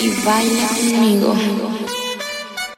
y 0.00 0.10
baila 0.24 0.68
conmigo. 0.68 1.34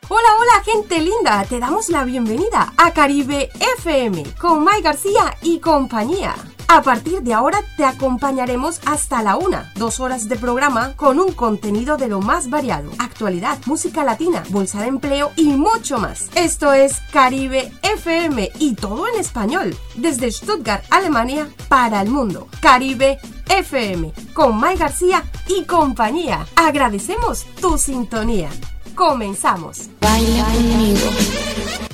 Hola, 0.09 0.29
hola, 0.39 0.63
gente 0.65 1.01
linda. 1.01 1.45
Te 1.49 1.59
damos 1.59 1.89
la 1.89 2.05
bienvenida 2.05 2.75
a 2.77 2.93
Caribe 2.93 3.51
FM 3.79 4.25
con 4.39 4.63
Mai 4.63 4.83
García 4.83 5.35
y 5.43 5.59
compañía. 5.59 6.35
A 6.69 6.83
partir 6.83 7.23
de 7.23 7.33
ahora 7.33 7.63
te 7.77 7.85
acompañaremos 7.85 8.81
hasta 8.87 9.23
la 9.23 9.37
una, 9.37 9.73
dos 9.77 10.01
horas 10.01 10.29
de 10.29 10.37
programa 10.37 10.95
con 10.97 11.21
un 11.21 11.33
contenido 11.33 11.97
de 11.97 12.09
lo 12.09 12.21
más 12.21 12.51
variado, 12.51 12.91
actualidad, 12.99 13.59
música 13.67 14.03
latina, 14.03 14.43
bolsa 14.51 14.81
de 14.81 14.89
empleo 14.89 15.31
y 15.37 15.45
mucho 15.45 15.99
más. 15.99 16.29
Esto 16.35 16.73
es 16.73 17.01
Caribe 17.13 17.73
FM 17.83 18.51
y 18.59 18.75
todo 18.75 19.07
en 19.07 19.21
español, 19.21 19.77
desde 19.95 20.31
Stuttgart, 20.31 20.85
Alemania, 20.91 21.49
para 21.69 22.03
el 22.03 22.11
mundo. 22.11 22.49
Caribe 22.61 23.19
FM 23.49 24.13
con 24.35 24.57
Mai 24.59 24.77
García 24.77 25.23
y 25.47 25.65
compañía. 25.65 26.47
Agradecemos 26.57 27.47
tu 27.61 27.79
sintonía. 27.79 28.51
Comenzamos. 28.97 29.91
Baila 30.01 30.45
conmigo. 30.45 31.11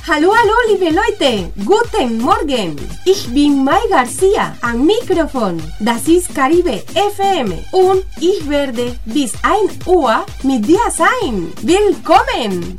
Hallo, 0.06 0.32
hallo, 0.32 0.54
liebe 0.68 0.90
Leute. 0.92 1.52
Guten 1.64 2.18
Morgen. 2.18 2.76
Ich 3.04 3.26
bin 3.28 3.64
Mai 3.64 3.80
Garcia 3.90 4.56
am 4.62 4.86
Mikrofon. 4.86 5.60
Das 5.80 6.06
ist 6.06 6.32
Caribe 6.34 6.82
FM 6.94 7.52
und 7.72 8.04
ich 8.20 8.48
werde 8.48 8.96
bis 9.04 9.32
1 9.42 9.84
Uhr 9.86 10.24
mit 10.44 10.66
dir 10.66 10.90
sein. 10.90 11.52
Willkommen. 11.62 12.76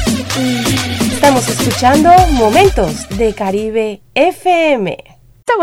Estamos 1.12 1.48
escuchando 1.50 2.10
Momentos 2.32 3.08
de 3.18 3.34
Caribe 3.34 4.00
FM. 4.16 5.13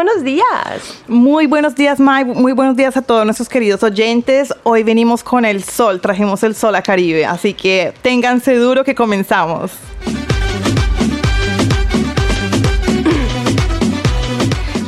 Buenos 0.01 0.23
días. 0.25 1.03
Muy 1.09 1.47
buenos 1.47 1.75
días, 1.75 2.01
Mai. 2.01 2.25
Muy 2.25 2.53
buenos 2.53 2.77
días 2.77 2.97
a 2.97 3.03
todos 3.03 3.25
nuestros 3.25 3.49
queridos 3.49 3.83
oyentes. 3.83 4.55
Hoy 4.63 4.83
venimos 4.83 5.23
con 5.23 5.45
el 5.45 5.63
sol, 5.63 6.01
trajimos 6.01 6.43
el 6.43 6.55
sol 6.55 6.75
a 6.75 6.83
Caribe, 6.83 7.27
así 7.27 7.55
que 7.55 7.93
ténganse 8.01 8.55
duro 8.57 8.85
que 8.85 8.95
comenzamos. 8.95 9.73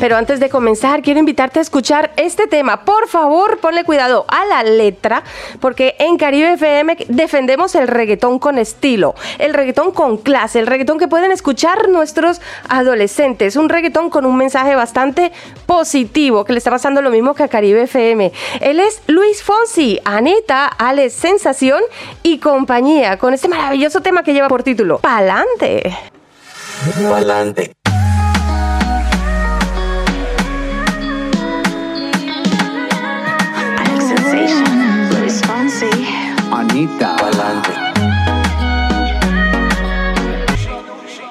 Pero 0.03 0.17
antes 0.17 0.41
de 0.41 0.49
comenzar, 0.49 1.01
quiero 1.01 1.21
invitarte 1.21 1.61
a 1.61 1.63
escuchar 1.63 2.11
este 2.17 2.49
tema. 2.49 2.85
Por 2.85 3.07
favor, 3.07 3.59
ponle 3.59 3.85
cuidado 3.85 4.25
a 4.27 4.45
la 4.47 4.65
letra, 4.65 5.23
porque 5.61 5.95
en 6.01 6.17
Caribe 6.17 6.55
FM 6.55 6.97
defendemos 7.07 7.77
el 7.77 7.87
reggaetón 7.87 8.41
con 8.41 8.59
estilo, 8.59 9.15
el 9.39 9.55
reggaetón 9.55 9.93
con 9.93 10.17
clase, 10.17 10.59
el 10.59 10.67
reggaetón 10.67 10.99
que 10.99 11.07
pueden 11.07 11.31
escuchar 11.31 11.89
nuestros 11.89 12.41
adolescentes. 12.69 13.55
Un 13.55 13.69
reggaetón 13.69 14.11
con 14.11 14.27
un 14.27 14.37
mensaje 14.37 14.75
bastante 14.75 15.31
positivo, 15.67 16.45
que 16.45 16.53
le 16.53 16.59
está 16.59 16.73
pasando 16.73 17.01
lo 17.01 17.11
mismo 17.11 17.35
que 17.35 17.45
a 17.45 17.49
Caribe 17.49 17.83
FM. 17.83 18.33
Él 18.61 18.81
es 18.81 19.03
Luis 19.07 19.45
Fonsi, 19.45 20.01
Anita, 20.05 20.67
Alex 20.67 21.13
Sensación 21.13 21.81
y 22.25 22.39
compañía, 22.39 23.19
con 23.19 23.35
este 23.35 23.47
maravilloso 23.47 24.01
tema 24.01 24.25
que 24.25 24.33
lleva 24.33 24.49
por 24.49 24.65
título 24.65 24.99
Pa'lante. 24.99 25.97
Pa'lante. 27.09 27.82
Anita. 36.51 37.17
Pa'lante. 37.17 37.73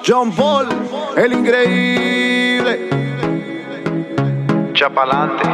John 0.06 0.32
Paul, 0.32 0.68
el 1.16 1.32
increíble. 1.32 2.90
Chapalante, 4.72 5.44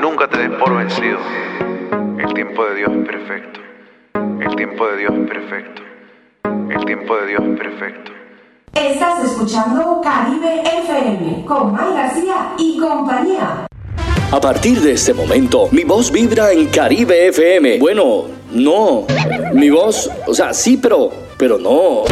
nunca 0.00 0.28
te 0.28 0.38
des 0.38 0.50
por 0.58 0.74
vencido. 0.76 1.18
El 2.18 2.32
tiempo 2.34 2.64
de 2.64 2.74
Dios 2.76 2.90
es 2.92 3.06
perfecto. 3.06 3.60
El 4.40 4.56
tiempo 4.56 4.86
de 4.86 4.96
Dios 4.98 5.12
es 5.14 5.30
perfecto. 5.30 5.82
El 6.70 6.84
tiempo 6.84 7.16
de 7.16 7.26
Dios 7.26 7.42
es 7.42 7.58
perfecto. 7.58 8.12
Estás 8.74 9.24
escuchando 9.24 10.00
Caribe 10.02 10.62
FM 10.62 11.44
con 11.44 11.72
May 11.72 11.92
García 11.94 12.54
y 12.56 12.78
compañía. 12.78 13.66
A 14.30 14.38
partir 14.42 14.82
de 14.82 14.92
este 14.92 15.14
momento, 15.14 15.70
mi 15.72 15.84
voz 15.84 16.12
vibra 16.12 16.52
en 16.52 16.66
Caribe 16.66 17.28
FM. 17.28 17.78
Bueno, 17.78 18.26
no. 18.50 19.06
Mi 19.54 19.70
voz, 19.70 20.10
o 20.26 20.34
sea, 20.34 20.52
sí, 20.52 20.76
pero, 20.76 21.10
pero 21.38 21.56
no. 21.56 22.02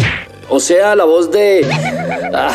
O 0.49 0.59
sea, 0.59 0.97
la 0.97 1.05
voz 1.05 1.31
de... 1.31 1.67
Ah. 2.33 2.55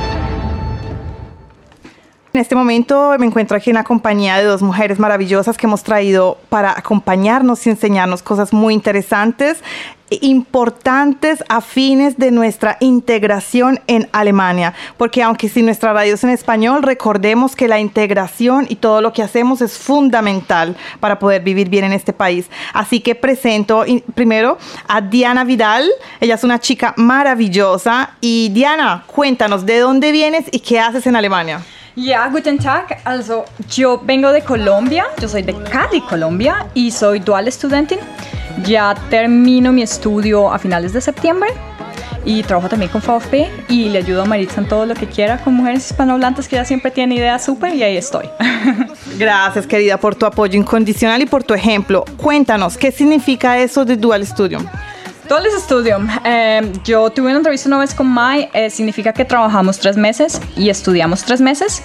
En 2.33 2.39
este 2.39 2.55
momento 2.55 3.13
me 3.19 3.25
encuentro 3.25 3.57
aquí 3.57 3.71
en 3.71 3.75
la 3.75 3.83
compañía 3.83 4.37
de 4.37 4.45
dos 4.45 4.61
mujeres 4.61 4.99
maravillosas 4.99 5.57
que 5.57 5.67
hemos 5.67 5.83
traído 5.83 6.37
para 6.47 6.71
acompañarnos 6.71 7.67
y 7.67 7.71
enseñarnos 7.71 8.23
cosas 8.23 8.53
muy 8.53 8.73
interesantes, 8.73 9.61
e 10.09 10.19
importantes 10.21 11.43
a 11.49 11.59
fines 11.59 12.17
de 12.17 12.31
nuestra 12.31 12.77
integración 12.79 13.81
en 13.87 14.07
Alemania. 14.13 14.73
Porque 14.97 15.23
aunque 15.23 15.49
si 15.49 15.61
nuestra 15.61 15.91
radio 15.91 16.13
es 16.13 16.23
en 16.23 16.29
español, 16.29 16.83
recordemos 16.83 17.55
que 17.55 17.67
la 17.67 17.81
integración 17.81 18.65
y 18.69 18.77
todo 18.77 19.01
lo 19.01 19.11
que 19.11 19.23
hacemos 19.23 19.61
es 19.61 19.77
fundamental 19.77 20.77
para 21.01 21.19
poder 21.19 21.43
vivir 21.43 21.69
bien 21.69 21.83
en 21.83 21.91
este 21.91 22.13
país. 22.13 22.49
Así 22.73 23.01
que 23.01 23.13
presento 23.13 23.83
primero 24.15 24.57
a 24.87 25.01
Diana 25.01 25.43
Vidal. 25.43 25.89
Ella 26.21 26.35
es 26.35 26.43
una 26.45 26.59
chica 26.59 26.93
maravillosa. 26.95 28.11
Y 28.21 28.49
Diana, 28.49 29.03
cuéntanos, 29.07 29.65
¿de 29.65 29.79
dónde 29.79 30.13
vienes 30.13 30.45
y 30.51 30.59
qué 30.59 30.79
haces 30.79 31.07
en 31.07 31.17
Alemania? 31.17 31.61
Ja, 31.95 32.29
guten 32.29 32.57
Tag. 32.57 33.01
Also, 33.03 33.45
yo 33.69 34.01
vengo 34.03 34.31
de 34.31 34.41
Colombia, 34.41 35.05
yo 35.19 35.27
soy 35.27 35.41
de 35.41 35.53
Cali, 35.63 35.99
Colombia, 36.01 36.67
y 36.73 36.89
soy 36.89 37.19
dual 37.19 37.47
estudiantin. 37.49 37.99
Ya 38.63 38.95
termino 39.09 39.73
mi 39.73 39.81
estudio 39.81 40.51
a 40.51 40.57
finales 40.57 40.93
de 40.93 41.01
septiembre 41.01 41.49
y 42.23 42.43
trabajo 42.43 42.69
también 42.69 42.91
con 42.91 43.01
VfB 43.01 43.47
y 43.67 43.89
le 43.89 43.99
ayudo 43.99 44.21
a 44.21 44.25
Maritza 44.25 44.61
en 44.61 44.67
todo 44.67 44.85
lo 44.85 44.93
que 44.93 45.07
quiera 45.07 45.39
con 45.39 45.55
mujeres 45.55 45.89
hispanohablantes 45.89 46.47
que 46.47 46.55
ella 46.55 46.65
siempre 46.65 46.91
tiene 46.91 47.15
ideas 47.15 47.43
súper 47.43 47.75
y 47.75 47.83
ahí 47.83 47.97
estoy. 47.97 48.29
Gracias, 49.17 49.67
querida, 49.67 49.97
por 49.97 50.15
tu 50.15 50.25
apoyo 50.25 50.57
incondicional 50.57 51.21
y 51.21 51.25
por 51.25 51.43
tu 51.43 51.53
ejemplo. 51.53 52.05
Cuéntanos, 52.17 52.77
¿qué 52.77 52.91
significa 52.91 53.57
eso 53.57 53.83
de 53.83 53.97
Dual 53.97 54.25
Studium? 54.25 54.65
Dual 55.31 55.45
Studium. 55.57 56.09
Eh, 56.25 56.73
yo 56.83 57.09
tuve 57.09 57.27
una 57.27 57.37
entrevista 57.37 57.69
una 57.69 57.77
vez 57.77 57.95
con 57.95 58.05
Mai. 58.05 58.49
eh, 58.51 58.69
significa 58.69 59.13
que 59.13 59.23
trabajamos 59.23 59.79
tres 59.79 59.95
meses 59.95 60.41
y 60.57 60.69
estudiamos 60.69 61.23
tres 61.23 61.39
meses. 61.39 61.83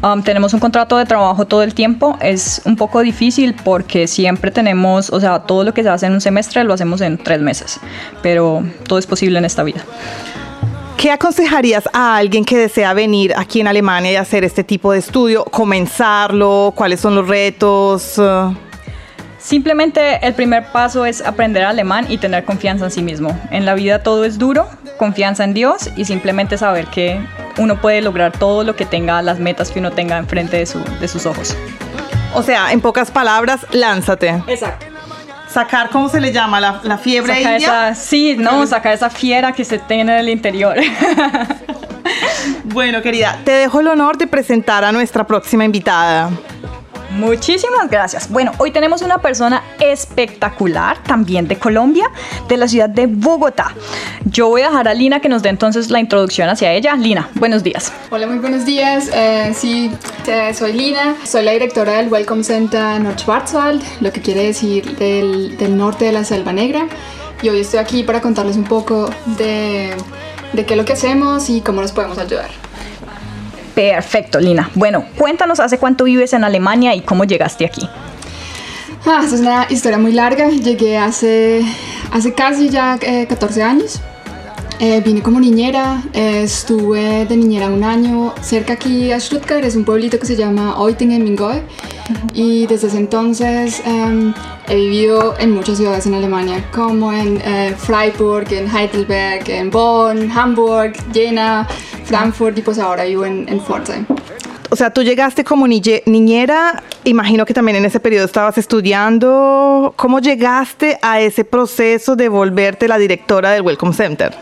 Um, 0.00 0.22
tenemos 0.22 0.54
un 0.54 0.60
contrato 0.60 0.96
de 0.96 1.04
trabajo 1.04 1.44
todo 1.44 1.64
el 1.64 1.74
tiempo. 1.74 2.16
Es 2.20 2.62
un 2.64 2.76
poco 2.76 3.00
difícil 3.00 3.56
porque 3.64 4.06
siempre 4.06 4.52
tenemos, 4.52 5.10
o 5.10 5.18
sea, 5.18 5.40
todo 5.40 5.64
lo 5.64 5.74
que 5.74 5.82
se 5.82 5.88
hace 5.88 6.06
en 6.06 6.12
un 6.12 6.20
semestre 6.20 6.62
lo 6.62 6.72
hacemos 6.72 7.00
en 7.00 7.18
tres 7.18 7.40
meses. 7.40 7.80
Pero 8.22 8.62
todo 8.86 9.00
es 9.00 9.08
posible 9.08 9.40
en 9.40 9.44
esta 9.44 9.64
vida. 9.64 9.84
¿Qué 10.96 11.10
aconsejarías 11.10 11.88
a 11.92 12.16
alguien 12.16 12.44
que 12.44 12.56
desea 12.56 12.94
venir 12.94 13.34
aquí 13.36 13.60
en 13.60 13.66
Alemania 13.66 14.12
y 14.12 14.16
hacer 14.16 14.44
este 14.44 14.62
tipo 14.62 14.92
de 14.92 15.00
estudio? 15.00 15.44
¿Comenzarlo? 15.46 16.72
¿Cuáles 16.76 17.00
son 17.00 17.16
los 17.16 17.26
retos? 17.26 18.20
Simplemente 19.44 20.26
el 20.26 20.32
primer 20.32 20.64
paso 20.72 21.04
es 21.04 21.20
aprender 21.20 21.64
alemán 21.64 22.06
y 22.08 22.16
tener 22.16 22.46
confianza 22.46 22.86
en 22.86 22.90
sí 22.90 23.02
mismo. 23.02 23.38
En 23.50 23.66
la 23.66 23.74
vida 23.74 24.02
todo 24.02 24.24
es 24.24 24.38
duro, 24.38 24.66
confianza 24.96 25.44
en 25.44 25.52
Dios 25.52 25.90
y 25.96 26.06
simplemente 26.06 26.56
saber 26.56 26.86
que 26.86 27.20
uno 27.58 27.78
puede 27.78 28.00
lograr 28.00 28.32
todo 28.32 28.64
lo 28.64 28.74
que 28.74 28.86
tenga, 28.86 29.20
las 29.20 29.38
metas 29.40 29.70
que 29.70 29.80
uno 29.80 29.90
tenga 29.90 30.16
enfrente 30.16 30.56
de, 30.56 30.64
su, 30.64 30.82
de 30.98 31.08
sus 31.08 31.26
ojos. 31.26 31.54
o 32.32 32.42
sea, 32.42 32.72
en 32.72 32.80
pocas 32.80 33.10
palabras, 33.10 33.66
lánzate. 33.70 34.30
Exacto. 34.46 34.86
Sacar, 35.46 35.90
¿cómo 35.90 36.08
se 36.08 36.22
le 36.22 36.32
llama? 36.32 36.58
La, 36.58 36.80
la 36.82 36.96
fiebre 36.96 37.36
india. 37.36 37.90
esa, 37.90 37.94
sí, 37.94 38.36
no, 38.38 38.66
sacar 38.66 38.94
esa 38.94 39.10
fiera 39.10 39.52
que 39.52 39.66
se 39.66 39.78
tiene 39.78 40.14
en 40.14 40.20
el 40.20 40.28
interior. 40.30 40.76
Bueno, 42.64 43.02
querida, 43.02 43.40
te 43.44 43.52
dejo 43.52 43.80
el 43.80 43.88
honor 43.88 44.18
de 44.18 44.26
presentar 44.26 44.84
a 44.84 44.92
nuestra 44.92 45.26
próxima 45.26 45.64
invitada. 45.64 46.30
Muchísimas 47.14 47.88
gracias. 47.88 48.28
Bueno, 48.28 48.52
hoy 48.58 48.72
tenemos 48.72 49.00
una 49.02 49.18
persona 49.18 49.62
espectacular, 49.80 51.02
también 51.04 51.46
de 51.46 51.58
Colombia, 51.58 52.10
de 52.48 52.56
la 52.56 52.66
ciudad 52.66 52.88
de 52.88 53.06
Bogotá. 53.06 53.72
Yo 54.24 54.48
voy 54.48 54.62
a 54.62 54.68
dejar 54.68 54.88
a 54.88 54.94
Lina 54.94 55.20
que 55.20 55.28
nos 55.28 55.42
dé 55.42 55.48
entonces 55.48 55.90
la 55.90 56.00
introducción 56.00 56.48
hacia 56.48 56.72
ella. 56.72 56.96
Lina, 56.96 57.30
buenos 57.34 57.62
días. 57.62 57.92
Hola, 58.10 58.26
muy 58.26 58.38
buenos 58.38 58.64
días. 58.64 59.10
Eh, 59.14 59.52
sí, 59.54 59.92
eh, 60.26 60.52
soy 60.54 60.72
Lina, 60.72 61.14
soy 61.24 61.44
la 61.44 61.52
directora 61.52 61.92
del 61.92 62.08
Welcome 62.08 62.42
Center 62.42 63.00
Nordschwarzwald, 63.00 63.82
lo 64.00 64.12
que 64.12 64.20
quiere 64.20 64.42
decir 64.44 64.96
del, 64.96 65.56
del 65.56 65.76
norte 65.76 66.06
de 66.06 66.12
la 66.12 66.24
Selva 66.24 66.52
Negra. 66.52 66.88
Y 67.42 67.48
hoy 67.48 67.60
estoy 67.60 67.78
aquí 67.78 68.02
para 68.02 68.20
contarles 68.20 68.56
un 68.56 68.64
poco 68.64 69.08
de 69.38 69.94
de 70.54 70.64
qué 70.64 70.74
es 70.74 70.78
lo 70.78 70.84
que 70.84 70.92
hacemos 70.92 71.50
y 71.50 71.60
cómo 71.60 71.82
nos 71.82 71.92
podemos 71.92 72.18
ayudar. 72.18 72.63
Perfecto, 73.74 74.40
Lina. 74.40 74.70
Bueno, 74.74 75.04
cuéntanos 75.18 75.60
hace 75.60 75.78
cuánto 75.78 76.04
vives 76.04 76.32
en 76.32 76.44
Alemania 76.44 76.94
y 76.94 77.00
cómo 77.00 77.24
llegaste 77.24 77.66
aquí. 77.66 77.88
Ah, 79.06 79.22
es 79.24 79.32
una 79.32 79.66
historia 79.68 79.98
muy 79.98 80.12
larga. 80.12 80.48
Llegué 80.48 80.96
hace, 80.96 81.62
hace 82.12 82.32
casi 82.32 82.68
ya 82.70 82.98
eh, 83.02 83.26
14 83.28 83.62
años. 83.62 84.00
Eh, 84.80 85.00
vine 85.04 85.22
como 85.22 85.38
niñera, 85.38 86.02
eh, 86.12 86.42
estuve 86.42 87.26
de 87.26 87.36
niñera 87.36 87.68
un 87.68 87.84
año 87.84 88.34
cerca 88.42 88.72
aquí 88.72 89.12
a 89.12 89.20
Stuttgart, 89.20 89.62
es 89.64 89.76
un 89.76 89.84
pueblito 89.84 90.18
que 90.18 90.26
se 90.26 90.34
llama 90.34 90.76
Oitingen-Mingoe 90.76 91.62
y 92.34 92.66
desde 92.66 92.88
ese 92.88 92.98
entonces 92.98 93.80
em, 93.86 94.34
he 94.68 94.74
vivido 94.74 95.36
en 95.38 95.52
muchas 95.52 95.78
ciudades 95.78 96.06
en 96.06 96.14
Alemania, 96.14 96.68
como 96.74 97.12
en 97.12 97.40
eh, 97.44 97.74
Freiburg, 97.78 98.52
en 98.52 98.68
Heidelberg, 98.68 99.48
en 99.48 99.70
Bonn, 99.70 100.28
Hamburg, 100.32 100.94
Jena, 101.12 101.68
Frankfurt 102.04 102.56
y 102.58 102.62
pues 102.62 102.78
ahora 102.78 103.04
vivo 103.04 103.24
en, 103.24 103.48
en 103.48 103.60
Pforzheim. 103.60 104.06
O 104.70 104.76
sea, 104.76 104.90
tú 104.90 105.02
llegaste 105.02 105.44
como 105.44 105.66
niñe- 105.68 106.02
niñera, 106.06 106.82
imagino 107.04 107.44
que 107.46 107.54
también 107.54 107.76
en 107.76 107.84
ese 107.84 108.00
periodo 108.00 108.24
estabas 108.24 108.58
estudiando. 108.58 109.92
¿Cómo 109.96 110.18
llegaste 110.18 110.98
a 111.02 111.20
ese 111.20 111.44
proceso 111.44 112.16
de 112.16 112.28
volverte 112.28 112.88
la 112.88 112.98
directora 112.98 113.50
del 113.52 113.62
Welcome 113.62 113.92
Center? 113.94 114.34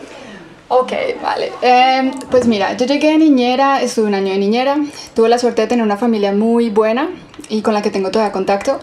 Ok, 0.69 0.91
vale. 1.21 1.51
Em, 1.61 2.11
pues 2.31 2.47
mira, 2.47 2.75
yo 2.75 2.87
llegué 2.87 3.11
de 3.11 3.17
niñera, 3.19 3.81
estuve 3.81 4.07
un 4.07 4.15
año 4.15 4.31
de 4.31 4.39
niñera, 4.39 4.77
tuve 5.13 5.29
la 5.29 5.37
suerte 5.37 5.61
de 5.61 5.67
tener 5.67 5.85
una 5.85 5.97
familia 5.97 6.31
muy 6.33 6.71
buena 6.71 7.09
y 7.49 7.61
con 7.61 7.75
la 7.75 7.83
que 7.83 7.91
tengo 7.91 8.09
todavía 8.09 8.31
contacto. 8.31 8.79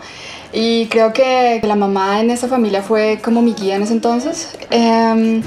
Y 0.53 0.87
creo 0.87 1.13
que 1.13 1.61
la 1.65 1.75
mamá 1.75 2.21
en 2.21 2.31
esa 2.31 2.47
familia 2.47 2.83
fue 2.83 3.19
como 3.25 3.43
mi 3.43 3.55
guía 3.55 3.75
en 3.75 3.83
ese 3.83 3.93
entonces. 3.95 4.57
Em, 4.71 5.43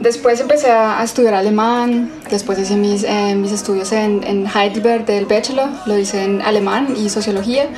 después 0.00 0.40
empecé 0.40 0.70
a, 0.70 1.02
estudiar 1.02 1.34
alemán, 1.34 2.10
después 2.30 2.58
hice 2.58 2.76
mis, 2.76 3.04
eh, 3.04 3.34
mis 3.34 3.52
estudios 3.52 3.92
en, 3.92 4.22
en 4.24 4.46
Heidelberg 4.46 5.06
del 5.06 5.26
bachelor, 5.26 5.68
lo 5.86 5.98
hice 5.98 6.24
en 6.24 6.42
alemán 6.42 6.94
y 6.96 7.08
sociología. 7.08 7.68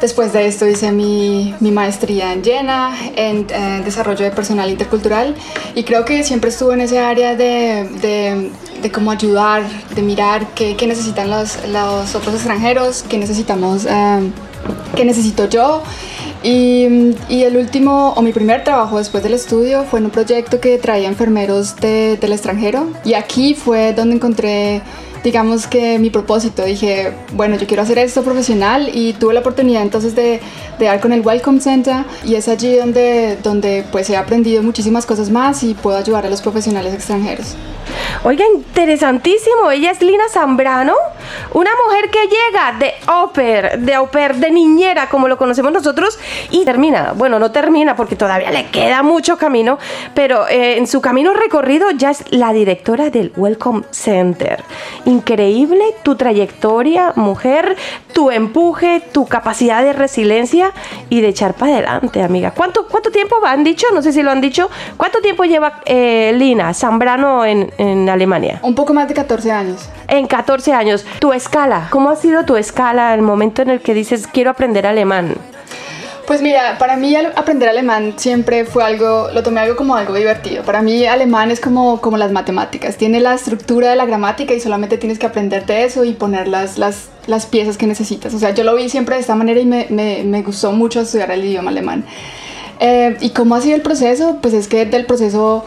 Después 0.00 0.34
de 0.34 0.46
esto 0.46 0.66
hice 0.66 0.92
mi, 0.92 1.54
mi 1.60 1.70
maestría 1.70 2.34
en 2.34 2.44
Jena, 2.44 2.94
en 3.16 3.46
eh, 3.48 3.80
desarrollo 3.82 4.24
de 4.26 4.30
personal 4.30 4.68
intercultural 4.68 5.34
y 5.74 5.84
creo 5.84 6.04
que 6.04 6.22
siempre 6.22 6.50
estuve 6.50 6.74
en 6.74 6.82
ese 6.82 6.98
área 6.98 7.34
de, 7.34 7.88
de, 8.02 8.50
de 8.82 8.92
cómo 8.92 9.10
ayudar, 9.10 9.62
de 9.94 10.02
mirar 10.02 10.48
qué, 10.54 10.76
qué 10.76 10.86
necesitan 10.86 11.30
los, 11.30 11.66
los 11.68 12.14
otros 12.14 12.34
extranjeros, 12.34 13.04
qué 13.08 13.16
necesitamos, 13.16 13.86
eh, 13.86 14.30
qué 14.94 15.04
necesito 15.06 15.48
yo. 15.48 15.82
Y, 16.48 17.42
el 17.42 17.56
último, 17.56 18.12
o 18.16 18.22
mi 18.22 18.32
primer 18.32 18.62
trabajo 18.62 18.98
después 18.98 19.20
del 19.24 19.34
estudio 19.34 19.82
fue 19.82 19.98
en 19.98 20.04
un 20.04 20.10
proyecto 20.12 20.60
que 20.60 20.78
traía 20.78 21.08
enfermeros 21.08 21.74
de- 21.76 22.16
del 22.20 22.32
extranjero 22.32 22.86
y 23.04 23.14
aquí 23.14 23.54
fue 23.54 23.92
donde 23.94 24.14
encontré 24.14 24.80
digamos 25.24 25.66
que 25.66 25.98
mi 25.98 26.08
propósito. 26.08 26.64
Dije, 26.64 27.12
bueno, 27.32 27.56
yo 27.56 27.66
quiero 27.66 27.82
hacer 27.82 27.98
esto 27.98 28.22
profesional 28.22 28.88
y 28.94 29.12
tuve 29.14 29.34
la 29.34 29.40
oportunidad 29.40 29.82
entonces 29.82 30.14
de, 30.14 30.38
de 30.78 30.86
dar 30.86 31.00
con 31.00 31.12
el 31.12 31.20
Welcome 31.20 31.60
Center 31.60 32.04
y 32.24 32.34
es 32.34 32.48
allí 32.48 32.76
donde, 32.76 33.38
donde 33.42 33.84
pues 33.90 34.08
he 34.10 34.16
aprendido 34.16 34.62
muchísimas 34.62 35.06
cosas 35.06 35.30
más 35.30 35.62
y 35.62 35.74
puedo 35.74 35.96
ayudar 35.96 36.26
a 36.26 36.30
los 36.30 36.42
profesionales 36.42 36.94
extranjeros. 36.94 37.56
Oiga, 38.24 38.44
interesantísimo. 38.54 39.70
Ella 39.70 39.92
es 39.92 40.02
Lina 40.02 40.24
Zambrano, 40.28 40.94
una 41.52 41.70
mujer 41.84 42.10
que 42.10 42.18
llega 42.22 42.72
de 42.78 42.94
oper, 43.22 43.78
de 43.78 43.98
oper, 43.98 44.36
de 44.36 44.50
niñera, 44.50 45.08
como 45.08 45.28
lo 45.28 45.36
conocemos 45.38 45.72
nosotros, 45.72 46.18
y 46.50 46.64
termina. 46.64 47.12
Bueno, 47.16 47.38
no 47.38 47.52
termina 47.52 47.94
porque 47.96 48.16
todavía 48.16 48.50
le 48.50 48.66
queda 48.70 49.02
mucho 49.02 49.36
camino, 49.36 49.78
pero 50.14 50.48
eh, 50.48 50.78
en 50.78 50.86
su 50.86 51.00
camino 51.00 51.34
recorrido 51.34 51.90
ya 51.92 52.10
es 52.10 52.24
la 52.30 52.52
directora 52.52 53.10
del 53.10 53.32
Welcome 53.36 53.84
Center. 53.90 54.62
Increíble 55.04 55.84
tu 56.02 56.16
trayectoria, 56.16 57.12
mujer, 57.16 57.76
tu 58.12 58.30
empuje, 58.30 59.02
tu 59.12 59.26
capacidad 59.26 59.82
de 59.82 59.92
resiliencia 59.92 60.65
y 61.08 61.20
de 61.20 61.28
echar 61.28 61.54
para 61.54 61.74
adelante, 61.74 62.22
amiga. 62.22 62.52
¿Cuánto, 62.52 62.86
¿Cuánto 62.86 63.10
tiempo 63.10 63.36
han 63.44 63.64
dicho? 63.64 63.86
No 63.94 64.02
sé 64.02 64.12
si 64.12 64.22
lo 64.22 64.30
han 64.30 64.40
dicho. 64.40 64.68
¿Cuánto 64.96 65.20
tiempo 65.20 65.44
lleva 65.44 65.80
eh, 65.84 66.32
Lina 66.36 66.72
Zambrano 66.74 67.44
en, 67.44 67.72
en 67.78 68.08
Alemania? 68.08 68.60
Un 68.62 68.74
poco 68.74 68.94
más 68.94 69.08
de 69.08 69.14
14 69.14 69.50
años. 69.52 69.88
En 70.08 70.26
14 70.26 70.72
años. 70.72 71.04
Tu 71.18 71.32
escala, 71.32 71.88
¿cómo 71.90 72.10
ha 72.10 72.16
sido 72.16 72.44
tu 72.44 72.56
escala 72.56 73.14
el 73.14 73.22
momento 73.22 73.62
en 73.62 73.70
el 73.70 73.80
que 73.80 73.94
dices 73.94 74.26
quiero 74.26 74.50
aprender 74.50 74.86
alemán? 74.86 75.34
Pues 76.26 76.42
mira, 76.42 76.76
para 76.78 76.96
mí 76.96 77.14
aprender 77.14 77.68
alemán 77.68 78.14
siempre 78.16 78.64
fue 78.64 78.82
algo, 78.82 79.28
lo 79.32 79.44
tomé 79.44 79.60
algo 79.60 79.76
como 79.76 79.94
algo 79.94 80.12
divertido. 80.14 80.64
Para 80.64 80.82
mí 80.82 81.06
alemán 81.06 81.52
es 81.52 81.60
como, 81.60 82.00
como 82.00 82.16
las 82.16 82.32
matemáticas, 82.32 82.96
tiene 82.96 83.20
la 83.20 83.34
estructura 83.34 83.90
de 83.90 83.96
la 83.96 84.06
gramática 84.06 84.52
y 84.52 84.58
solamente 84.58 84.98
tienes 84.98 85.20
que 85.20 85.26
aprenderte 85.26 85.84
eso 85.84 86.04
y 86.04 86.14
poner 86.14 86.48
las, 86.48 86.78
las, 86.78 87.10
las 87.28 87.46
piezas 87.46 87.76
que 87.76 87.86
necesitas. 87.86 88.34
O 88.34 88.40
sea, 88.40 88.50
yo 88.50 88.64
lo 88.64 88.74
vi 88.74 88.88
siempre 88.88 89.14
de 89.14 89.20
esta 89.20 89.36
manera 89.36 89.60
y 89.60 89.66
me, 89.66 89.86
me, 89.88 90.24
me 90.24 90.42
gustó 90.42 90.72
mucho 90.72 91.00
estudiar 91.00 91.30
el 91.30 91.44
idioma 91.44 91.70
alemán. 91.70 92.04
Eh, 92.80 93.16
¿Y 93.20 93.30
cómo 93.30 93.54
ha 93.54 93.60
sido 93.60 93.76
el 93.76 93.82
proceso? 93.82 94.38
Pues 94.42 94.52
es 94.52 94.66
que 94.66 94.84
del 94.84 95.06
proceso 95.06 95.64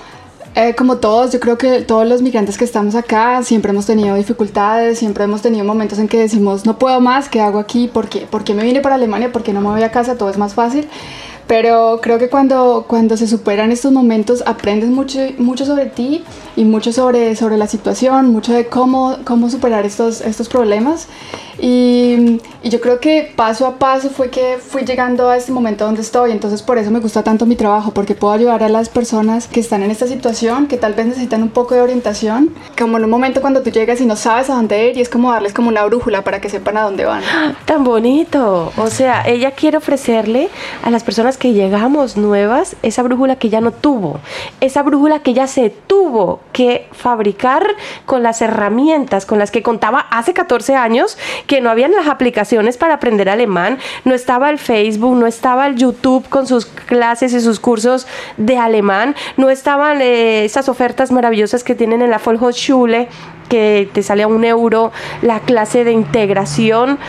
eh, 0.55 0.75
como 0.75 0.97
todos, 0.97 1.31
yo 1.31 1.39
creo 1.39 1.57
que 1.57 1.81
todos 1.81 2.07
los 2.07 2.21
migrantes 2.21 2.57
que 2.57 2.65
estamos 2.65 2.95
acá 2.95 3.43
siempre 3.43 3.71
hemos 3.71 3.85
tenido 3.85 4.15
dificultades, 4.15 4.99
siempre 4.99 5.23
hemos 5.23 5.41
tenido 5.41 5.63
momentos 5.63 5.99
en 5.99 6.07
que 6.07 6.19
decimos, 6.19 6.65
no 6.65 6.77
puedo 6.77 6.99
más, 6.99 7.29
¿qué 7.29 7.39
hago 7.39 7.59
aquí? 7.59 7.87
¿Por 7.87 8.09
qué, 8.09 8.21
¿Por 8.21 8.43
qué 8.43 8.53
me 8.53 8.63
vine 8.63 8.81
para 8.81 8.95
Alemania? 8.95 9.31
¿Por 9.31 9.43
qué 9.43 9.53
no 9.53 9.61
me 9.61 9.69
voy 9.69 9.83
a 9.83 9.91
casa? 9.91 10.17
Todo 10.17 10.29
es 10.29 10.37
más 10.37 10.53
fácil. 10.53 10.87
Pero 11.49 11.99
creo 11.99 12.19
que 12.19 12.29
cuando, 12.29 12.85
cuando 12.87 13.17
se 13.17 13.25
superan 13.25 13.71
estos 13.71 13.91
momentos 13.91 14.43
aprendes 14.45 14.91
mucho, 14.91 15.19
mucho 15.39 15.65
sobre 15.65 15.87
ti 15.87 16.23
y 16.55 16.63
mucho 16.63 16.93
sobre, 16.93 17.35
sobre 17.35 17.57
la 17.57 17.65
situación, 17.65 18.31
mucho 18.31 18.53
de 18.53 18.67
cómo, 18.67 19.17
cómo 19.23 19.49
superar 19.49 19.83
estos, 19.83 20.21
estos 20.21 20.47
problemas. 20.47 21.07
Y, 21.59 22.39
y 22.61 22.69
yo 22.69 22.81
creo 22.81 22.99
que 22.99 23.31
paso 23.35 23.65
a 23.65 23.77
paso 23.77 24.09
fue 24.09 24.29
que 24.29 24.57
fui 24.57 24.83
llegando 24.83 25.29
a 25.29 25.37
este 25.37 25.51
momento 25.51 25.85
donde 25.85 26.01
estoy. 26.01 26.31
Entonces 26.31 26.61
por 26.61 26.77
eso 26.77 26.91
me 26.91 26.99
gusta 26.99 27.23
tanto 27.23 27.45
mi 27.45 27.55
trabajo, 27.55 27.91
porque 27.91 28.15
puedo 28.15 28.33
ayudar 28.33 28.63
a 28.63 28.69
las 28.69 28.89
personas 28.89 29.47
que 29.47 29.59
están 29.59 29.81
en 29.83 29.91
esta 29.91 30.07
situación, 30.07 30.67
que 30.67 30.77
tal 30.77 30.93
vez 30.93 31.05
necesitan 31.05 31.41
un 31.41 31.49
poco 31.49 31.75
de 31.75 31.81
orientación. 31.81 32.53
Como 32.77 32.97
en 32.97 33.05
un 33.05 33.09
momento 33.09 33.39
cuando 33.39 33.61
tú 33.61 33.69
llegas 33.69 34.01
y 34.01 34.05
no 34.05 34.15
sabes 34.15 34.49
a 34.49 34.55
dónde 34.55 34.89
ir 34.89 34.97
y 34.97 35.01
es 35.01 35.09
como 35.09 35.31
darles 35.31 35.53
como 35.53 35.69
una 35.69 35.85
brújula 35.85 36.23
para 36.23 36.41
que 36.41 36.49
sepan 36.49 36.75
a 36.75 36.81
dónde 36.81 37.05
van. 37.05 37.23
Tan 37.65 37.83
bonito. 37.83 38.73
O 38.75 38.87
sea, 38.87 39.23
ella 39.25 39.51
quiere 39.51 39.77
ofrecerle 39.77 40.49
a 40.83 40.89
las 40.89 41.03
personas 41.03 41.37
que 41.37 41.53
llegamos 41.53 42.17
nuevas 42.17 42.75
esa 42.81 43.03
brújula 43.03 43.37
que 43.37 43.49
ya 43.49 43.61
no 43.61 43.71
tuvo, 43.71 44.19
esa 44.59 44.83
brújula 44.83 45.19
que 45.19 45.33
ya 45.33 45.47
se 45.47 45.69
tuvo 45.69 46.41
que 46.51 46.87
fabricar 46.91 47.65
con 48.05 48.23
las 48.23 48.41
herramientas 48.41 49.25
con 49.25 49.39
las 49.39 49.51
que 49.51 49.63
contaba 49.63 49.99
hace 50.11 50.33
14 50.33 50.75
años, 50.75 51.17
que 51.47 51.61
no 51.61 51.69
habían 51.69 51.91
las 51.91 52.07
aplicaciones 52.07 52.48
para 52.77 52.95
aprender 52.95 53.29
alemán, 53.29 53.77
no 54.05 54.13
estaba 54.13 54.49
el 54.49 54.57
Facebook, 54.57 55.15
no 55.15 55.27
estaba 55.27 55.67
el 55.67 55.75
YouTube 55.75 56.27
con 56.29 56.47
sus 56.47 56.65
clases 56.65 57.33
y 57.33 57.41
sus 57.41 57.59
cursos 57.59 58.07
de 58.37 58.57
alemán, 58.57 59.15
no 59.37 59.49
estaban 59.49 60.01
eh, 60.01 60.45
esas 60.45 60.69
ofertas 60.69 61.11
maravillosas 61.11 61.63
que 61.63 61.75
tienen 61.75 62.01
en 62.01 62.09
la 62.09 62.17
Volkshochschule 62.17 63.07
que 63.49 63.89
te 63.91 64.03
sale 64.03 64.23
a 64.23 64.27
un 64.27 64.45
euro 64.45 64.91
la 65.21 65.41
clase 65.41 65.83
de 65.83 65.91
integración. 65.91 66.99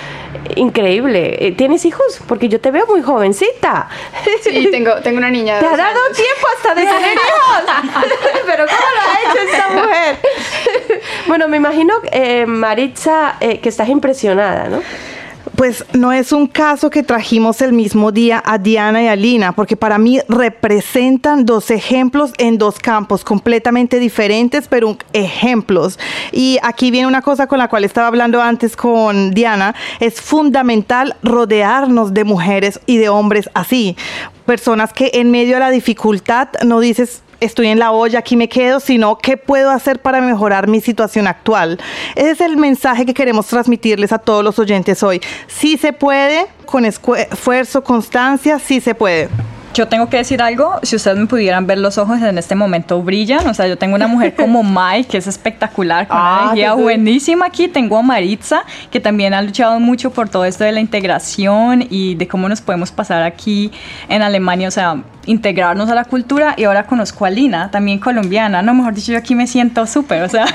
Increíble. 0.56 1.36
Eh, 1.46 1.52
¿Tienes 1.52 1.84
hijos? 1.84 2.20
Porque 2.26 2.48
yo 2.48 2.60
te 2.60 2.70
veo 2.70 2.86
muy 2.86 3.02
jovencita. 3.02 3.88
Sí, 4.42 4.68
tengo, 4.72 4.94
tengo 5.02 5.18
una 5.18 5.30
niña. 5.30 5.56
de 5.56 5.60
Te 5.60 5.66
ha 5.66 5.76
dado 5.76 6.00
años. 6.06 6.16
tiempo 6.16 6.46
hasta 6.56 6.74
de 6.74 6.82
tener 6.82 7.14
hijos. 7.14 8.08
Pero 8.46 8.64
¿cómo 8.66 8.88
lo 8.94 9.00
ha 9.02 9.30
hecho 9.30 9.52
esta 9.52 9.68
mujer? 9.68 10.18
bueno, 11.28 11.46
me 11.46 11.58
imagino, 11.58 11.94
eh, 12.10 12.46
Maritza, 12.46 13.36
eh, 13.40 13.60
que 13.60 13.68
estás 13.68 13.88
impresionada, 13.88 14.68
¿no? 14.68 14.82
Pues 15.56 15.84
no 15.92 16.12
es 16.12 16.32
un 16.32 16.46
caso 16.46 16.88
que 16.90 17.02
trajimos 17.02 17.60
el 17.60 17.72
mismo 17.72 18.12
día 18.12 18.42
a 18.44 18.56
Diana 18.58 19.02
y 19.02 19.08
a 19.08 19.16
Lina, 19.16 19.52
porque 19.52 19.76
para 19.76 19.98
mí 19.98 20.20
representan 20.28 21.44
dos 21.44 21.70
ejemplos 21.70 22.32
en 22.38 22.56
dos 22.56 22.78
campos 22.78 23.24
completamente 23.24 23.98
diferentes, 23.98 24.68
pero 24.68 24.96
ejemplos. 25.12 25.98
Y 26.32 26.58
aquí 26.62 26.90
viene 26.90 27.08
una 27.08 27.20
cosa 27.22 27.46
con 27.46 27.58
la 27.58 27.68
cual 27.68 27.84
estaba 27.84 28.06
hablando 28.06 28.40
antes 28.40 28.76
con 28.76 29.32
Diana, 29.32 29.74
es 29.98 30.20
fundamental 30.20 31.16
rodearnos 31.22 32.14
de 32.14 32.24
mujeres 32.24 32.80
y 32.86 32.96
de 32.96 33.08
hombres 33.08 33.50
así, 33.54 33.96
personas 34.46 34.92
que 34.92 35.10
en 35.14 35.30
medio 35.30 35.54
de 35.54 35.60
la 35.60 35.70
dificultad 35.70 36.48
no 36.64 36.80
dices, 36.80 37.22
estoy 37.40 37.68
en 37.68 37.78
la 37.78 37.92
olla, 37.92 38.20
aquí 38.20 38.36
me 38.36 38.48
quedo, 38.48 38.80
sino 38.80 39.18
qué 39.18 39.36
puedo 39.36 39.70
hacer 39.70 40.00
para 40.00 40.20
mejorar 40.20 40.68
mi 40.68 40.80
situación 40.80 41.26
actual. 41.26 41.78
Ese 42.16 42.30
es 42.32 42.40
el 42.40 42.56
mensaje 42.56 43.06
que 43.06 43.14
queremos 43.14 43.46
transmitirles 43.46 44.12
a 44.12 44.18
todos 44.18 44.44
los 44.44 44.58
oyentes 44.58 45.02
hoy. 45.02 45.20
Sí 45.46 45.76
se 45.78 45.92
puede, 45.92 46.46
con 46.66 46.84
esfuerzo, 46.84 47.82
constancia, 47.84 48.58
sí 48.58 48.80
se 48.80 48.94
puede. 48.94 49.28
Yo 49.72 49.86
tengo 49.86 50.08
que 50.08 50.16
decir 50.16 50.42
algo, 50.42 50.80
si 50.82 50.96
ustedes 50.96 51.16
me 51.16 51.26
pudieran 51.26 51.64
ver 51.64 51.78
los 51.78 51.96
ojos 51.96 52.20
en 52.20 52.36
este 52.38 52.56
momento 52.56 53.00
brillan, 53.02 53.46
o 53.46 53.54
sea, 53.54 53.68
yo 53.68 53.78
tengo 53.78 53.94
una 53.94 54.08
mujer 54.08 54.34
como 54.34 54.62
Mai, 54.64 55.04
que 55.04 55.16
es 55.18 55.28
espectacular, 55.28 56.08
con 56.08 56.16
una 56.16 56.26
Ah, 56.38 56.42
energía 56.46 56.70
qué 56.70 56.74
bien. 56.74 56.82
buenísima 56.82 57.46
aquí, 57.46 57.68
tengo 57.68 57.96
a 57.96 58.02
Maritza, 58.02 58.64
que 58.90 58.98
también 58.98 59.32
ha 59.32 59.40
luchado 59.42 59.78
mucho 59.78 60.10
por 60.10 60.28
todo 60.28 60.44
esto 60.44 60.64
de 60.64 60.72
la 60.72 60.80
integración 60.80 61.86
y 61.88 62.16
de 62.16 62.26
cómo 62.26 62.48
nos 62.48 62.60
podemos 62.60 62.90
pasar 62.90 63.22
aquí 63.22 63.70
en 64.08 64.22
Alemania, 64.22 64.66
o 64.66 64.72
sea, 64.72 64.96
integrarnos 65.26 65.88
a 65.90 65.94
la 65.94 66.04
cultura 66.04 66.54
y 66.56 66.64
ahora 66.64 66.86
conozco 66.86 67.24
a 67.24 67.30
Lina, 67.30 67.70
también 67.70 67.98
colombiana, 67.98 68.62
no, 68.62 68.74
mejor 68.74 68.94
dicho, 68.94 69.12
yo 69.12 69.18
aquí 69.18 69.34
me 69.34 69.46
siento 69.46 69.86
súper, 69.86 70.22
o 70.22 70.28
sea, 70.28 70.46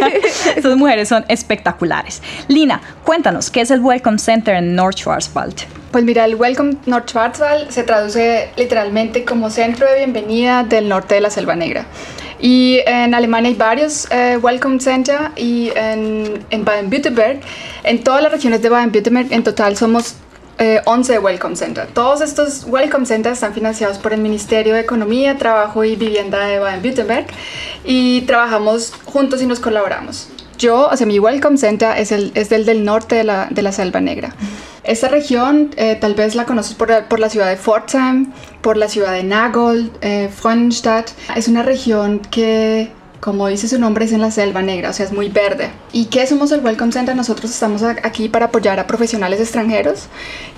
estas 0.56 0.76
mujeres 0.76 1.08
son 1.08 1.24
espectaculares. 1.28 2.22
Lina, 2.48 2.80
cuéntanos, 3.04 3.50
¿qué 3.50 3.60
es 3.60 3.70
el 3.70 3.80
Welcome 3.80 4.18
Center 4.18 4.56
en 4.56 4.74
North 4.74 4.98
Schwarzwald? 4.98 5.62
Pues 5.92 6.04
mira, 6.04 6.24
el 6.24 6.34
Welcome 6.34 6.76
North 6.86 7.10
Schwarzwald 7.10 7.70
se 7.70 7.82
traduce 7.82 8.50
literalmente 8.56 9.24
como 9.24 9.50
centro 9.50 9.86
de 9.86 9.96
bienvenida 9.96 10.64
del 10.64 10.88
norte 10.88 11.14
de 11.14 11.20
la 11.20 11.30
Selva 11.30 11.56
Negra. 11.56 11.86
Y 12.38 12.80
en 12.86 13.14
Alemania 13.14 13.48
hay 13.48 13.56
varios 13.56 14.06
eh, 14.10 14.38
Welcome 14.42 14.80
Center 14.80 15.30
y 15.36 15.70
en, 15.74 16.44
en 16.50 16.64
Baden-Württemberg, 16.64 17.40
en 17.82 18.04
todas 18.04 18.22
las 18.22 18.30
regiones 18.30 18.60
de 18.60 18.68
Baden-Württemberg, 18.68 19.32
en 19.32 19.42
total 19.42 19.76
somos 19.76 20.16
eh, 20.58 20.80
11 20.84 21.18
Welcome 21.18 21.56
Center. 21.56 21.86
Todos 21.86 22.20
estos 22.20 22.64
Welcome 22.66 23.06
Centers 23.06 23.34
están 23.34 23.54
financiados 23.54 23.98
por 23.98 24.12
el 24.12 24.20
Ministerio 24.20 24.74
de 24.74 24.80
Economía, 24.80 25.36
Trabajo 25.38 25.84
y 25.84 25.96
Vivienda 25.96 26.46
de 26.46 26.58
Baden-Württemberg 26.58 27.26
y 27.84 28.22
trabajamos 28.22 28.92
juntos 29.04 29.42
y 29.42 29.46
nos 29.46 29.60
colaboramos. 29.60 30.28
Yo, 30.58 30.88
o 30.88 30.96
sea, 30.96 31.06
mi 31.06 31.18
Welcome 31.18 31.58
Center 31.58 31.98
es 31.98 32.12
el, 32.12 32.32
es 32.34 32.50
el 32.52 32.64
del 32.64 32.84
norte 32.84 33.16
de 33.16 33.24
la, 33.24 33.48
de 33.50 33.62
la 33.62 33.72
Selva 33.72 34.00
Negra. 34.00 34.34
Esta 34.84 35.08
región 35.08 35.70
eh, 35.76 35.96
tal 36.00 36.14
vez 36.14 36.34
la 36.34 36.44
conoces 36.44 36.74
por, 36.74 37.04
por, 37.04 37.20
la 37.20 37.28
ciudad 37.28 37.48
de 37.48 37.56
Pforzheim, 37.56 38.32
por 38.62 38.76
la 38.76 38.88
ciudad 38.88 39.12
de 39.12 39.24
Nagold, 39.24 39.90
eh. 40.00 40.30
Es 41.34 41.48
una 41.48 41.62
región 41.62 42.20
que 42.20 42.90
como 43.26 43.48
dice 43.48 43.66
su 43.66 43.80
nombre, 43.80 44.04
es 44.04 44.12
en 44.12 44.20
la 44.20 44.30
selva 44.30 44.62
negra, 44.62 44.90
o 44.90 44.92
sea, 44.92 45.04
es 45.04 45.12
muy 45.12 45.28
verde. 45.28 45.72
¿Y 45.90 46.04
qué 46.04 46.28
somos 46.28 46.52
el 46.52 46.60
Welcome 46.60 46.92
Center? 46.92 47.16
Nosotros 47.16 47.50
estamos 47.50 47.82
aquí 47.82 48.28
para 48.28 48.46
apoyar 48.46 48.78
a 48.78 48.86
profesionales 48.86 49.40
extranjeros 49.40 50.04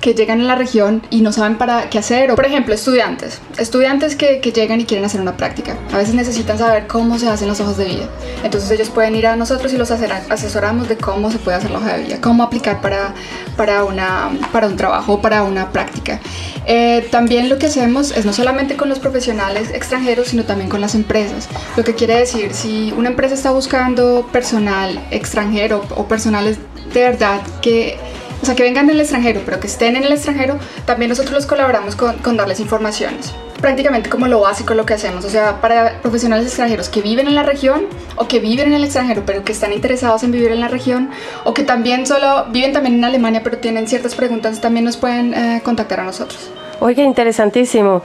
que 0.02 0.12
llegan 0.12 0.42
a 0.42 0.44
la 0.44 0.54
región 0.54 1.00
y 1.08 1.22
no 1.22 1.32
saben 1.32 1.56
para 1.56 1.88
qué 1.88 1.98
hacer. 1.98 2.30
O, 2.30 2.36
por 2.36 2.44
ejemplo, 2.44 2.74
estudiantes. 2.74 3.40
Estudiantes 3.56 4.16
que, 4.16 4.40
que 4.40 4.52
llegan 4.52 4.82
y 4.82 4.84
quieren 4.84 5.06
hacer 5.06 5.18
una 5.22 5.34
práctica. 5.34 5.78
A 5.94 5.96
veces 5.96 6.14
necesitan 6.14 6.58
saber 6.58 6.86
cómo 6.86 7.18
se 7.18 7.26
hacen 7.30 7.48
los 7.48 7.58
ojos 7.60 7.78
de 7.78 7.86
vida. 7.86 8.10
Entonces 8.44 8.70
ellos 8.70 8.90
pueden 8.90 9.16
ir 9.16 9.26
a 9.28 9.34
nosotros 9.34 9.72
y 9.72 9.78
los 9.78 9.90
asesoramos 9.90 10.90
de 10.90 10.98
cómo 10.98 11.30
se 11.30 11.38
puede 11.38 11.56
hacer 11.56 11.70
la 11.70 11.78
hoja 11.78 11.96
de 11.96 12.04
vida, 12.04 12.20
cómo 12.20 12.42
aplicar 12.42 12.82
para, 12.82 13.14
para, 13.56 13.84
una, 13.84 14.28
para 14.52 14.66
un 14.66 14.76
trabajo, 14.76 15.22
para 15.22 15.42
una 15.42 15.72
práctica. 15.72 16.20
Eh, 16.66 17.08
también 17.10 17.48
lo 17.48 17.56
que 17.58 17.64
hacemos 17.64 18.10
es 18.10 18.26
no 18.26 18.34
solamente 18.34 18.76
con 18.76 18.90
los 18.90 18.98
profesionales 18.98 19.70
extranjeros, 19.70 20.28
sino 20.28 20.44
también 20.44 20.68
con 20.68 20.82
las 20.82 20.94
empresas. 20.94 21.48
Lo 21.78 21.82
que 21.82 21.94
quiere 21.94 22.16
decir, 22.16 22.52
si 22.58 22.92
una 22.96 23.08
empresa 23.08 23.34
está 23.34 23.52
buscando 23.52 24.28
personal 24.32 25.00
extranjero 25.10 25.84
o 25.96 26.08
personales 26.08 26.58
de 26.92 27.02
verdad 27.02 27.40
que 27.62 27.96
o 28.40 28.46
sea, 28.46 28.54
que 28.54 28.62
vengan 28.62 28.86
del 28.86 29.00
extranjero, 29.00 29.42
pero 29.44 29.58
que 29.58 29.66
estén 29.66 29.96
en 29.96 30.04
el 30.04 30.12
extranjero, 30.12 30.58
también 30.86 31.08
nosotros 31.08 31.34
los 31.34 31.46
colaboramos 31.46 31.96
con, 31.96 32.36
darles 32.36 32.60
informaciones. 32.60 33.34
Prácticamente 33.60 34.08
como 34.08 34.28
lo 34.28 34.40
básico 34.40 34.74
lo 34.74 34.86
que 34.86 34.94
hacemos, 34.94 35.24
o 35.24 35.28
sea, 35.28 35.60
para 35.60 36.00
profesionales 36.02 36.46
extranjeros 36.46 36.88
que 36.88 37.02
viven 37.02 37.26
en 37.26 37.34
la 37.34 37.42
región 37.42 37.86
o 38.14 38.28
que 38.28 38.38
viven 38.38 38.68
en 38.68 38.74
el 38.74 38.84
extranjero, 38.84 39.24
pero 39.26 39.42
que 39.42 39.50
están 39.50 39.72
interesados 39.72 40.22
en 40.22 40.30
vivir 40.30 40.52
en 40.52 40.60
la 40.60 40.68
región, 40.68 41.10
o 41.42 41.52
que 41.52 41.64
también 41.64 42.06
solo 42.06 42.46
viven 42.50 42.72
también 42.72 42.94
en 42.94 43.04
Alemania, 43.04 43.40
pero 43.42 43.58
tienen 43.58 43.88
ciertas 43.88 44.14
preguntas, 44.14 44.60
también 44.60 44.84
nos 44.84 44.96
pueden 44.96 45.34
eh, 45.34 45.60
contactar 45.64 45.98
a 45.98 46.04
nosotros. 46.04 46.50
Oiga, 46.80 47.02
interesantísimo. 47.02 48.02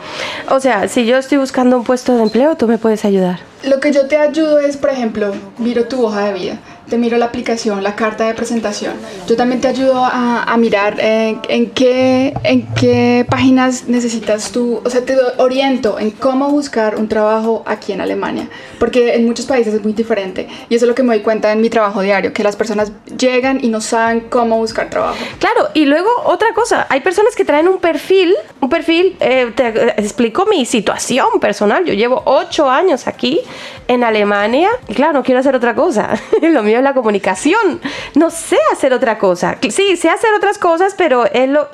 O 0.49 0.59
sea, 0.59 0.87
si 0.87 1.05
yo 1.05 1.17
estoy 1.17 1.37
buscando 1.37 1.77
un 1.77 1.83
puesto 1.83 2.15
de 2.15 2.23
empleo, 2.23 2.55
tú 2.55 2.67
me 2.67 2.77
puedes 2.77 3.05
ayudar. 3.05 3.39
Lo 3.63 3.79
que 3.79 3.91
yo 3.91 4.07
te 4.07 4.17
ayudo 4.17 4.59
es, 4.59 4.77
por 4.77 4.89
ejemplo, 4.89 5.33
miro 5.57 5.85
tu 5.85 6.03
hoja 6.03 6.25
de 6.25 6.33
vida 6.33 6.59
te 6.89 6.97
miro 6.97 7.17
la 7.17 7.25
aplicación, 7.25 7.83
la 7.83 7.95
carta 7.95 8.25
de 8.25 8.33
presentación. 8.33 8.93
Yo 9.27 9.35
también 9.35 9.61
te 9.61 9.67
ayudo 9.67 10.03
a, 10.03 10.43
a 10.43 10.57
mirar 10.57 10.97
eh, 10.99 11.37
en, 11.49 11.69
qué, 11.71 12.33
en 12.43 12.67
qué 12.73 13.25
páginas 13.29 13.87
necesitas 13.87 14.51
tú, 14.51 14.81
o 14.83 14.89
sea, 14.89 15.03
te 15.05 15.17
oriento 15.37 15.99
en 15.99 16.11
cómo 16.11 16.49
buscar 16.49 16.95
un 16.97 17.07
trabajo 17.07 17.63
aquí 17.65 17.91
en 17.91 18.01
Alemania, 18.01 18.49
porque 18.79 19.15
en 19.15 19.25
muchos 19.25 19.45
países 19.45 19.73
es 19.73 19.83
muy 19.83 19.93
diferente 19.93 20.47
y 20.69 20.75
eso 20.75 20.85
es 20.85 20.89
lo 20.89 20.95
que 20.95 21.03
me 21.03 21.13
doy 21.15 21.23
cuenta 21.23 21.51
en 21.51 21.61
mi 21.61 21.69
trabajo 21.69 22.01
diario, 22.01 22.33
que 22.33 22.43
las 22.43 22.55
personas 22.55 22.91
llegan 23.17 23.59
y 23.63 23.69
no 23.69 23.81
saben 23.81 24.21
cómo 24.29 24.57
buscar 24.57 24.89
trabajo. 24.89 25.17
Claro, 25.39 25.69
y 25.73 25.85
luego 25.85 26.09
otra 26.25 26.53
cosa, 26.53 26.87
hay 26.89 27.01
personas 27.01 27.35
que 27.35 27.45
traen 27.45 27.67
un 27.67 27.79
perfil, 27.79 28.33
un 28.59 28.69
perfil, 28.69 29.15
eh, 29.19 29.51
te 29.55 29.67
explico 30.01 30.45
mi 30.45 30.65
situación 30.65 31.39
personal, 31.39 31.85
yo 31.85 31.93
llevo 31.93 32.21
ocho 32.25 32.69
años 32.69 33.07
aquí 33.07 33.39
en 33.87 34.03
Alemania 34.03 34.69
y 34.87 34.93
claro, 34.93 35.13
no 35.13 35.23
quiero 35.23 35.39
hacer 35.39 35.55
otra 35.55 35.75
cosa, 35.75 36.19
lo 36.41 36.63
es 36.77 36.83
la 36.83 36.93
comunicación. 36.93 37.81
No 38.15 38.29
sé 38.29 38.57
hacer 38.71 38.93
otra 38.93 39.17
cosa. 39.17 39.57
Sí, 39.61 39.97
sé 39.97 40.09
hacer 40.09 40.33
otras 40.35 40.57
cosas, 40.57 40.95
pero 40.97 41.25
es 41.25 41.49
lo, 41.49 41.69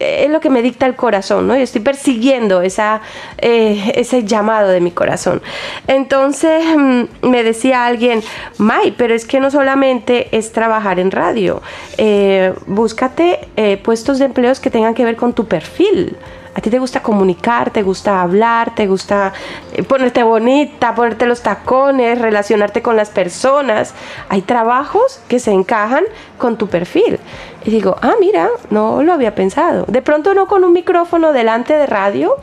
es 0.00 0.30
lo 0.30 0.40
que 0.40 0.50
me 0.50 0.62
dicta 0.62 0.86
el 0.86 0.96
corazón, 0.96 1.46
¿no? 1.46 1.54
Yo 1.54 1.62
estoy 1.62 1.82
persiguiendo 1.82 2.62
esa, 2.62 3.02
eh, 3.38 3.92
ese 3.94 4.24
llamado 4.24 4.68
de 4.68 4.80
mi 4.80 4.90
corazón. 4.90 5.42
Entonces 5.86 6.64
mm, 6.76 7.28
me 7.28 7.42
decía 7.42 7.86
alguien, 7.86 8.22
May, 8.58 8.92
pero 8.96 9.14
es 9.14 9.26
que 9.26 9.40
no 9.40 9.50
solamente 9.50 10.28
es 10.36 10.52
trabajar 10.52 10.98
en 10.98 11.10
radio, 11.10 11.62
eh, 11.98 12.54
búscate 12.66 13.48
eh, 13.56 13.76
puestos 13.76 14.18
de 14.18 14.24
empleos 14.26 14.60
que 14.60 14.70
tengan 14.70 14.94
que 14.94 15.04
ver 15.04 15.16
con 15.16 15.34
tu 15.34 15.46
perfil 15.46 16.16
a 16.54 16.60
ti 16.60 16.70
te 16.70 16.78
gusta 16.78 17.02
comunicar, 17.02 17.70
te 17.70 17.82
gusta 17.82 18.22
hablar, 18.22 18.74
te 18.74 18.86
gusta 18.86 19.32
eh, 19.72 19.82
ponerte 19.82 20.22
bonita, 20.22 20.94
ponerte 20.94 21.26
los 21.26 21.42
tacones, 21.42 22.18
relacionarte 22.18 22.82
con 22.82 22.96
las 22.96 23.10
personas. 23.10 23.94
Hay 24.28 24.42
trabajos 24.42 25.20
que 25.28 25.38
se 25.38 25.52
encajan 25.52 26.04
con 26.38 26.56
tu 26.56 26.66
perfil. 26.66 27.18
Y 27.64 27.70
digo, 27.70 27.96
ah, 28.00 28.14
mira, 28.20 28.48
no 28.70 29.02
lo 29.02 29.12
había 29.12 29.34
pensado. 29.34 29.84
De 29.86 30.02
pronto 30.02 30.34
no 30.34 30.46
con 30.46 30.64
un 30.64 30.72
micrófono 30.72 31.32
delante 31.32 31.74
de 31.74 31.86
radio, 31.86 32.36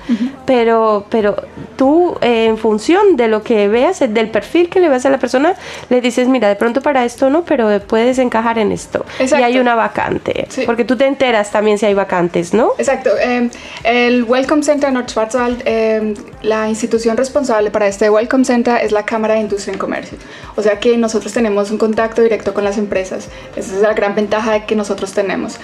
pero, 0.46 1.06
pero 1.10 1.36
tú 1.76 2.18
eh, 2.22 2.46
en 2.46 2.58
función 2.58 3.16
de 3.18 3.28
lo 3.28 3.44
que 3.44 3.68
veas, 3.68 4.00
del 4.00 4.30
perfil 4.30 4.70
que 4.70 4.80
le 4.80 4.90
veas 4.90 5.06
a 5.06 5.10
la 5.10 5.18
persona, 5.18 5.56
le 5.90 6.02
dices, 6.02 6.28
mira, 6.28 6.48
de 6.48 6.56
pronto 6.56 6.82
para 6.82 7.06
esto 7.06 7.30
no, 7.30 7.44
pero 7.44 7.80
puedes 7.82 8.20
encajar 8.20 8.60
en 8.60 8.72
esto. 8.72 9.06
Y 9.20 9.34
hay 9.34 9.60
una 9.60 9.76
vacante. 9.76 10.48
Porque 10.66 10.86
tú 10.86 10.96
te 10.96 11.06
enteras 11.06 11.52
también 11.52 11.78
si 11.78 11.86
hay 11.86 11.94
vacantes, 11.94 12.54
¿no? 12.54 12.72
Exacto. 12.78 13.12
Eh, 13.20 13.50
el 13.84 14.24
Welcome 14.24 14.64
Center 14.64 14.92
North 14.92 15.10
Schwarzwald, 15.10 15.64
eh, 15.66 16.14
la 16.42 16.70
institución 16.70 17.18
responsable 17.18 17.72
para 17.72 17.88
este 17.88 18.10
Welcome 18.10 18.46
Center 18.46 18.84
es 18.84 18.92
la 18.92 19.04
Cámara 19.04 19.36
de 19.36 19.42
Industria 19.42 19.76
y 19.76 19.78
Comercio. 19.78 20.18
O 20.56 20.62
sea 20.62 20.80
que 20.80 20.98
nosotros 20.98 21.34
tenemos 21.34 21.72
un 21.72 21.78
contacto 21.78 22.22
directo 22.22 22.54
con 22.54 22.64
las 22.64 22.78
empresas. 22.78 23.30
Esa 23.56 23.76
es 23.76 23.82
la 23.82 23.94
gran 23.94 24.16
ventaja 24.16 24.66
que 24.66 24.76
nosotros 24.76 25.07
tenemos. 25.14 25.58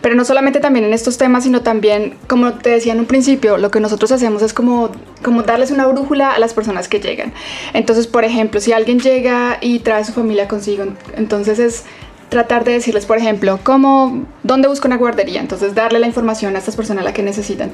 Pero 0.00 0.14
no 0.14 0.24
solamente 0.24 0.60
también 0.60 0.84
en 0.84 0.92
estos 0.92 1.18
temas, 1.18 1.44
sino 1.44 1.62
también, 1.62 2.14
como 2.26 2.54
te 2.54 2.70
decía 2.70 2.92
en 2.92 3.00
un 3.00 3.06
principio, 3.06 3.58
lo 3.58 3.70
que 3.70 3.80
nosotros 3.80 4.12
hacemos 4.12 4.42
es 4.42 4.52
como, 4.52 4.90
como 5.22 5.42
darles 5.42 5.70
una 5.70 5.86
brújula 5.86 6.32
a 6.32 6.38
las 6.38 6.54
personas 6.54 6.88
que 6.88 7.00
llegan. 7.00 7.32
Entonces, 7.72 8.06
por 8.06 8.24
ejemplo, 8.24 8.60
si 8.60 8.72
alguien 8.72 9.00
llega 9.00 9.58
y 9.60 9.80
trae 9.80 10.02
a 10.02 10.04
su 10.04 10.12
familia 10.12 10.48
consigo, 10.48 10.84
entonces 11.16 11.58
es 11.58 11.84
tratar 12.28 12.64
de 12.64 12.72
decirles, 12.72 13.06
por 13.06 13.18
ejemplo, 13.18 13.58
cómo, 13.62 14.24
dónde 14.42 14.68
busco 14.68 14.86
una 14.86 14.96
guardería, 14.96 15.40
entonces 15.40 15.74
darle 15.74 15.98
la 15.98 16.06
información 16.06 16.54
a 16.56 16.58
estas 16.58 16.76
personas 16.76 17.04
la 17.04 17.12
que 17.12 17.22
necesitan. 17.22 17.72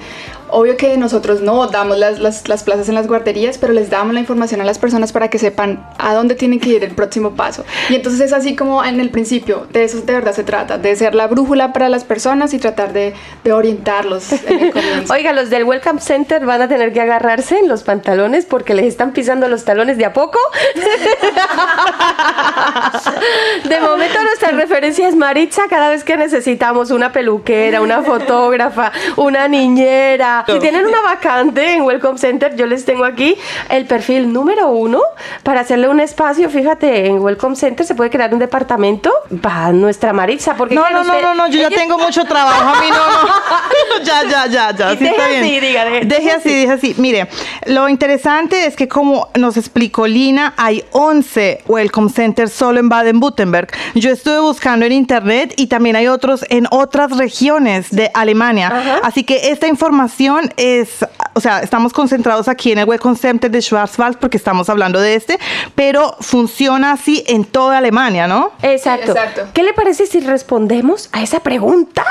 Obvio 0.49 0.77
que 0.77 0.97
nosotros 0.97 1.41
no 1.41 1.67
damos 1.67 1.99
las, 1.99 2.21
las, 2.21 2.49
las, 2.49 2.63
plazas 2.63 2.89
en 2.89 2.95
las 2.95 3.09
guarderías, 3.09 3.59
pero 3.59 3.73
les 3.73 3.91
damos 3.91 4.15
la 4.15 4.21
información 4.21 4.61
a 4.61 4.65
las 4.65 4.79
personas 4.79 5.13
para 5.13 5.29
que 5.29 5.39
sepan 5.39 5.87
a 5.99 6.15
dónde 6.15 6.35
tienen 6.35 6.61
que 6.61 6.71
ir 6.71 6.85
el 6.85 6.95
próximo 6.95 7.35
paso. 7.35 7.65
Y 7.91 7.95
entonces 7.95 8.21
es 8.21 8.33
así 8.33 8.55
como 8.55 8.85
en 8.85 9.01
el 9.01 9.11
principio, 9.11 9.67
de 9.73 9.85
eso 9.85 10.01
de 10.01 10.13
verdad 10.13 10.35
se 10.35 10.45
trata, 10.45 10.79
de 10.79 10.95
ser 10.97 11.15
la 11.15 11.27
brújula 11.27 11.73
para 11.73 11.89
las 11.89 12.05
personas 12.05 12.55
y 12.55 12.59
tratar 12.59 12.93
de, 12.93 13.15
de 13.43 13.53
orientarlos 13.53 14.33
en 14.33 14.61
el. 14.61 14.73
Oiga, 15.11 15.33
los 15.33 15.51
del 15.51 15.65
Welcome 15.65 16.01
Center 16.01 16.45
van 16.47 16.63
a 16.63 16.69
tener 16.69 16.93
que 16.93 17.01
agarrarse 17.01 17.59
en 17.59 17.69
los 17.69 17.83
pantalones 17.83 18.47
porque 18.47 18.75
les 18.75 18.87
están 18.87 19.13
pisando 19.13 19.49
los 19.49 19.65
talones 19.65 19.99
de 19.99 20.05
a 20.05 20.13
poco. 20.13 20.39
de 23.65 23.81
momento 23.81 24.23
no 24.23 24.31
referencia 24.53 25.09
es 25.09 25.17
Maritza 25.17 25.63
cada 25.69 25.91
vez 25.91 26.05
que 26.05 26.17
necesitamos 26.17 26.91
una 26.91 27.13
peluquera, 27.13 27.81
una 27.81 28.03
fotógrafa, 28.03 28.93
una 29.17 29.49
niñera. 29.49 30.45
Si 30.47 30.59
tienen 30.59 30.87
una 30.87 31.01
vacante 31.03 31.73
en 31.75 31.83
Welcome 31.83 32.19
Center, 32.19 32.55
yo 32.57 32.67
les 32.67 32.85
tengo 32.85 33.05
aquí 33.05 33.37
el 33.69 33.87
perfil 33.87 34.33
número 34.33 34.69
uno 34.69 35.01
para 35.43 35.61
hacerle 35.61 35.89
un 35.89 36.01
espacio. 36.01 36.51
Fíjate, 36.51 37.07
en 37.07 37.21
Welcome 37.21 37.57
Center 37.57 37.87
se 37.87 37.95
puede 37.95 38.11
crear 38.11 38.33
un 38.33 38.39
departamento 38.39 39.13
para 39.43 39.73
nuestra 39.73 40.13
Maritza. 40.13 40.55
Porque 40.57 40.75
no, 40.75 40.89
no, 40.91 41.05
no, 41.05 41.21
no, 41.21 41.35
no, 41.35 41.49
yo 41.49 41.61
ya 41.61 41.71
tengo 41.71 41.99
mucho 41.99 42.25
trabajo. 42.25 42.75
A 42.75 42.81
mí 42.81 42.89
no, 42.91 42.97
no. 42.97 44.05
ya, 44.05 44.23
ya, 44.29 44.47
ya, 44.47 44.77
ya. 44.77 44.91
Sí, 44.97 45.05
deje 45.05 45.23
así, 45.23 45.61
diga, 45.61 45.85
deje, 45.85 46.31
así, 46.31 46.55
deje 46.55 46.73
así. 46.73 46.95
Mire, 46.99 47.29
lo 47.67 47.89
interesante 47.89 48.67
es 48.67 48.77
que 48.77 48.89
como 48.89 49.29
nos 49.35 49.57
explicó 49.57 50.07
Lina, 50.07 50.55
hay 50.57 50.85
11 50.93 51.63
Welcome 51.67 52.11
Centers 52.11 52.53
solo 52.53 52.81
en 52.81 52.89
Baden-Württemberg. 52.89 53.69
Yo 53.95 54.11
estoy 54.35 54.49
buscando 54.49 54.85
en 54.85 54.91
internet 54.91 55.55
y 55.57 55.69
también 55.69 55.95
hay 55.95 56.09
otros 56.09 56.45
en 56.49 56.67
otras 56.71 57.17
regiones 57.17 57.91
de 57.91 58.11
Alemania. 58.15 59.01
Así 59.05 59.23
que 59.23 59.51
esta 59.51 59.69
información 59.69 60.51
es 60.57 61.05
o 61.35 61.41
sea, 61.41 61.61
estamos 61.61 61.93
concentrados 61.93 62.49
aquí 62.49 62.73
en 62.73 62.79
el 62.79 62.89
Center 63.17 63.51
de 63.51 63.61
Schwarzwald 63.61 64.19
porque 64.19 64.37
estamos 64.37 64.71
hablando 64.71 65.01
de 65.01 65.15
este, 65.15 65.39
pero 65.75 66.17
funciona 66.21 66.93
así 66.93 67.25
en 67.27 67.45
toda 67.45 67.79
Alemania, 67.79 68.27
¿no? 68.27 68.53
Exacto. 68.63 69.13
Sí, 69.13 69.19
exacto. 69.19 69.43
¿Qué 69.53 69.63
le 69.63 69.73
parece 69.73 70.07
si 70.07 70.21
respondemos 70.21 71.09
a 71.13 71.23
esa 71.23 71.41
pregunta 71.41 72.05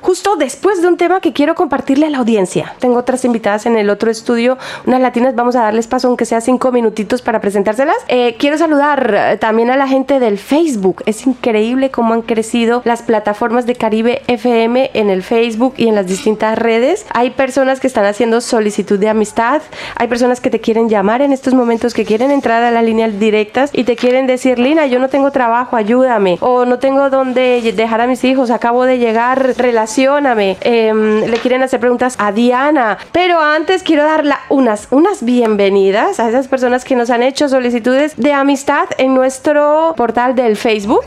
justo 0.00 0.36
después 0.36 0.80
de 0.82 0.88
un 0.88 0.96
tema 0.96 1.20
que 1.20 1.32
quiero 1.32 1.54
compartirle 1.54 2.06
a 2.06 2.10
la 2.10 2.18
audiencia? 2.18 2.74
Tengo 2.80 2.98
otras 2.98 3.24
invitadas 3.24 3.66
en 3.66 3.76
el 3.76 3.90
otro 3.90 4.10
estudio, 4.10 4.56
unas 4.86 5.00
latinas, 5.00 5.34
vamos 5.34 5.56
a 5.56 5.62
darles 5.62 5.86
paso 5.86 6.08
aunque 6.08 6.24
sea 6.24 6.40
cinco 6.40 6.72
minutitos 6.72 7.22
para 7.22 7.40
presentárselas. 7.40 7.96
Eh, 8.08 8.36
quiero 8.38 8.56
saludar 8.56 9.14
eh, 9.14 9.36
también 9.38 9.70
a 9.70 9.76
la 9.76 9.86
gente 9.86 10.18
del 10.20 10.38
Facebook. 10.38 11.02
Es 11.06 11.26
increíble 11.26 11.69
cómo 11.92 12.14
han 12.14 12.22
crecido 12.22 12.82
las 12.84 13.02
plataformas 13.02 13.64
de 13.66 13.74
Caribe 13.76 14.22
FM 14.26 14.90
en 14.94 15.08
el 15.10 15.22
Facebook 15.22 15.74
y 15.76 15.86
en 15.88 15.94
las 15.94 16.06
distintas 16.06 16.58
redes. 16.58 17.06
Hay 17.14 17.30
personas 17.30 17.78
que 17.80 17.86
están 17.86 18.04
haciendo 18.06 18.40
solicitud 18.40 18.98
de 18.98 19.08
amistad, 19.08 19.62
hay 19.96 20.08
personas 20.08 20.40
que 20.40 20.50
te 20.50 20.60
quieren 20.60 20.88
llamar 20.88 21.22
en 21.22 21.32
estos 21.32 21.54
momentos, 21.54 21.94
que 21.94 22.04
quieren 22.04 22.30
entrar 22.32 22.62
a 22.64 22.70
las 22.72 22.84
líneas 22.84 23.18
directas 23.20 23.70
y 23.72 23.84
te 23.84 23.94
quieren 23.96 24.26
decir, 24.26 24.58
Lina, 24.58 24.86
yo 24.86 24.98
no 24.98 25.08
tengo 25.08 25.30
trabajo, 25.30 25.76
ayúdame, 25.76 26.38
o 26.40 26.64
no 26.64 26.78
tengo 26.80 27.08
dónde 27.08 27.60
dejar 27.76 28.00
a 28.00 28.06
mis 28.08 28.24
hijos, 28.24 28.50
acabo 28.50 28.84
de 28.84 28.98
llegar, 28.98 29.54
relacióname. 29.56 30.56
Em, 30.62 31.20
le 31.24 31.36
quieren 31.38 31.62
hacer 31.62 31.78
preguntas 31.80 32.16
a 32.18 32.32
Diana, 32.32 32.98
pero 33.12 33.38
antes 33.40 33.82
quiero 33.84 34.02
dar 34.04 34.24
la- 34.24 34.40
unas, 34.48 34.88
unas 34.90 35.24
bienvenidas 35.24 36.18
a 36.20 36.28
esas 36.28 36.48
personas 36.48 36.84
que 36.84 36.96
nos 36.96 37.10
han 37.10 37.22
hecho 37.22 37.48
solicitudes 37.48 38.14
de 38.16 38.32
amistad 38.32 38.86
en 38.98 39.14
nuestro 39.14 39.94
portal 39.96 40.34
del 40.34 40.56
Facebook. 40.56 41.04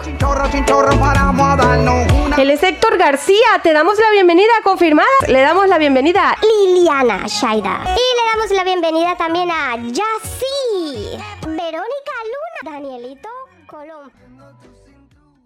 Él 2.38 2.52
es 2.52 2.62
Héctor 2.62 3.00
García, 3.00 3.36
te 3.64 3.74
damos 3.74 3.98
la 3.98 4.12
bienvenida 4.12 4.52
confirmada. 4.64 5.08
Le 5.28 5.42
damos 5.42 5.68
la 5.68 5.80
bienvenida 5.80 6.30
a 6.30 6.38
Liliana 6.46 7.26
Shaida. 7.26 7.82
Y 7.86 7.96
le 7.96 8.32
damos 8.32 8.52
la 8.52 8.64
bienvenida 8.64 9.18
también 9.18 9.50
a 9.50 9.76
Yassi, 9.78 11.18
Verónica 11.42 12.14
Luna, 12.64 12.72
Danielito 12.72 13.30
Colón. 13.66 14.12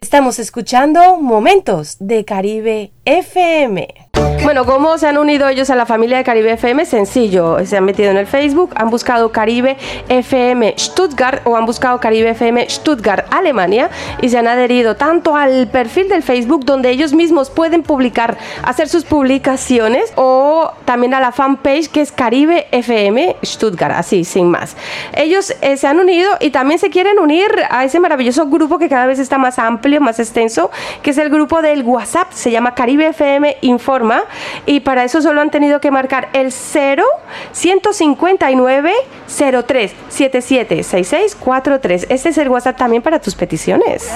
Estamos 0.01 0.39
escuchando 0.39 1.15
Momentos 1.15 1.95
de 1.99 2.25
Caribe 2.25 2.91
FM. 3.05 4.06
Bueno, 4.47 4.65
¿cómo 4.65 4.97
se 4.97 5.07
han 5.07 5.17
unido 5.17 5.49
ellos 5.49 5.69
a 5.69 5.75
la 5.75 5.85
familia 5.85 6.15
de 6.15 6.23
Caribe 6.23 6.53
FM? 6.53 6.85
Sencillo, 6.85 7.57
se 7.65 7.75
han 7.75 7.83
metido 7.83 8.11
en 8.11 8.17
el 8.17 8.27
Facebook, 8.27 8.71
han 8.77 8.89
buscado 8.89 9.29
Caribe 9.31 9.75
FM 10.07 10.73
Stuttgart 10.77 11.45
o 11.45 11.57
han 11.57 11.65
buscado 11.65 11.99
Caribe 11.99 12.29
FM 12.29 12.69
Stuttgart 12.69 13.27
Alemania 13.29 13.89
y 14.21 14.29
se 14.29 14.37
han 14.37 14.47
adherido 14.47 14.95
tanto 14.95 15.35
al 15.35 15.67
perfil 15.67 16.07
del 16.07 16.23
Facebook 16.23 16.63
donde 16.63 16.89
ellos 16.89 17.13
mismos 17.13 17.49
pueden 17.49 17.83
publicar, 17.83 18.37
hacer 18.63 18.87
sus 18.87 19.03
publicaciones 19.03 20.13
o 20.15 20.71
también 20.85 21.13
a 21.13 21.19
la 21.19 21.33
fanpage 21.33 21.89
que 21.89 21.99
es 21.99 22.13
Caribe 22.13 22.67
FM 22.71 23.35
Stuttgart, 23.43 23.95
así, 23.97 24.23
sin 24.23 24.49
más. 24.49 24.77
Ellos 25.13 25.53
eh, 25.61 25.75
se 25.75 25.87
han 25.87 25.99
unido 25.99 26.37
y 26.39 26.51
también 26.51 26.79
se 26.79 26.89
quieren 26.89 27.19
unir 27.19 27.47
a 27.69 27.83
ese 27.83 27.99
maravilloso 27.99 28.47
grupo 28.47 28.79
que 28.79 28.87
cada 28.87 29.07
vez 29.07 29.19
está 29.19 29.37
más 29.37 29.59
amplio, 29.59 29.99
más 29.99 30.19
extenso, 30.19 30.71
que 31.03 31.09
es 31.09 31.17
el 31.17 31.29
grupo 31.29 31.61
del 31.61 31.83
WhatsApp, 31.83 32.31
se 32.31 32.49
llama 32.49 32.73
Caribe 32.73 33.07
FM 33.07 33.57
Informa 33.59 34.06
y 34.65 34.81
para 34.81 35.03
eso 35.03 35.21
solo 35.21 35.41
han 35.41 35.49
tenido 35.49 35.79
que 35.79 35.91
marcar 35.91 36.29
el 36.33 36.51
0 36.51 37.03
159 37.51 38.93
03 39.27 39.93
77 40.09 40.83
66 40.83 41.35
43. 41.35 42.07
Este 42.09 42.29
es 42.29 42.37
el 42.37 42.49
WhatsApp 42.49 42.77
también 42.77 43.01
para 43.01 43.19
tus 43.19 43.35
peticiones. 43.35 44.09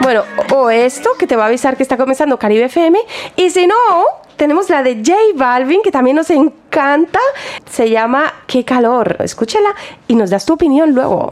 Bueno, 0.03 0.25
o 0.51 0.68
esto 0.68 1.11
que 1.16 1.29
te 1.29 1.37
va 1.37 1.44
a 1.44 1.46
avisar 1.46 1.77
que 1.77 1.85
está 1.85 1.96
comenzando 1.96 2.37
Caribe 2.37 2.64
FM. 2.64 2.98
Y 3.37 3.51
si 3.51 3.68
no, 3.68 3.75
tenemos 4.37 4.68
la 4.71 4.83
de 4.83 4.97
J 4.97 5.12
Balvin, 5.35 5.83
que 5.83 5.90
también 5.90 6.16
nos 6.16 6.31
encanta. 6.31 7.18
Se 7.71 7.90
llama 7.90 8.33
Qué 8.47 8.64
calor. 8.64 9.16
Escúchala 9.21 9.75
y 10.09 10.14
nos 10.14 10.31
das 10.31 10.45
tu 10.47 10.55
opinión 10.55 10.92
luego. 10.92 11.31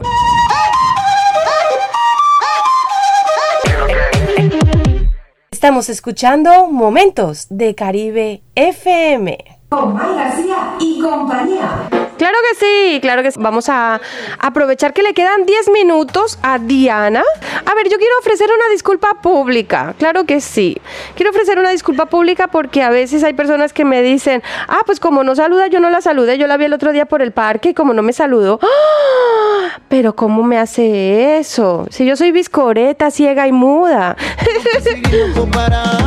Estamos 5.51 5.89
escuchando 5.89 6.67
Momentos 6.67 7.45
de 7.49 7.75
Caribe 7.75 8.41
FM. 8.55 9.50
Con 9.71 9.93
May 9.93 10.15
García 10.15 10.75
y 10.81 10.99
compañía. 10.99 11.87
Claro 12.17 12.37
que 12.49 12.59
sí, 12.59 12.99
claro 12.99 13.23
que 13.23 13.31
sí. 13.31 13.39
Vamos 13.41 13.69
a 13.69 14.01
aprovechar 14.37 14.93
que 14.93 15.01
le 15.01 15.13
quedan 15.13 15.45
10 15.45 15.69
minutos 15.69 16.37
a 16.43 16.59
Diana. 16.59 17.23
A 17.65 17.73
ver, 17.73 17.87
yo 17.89 17.97
quiero 17.97 18.13
ofrecer 18.19 18.49
una 18.53 18.69
disculpa 18.69 19.21
pública. 19.21 19.95
Claro 19.97 20.25
que 20.25 20.41
sí. 20.41 20.77
Quiero 21.15 21.31
ofrecer 21.31 21.57
una 21.57 21.69
disculpa 21.69 22.07
pública 22.07 22.47
porque 22.47 22.83
a 22.83 22.89
veces 22.89 23.23
hay 23.23 23.33
personas 23.33 23.71
que 23.71 23.85
me 23.85 24.01
dicen, 24.01 24.43
ah, 24.67 24.81
pues 24.85 24.99
como 24.99 25.23
no 25.23 25.35
saluda, 25.35 25.67
yo 25.67 25.79
no 25.79 25.89
la 25.89 26.01
saludé. 26.01 26.37
Yo 26.37 26.47
la 26.47 26.57
vi 26.57 26.65
el 26.65 26.73
otro 26.73 26.91
día 26.91 27.05
por 27.05 27.21
el 27.21 27.31
parque 27.31 27.69
y 27.69 27.73
como 27.73 27.93
no 27.93 28.01
me 28.01 28.11
saludó. 28.11 28.59
¡Ah! 28.61 29.79
Pero 29.87 30.15
¿cómo 30.15 30.43
me 30.43 30.57
hace 30.57 31.39
eso? 31.39 31.87
Si 31.89 32.05
yo 32.05 32.17
soy 32.17 32.31
viscoreta, 32.31 33.09
ciega 33.09 33.47
y 33.47 33.53
muda. 33.53 34.17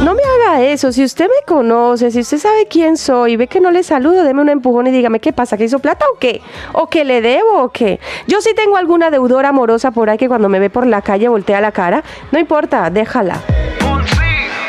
No 0.04 0.14
me 0.14 0.22
haga 0.22 0.62
eso. 0.62 0.92
Si 0.92 1.02
usted 1.02 1.26
me 1.26 1.46
conoce, 1.46 2.10
si 2.10 2.20
usted 2.20 2.38
sabe 2.38 2.66
quién 2.68 2.96
soy 2.96 3.32
y 3.32 3.36
ve 3.36 3.48
que 3.54 3.60
no 3.60 3.70
le 3.70 3.84
saludo, 3.84 4.24
deme 4.24 4.42
un 4.42 4.48
empujón 4.48 4.88
y 4.88 4.90
dígame 4.90 5.20
qué 5.20 5.32
pasa, 5.32 5.56
que 5.56 5.62
hizo 5.62 5.78
plata 5.78 6.04
o 6.12 6.18
qué, 6.18 6.42
o 6.72 6.88
que 6.88 7.04
le 7.04 7.20
debo 7.20 7.62
o 7.62 7.68
qué. 7.68 8.00
Yo 8.26 8.40
sí 8.40 8.50
tengo 8.52 8.76
alguna 8.76 9.12
deudora 9.12 9.50
amorosa 9.50 9.92
por 9.92 10.10
ahí 10.10 10.18
que 10.18 10.26
cuando 10.26 10.48
me 10.48 10.58
ve 10.58 10.70
por 10.70 10.88
la 10.88 11.02
calle 11.02 11.28
voltea 11.28 11.60
la 11.60 11.70
cara. 11.70 12.02
No 12.32 12.40
importa, 12.40 12.90
déjala. 12.90 13.40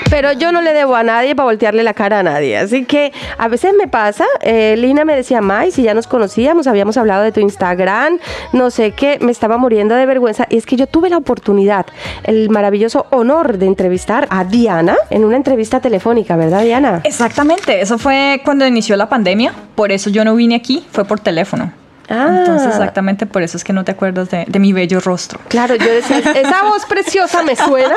Pero 0.09 0.31
yo 0.33 0.51
no 0.51 0.61
le 0.61 0.73
debo 0.73 0.95
a 0.95 1.03
nadie 1.03 1.35
para 1.35 1.45
voltearle 1.45 1.83
la 1.83 1.93
cara 1.93 2.19
a 2.19 2.23
nadie. 2.23 2.57
Así 2.57 2.85
que 2.85 3.11
a 3.37 3.47
veces 3.47 3.73
me 3.77 3.87
pasa. 3.87 4.25
eh, 4.41 4.75
Lina 4.77 5.03
me 5.03 5.15
decía, 5.15 5.41
May, 5.41 5.71
si 5.71 5.83
ya 5.83 5.93
nos 5.93 6.07
conocíamos, 6.07 6.67
habíamos 6.67 6.97
hablado 6.97 7.23
de 7.23 7.31
tu 7.31 7.39
Instagram, 7.39 8.19
no 8.53 8.69
sé 8.69 8.91
qué, 8.91 9.17
me 9.19 9.31
estaba 9.31 9.57
muriendo 9.57 9.95
de 9.95 10.05
vergüenza. 10.05 10.45
Y 10.49 10.57
es 10.57 10.65
que 10.65 10.75
yo 10.75 10.87
tuve 10.87 11.09
la 11.09 11.17
oportunidad, 11.17 11.85
el 12.23 12.49
maravilloso 12.49 13.07
honor 13.11 13.57
de 13.57 13.65
entrevistar 13.65 14.27
a 14.29 14.43
Diana 14.45 14.95
en 15.09 15.25
una 15.25 15.35
entrevista 15.35 15.79
telefónica, 15.79 16.35
¿verdad, 16.35 16.63
Diana? 16.63 17.01
Exactamente, 17.03 17.81
eso 17.81 17.97
fue 17.97 18.41
cuando 18.45 18.65
inició 18.65 18.95
la 18.95 19.09
pandemia, 19.09 19.53
por 19.75 19.91
eso 19.91 20.09
yo 20.09 20.23
no 20.23 20.35
vine 20.35 20.55
aquí, 20.55 20.85
fue 20.91 21.05
por 21.05 21.19
teléfono. 21.19 21.71
Ah. 22.09 22.27
Entonces, 22.39 22.67
exactamente 22.69 23.25
por 23.25 23.41
eso 23.41 23.57
es 23.57 23.63
que 23.63 23.73
no 23.73 23.83
te 23.83 23.91
acuerdas 23.91 24.29
de, 24.29 24.45
de 24.47 24.59
mi 24.59 24.73
bello 24.73 24.99
rostro. 24.99 25.39
Claro, 25.47 25.75
yo 25.75 25.85
decía, 25.91 26.19
esa 26.19 26.63
voz 26.63 26.85
preciosa 26.85 27.43
me 27.43 27.55
suena. 27.55 27.95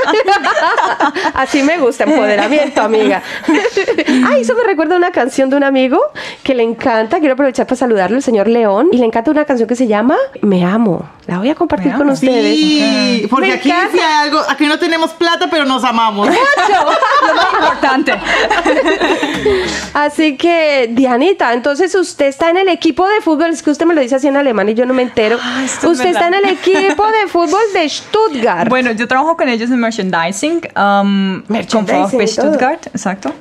Así 1.34 1.62
me 1.62 1.78
gusta, 1.78 2.04
empoderamiento, 2.04 2.80
amiga. 2.82 3.22
Ay, 4.28 4.40
eso 4.42 4.54
me 4.54 4.64
recuerda 4.64 4.94
a 4.94 4.98
una 4.98 5.10
canción 5.12 5.50
de 5.50 5.56
un 5.56 5.64
amigo 5.64 6.00
que 6.42 6.54
le 6.54 6.62
encanta. 6.62 7.18
Quiero 7.18 7.34
aprovechar 7.34 7.66
para 7.66 7.76
saludarlo, 7.76 8.16
el 8.16 8.22
señor 8.22 8.48
León. 8.48 8.88
Y 8.92 8.98
le 8.98 9.04
encanta 9.06 9.30
una 9.30 9.44
canción 9.44 9.68
que 9.68 9.76
se 9.76 9.86
llama 9.86 10.16
Me 10.42 10.64
Amo. 10.64 11.08
La 11.26 11.38
voy 11.38 11.50
a 11.50 11.54
compartir 11.54 11.92
Me 11.92 11.98
con 11.98 12.02
amo. 12.06 12.12
ustedes. 12.14 12.56
Sí, 12.56 13.26
porque 13.28 13.48
Me 13.48 13.52
aquí 13.54 13.70
hay 13.70 14.00
algo, 14.00 14.40
aquí 14.48 14.64
no 14.66 14.78
tenemos 14.78 15.12
plata, 15.12 15.48
pero 15.50 15.66
nos 15.66 15.84
amamos. 15.84 16.28
Mucho. 16.28 16.38
Lo 17.34 17.58
importante. 17.58 18.14
Así 19.92 20.36
que, 20.36 20.88
Dianita, 20.90 21.52
entonces 21.52 21.94
usted 21.94 22.26
está 22.26 22.48
en 22.50 22.56
el 22.56 22.68
equipo 22.68 23.06
de 23.06 23.20
fútbol, 23.20 23.50
es 23.50 23.62
que 23.62 23.70
usted 23.70 23.84
me 23.84 23.94
lo 23.98 24.02
dice 24.02 24.14
así 24.16 24.28
en 24.28 24.36
alemán 24.36 24.68
y 24.68 24.74
yo 24.74 24.86
no 24.86 24.94
me 24.94 25.02
entero. 25.02 25.38
Ah, 25.42 25.62
es 25.64 25.82
usted 25.82 26.06
está 26.06 26.28
en 26.28 26.34
el 26.34 26.44
equipo 26.46 27.06
de 27.08 27.26
fútbol 27.28 27.60
de 27.74 27.88
Stuttgart. 27.88 28.68
Bueno, 28.68 28.92
yo 28.92 29.08
trabajo 29.08 29.36
con 29.36 29.48
ellos 29.48 29.70
en 29.70 29.80
merchandising. 29.80 30.56
um, 30.76 31.42
con 31.42 31.44
Merchandising 31.48 32.18
todo. 32.18 32.26
Stuttgart, 32.28 32.86
exacto. 32.88 33.32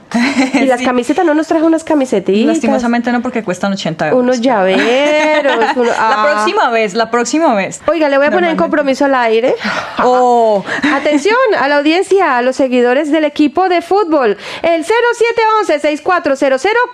y 0.53 0.65
las 0.65 0.79
Sí. 0.79 0.85
camisetas, 0.85 1.25
no 1.25 1.33
nos 1.35 1.45
trajo 1.47 1.65
unas 1.67 1.83
camisetitas. 1.83 2.47
Lastimosamente 2.47 3.11
no, 3.11 3.21
porque 3.21 3.43
cuestan 3.43 3.73
80 3.73 4.07
euros. 4.09 4.23
Unos 4.23 4.41
llaveros. 4.41 5.63
uno- 5.75 5.85
La 5.91 5.95
ah. 6.23 6.27
próxima 6.33 6.69
vez, 6.71 6.93
la 6.95 7.11
próxima 7.11 7.53
vez. 7.53 7.81
Oiga, 7.87 8.09
le 8.09 8.17
voy 8.17 8.27
a 8.27 8.31
poner 8.31 8.49
en 8.51 8.57
compromiso 8.57 9.05
al 9.05 9.13
aire. 9.15 9.55
Oh. 10.03 10.63
Atención 10.93 11.35
a 11.59 11.67
la 11.67 11.77
audiencia, 11.77 12.37
a 12.37 12.41
los 12.41 12.55
seguidores 12.55 13.11
del 13.11 13.25
equipo 13.25 13.69
de 13.69 13.81
fútbol. 13.83 14.37
El 14.63 14.83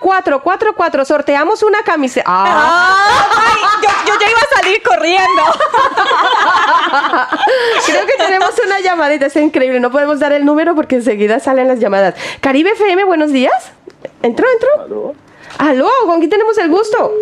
0711-6400-444. 0.02 1.04
Sorteamos 1.04 1.62
una 1.62 1.82
camiseta. 1.82 2.24
Ah, 2.26 2.96
Ay, 3.36 3.53
yo, 3.82 3.88
yo 4.06 4.14
ya 4.20 4.30
iba 4.30 4.40
a 4.40 4.60
salir 4.60 4.82
corriendo. 4.82 5.42
creo 7.86 8.06
que 8.06 8.16
tenemos 8.16 8.50
una 8.64 8.80
llamadita. 8.80 9.26
Es 9.26 9.36
increíble. 9.36 9.80
No 9.80 9.90
podemos 9.90 10.20
dar 10.20 10.32
el 10.32 10.44
número 10.44 10.74
porque 10.74 10.96
enseguida 10.96 11.40
salen 11.40 11.68
las 11.68 11.80
llamadas. 11.80 12.14
Caribe 12.40 12.70
FM, 12.70 13.04
buenos 13.04 13.32
días. 13.32 13.72
¿Entró, 14.22 14.46
entró? 14.52 14.84
¿Aló? 14.84 15.14
¿Aló? 15.58 15.88
¿Con 16.06 16.18
quién 16.18 16.30
tenemos 16.30 16.56
el 16.58 16.68
gusto? 16.68 17.12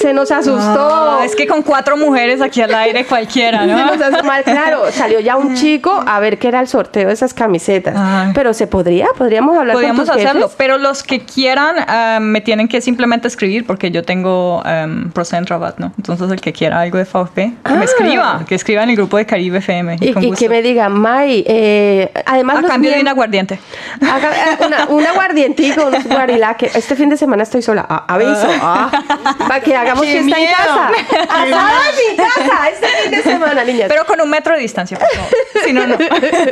Se 0.00 0.12
nos 0.14 0.30
asustó. 0.30 1.20
Es 1.22 1.36
que 1.36 1.46
con 1.46 1.62
cuatro 1.62 1.96
mujeres 1.96 2.40
aquí 2.40 2.60
al 2.62 2.74
aire 2.74 3.04
cualquiera, 3.04 3.60
Se 3.66 3.66
¿no? 3.66 3.86
nos 3.96 4.00
hace 4.00 4.22
mal, 4.22 4.42
claro, 4.44 4.84
salió 4.92 5.20
ya 5.20 5.36
un 5.36 5.54
chico 5.54 6.02
a 6.06 6.20
ver 6.20 6.38
qué 6.38 6.48
era 6.48 6.60
el 6.60 6.68
sorteo 6.68 7.08
de 7.08 7.12
esas 7.14 7.34
camisetas. 7.34 7.94
Ay. 7.96 8.32
Pero 8.34 8.54
se 8.54 8.66
podría, 8.66 9.08
podríamos 9.16 9.56
hablar 9.56 9.74
Podríamos 9.74 10.06
con 10.06 10.14
tus 10.16 10.24
hacerlo, 10.24 10.42
jefes? 10.42 10.56
pero 10.58 10.78
los 10.78 11.02
que 11.02 11.20
quieran 11.20 11.76
ah, 11.86 12.18
me 12.20 12.40
tienen 12.40 12.68
que 12.68 12.80
simplemente 12.80 13.28
escribir 13.28 13.66
porque 13.66 13.90
yo 13.90 14.02
tengo 14.02 14.62
um, 14.62 15.10
Procent 15.10 15.48
Rabat, 15.48 15.78
¿no? 15.78 15.92
Entonces 15.98 16.30
el 16.30 16.40
que 16.40 16.52
quiera 16.52 16.80
algo 16.80 16.98
de 16.98 17.04
que 17.34 17.52
Ah. 17.64 17.74
me 17.74 17.84
escriba, 17.84 18.44
que 18.48 18.54
escriba 18.54 18.82
en 18.82 18.90
el 18.90 18.96
grupo 18.96 19.16
de 19.16 19.26
Caribe 19.26 19.58
FM. 19.58 19.96
Y, 20.00 20.12
con 20.12 20.22
y 20.22 20.26
gusto. 20.28 20.38
que 20.38 20.48
me 20.48 20.62
diga, 20.62 20.88
May, 20.88 21.44
eh, 21.46 22.10
además 22.24 22.58
a 22.58 22.60
los 22.62 22.70
cambio 22.70 22.92
de 22.92 23.00
un 23.00 23.08
aguardiente. 23.08 23.58
Haga- 24.00 24.30
eh, 24.52 24.86
un 24.88 25.04
aguardientico, 25.06 25.86
unos 25.86 26.04
guarilaque. 26.08 26.70
Este 26.74 26.96
fin 26.96 27.08
de 27.08 27.16
semana 27.16 27.42
estoy 27.42 27.62
sola. 27.62 27.84
Ah, 27.88 28.04
aviso. 28.08 28.48
ah, 28.62 28.90
para 29.38 29.60
que 29.60 29.76
hagamos 29.90 30.06
Qué 30.06 30.12
fiesta 30.12 30.36
en 30.36 30.42
miedo. 30.42 30.56
casa. 30.56 30.90
Asada 31.28 31.80
en 31.90 31.96
mi 32.10 32.16
casa 32.16 32.68
este 32.72 32.86
fin 32.86 33.10
de 33.10 33.22
semana, 33.22 33.64
niñas. 33.64 33.88
Pero 33.88 34.04
con 34.06 34.20
un 34.20 34.30
metro 34.30 34.54
de 34.54 34.60
distancia, 34.60 34.98
por 34.98 35.08
favor. 35.08 35.30
Si 35.64 35.72
no, 35.72 35.86
no. 35.86 35.96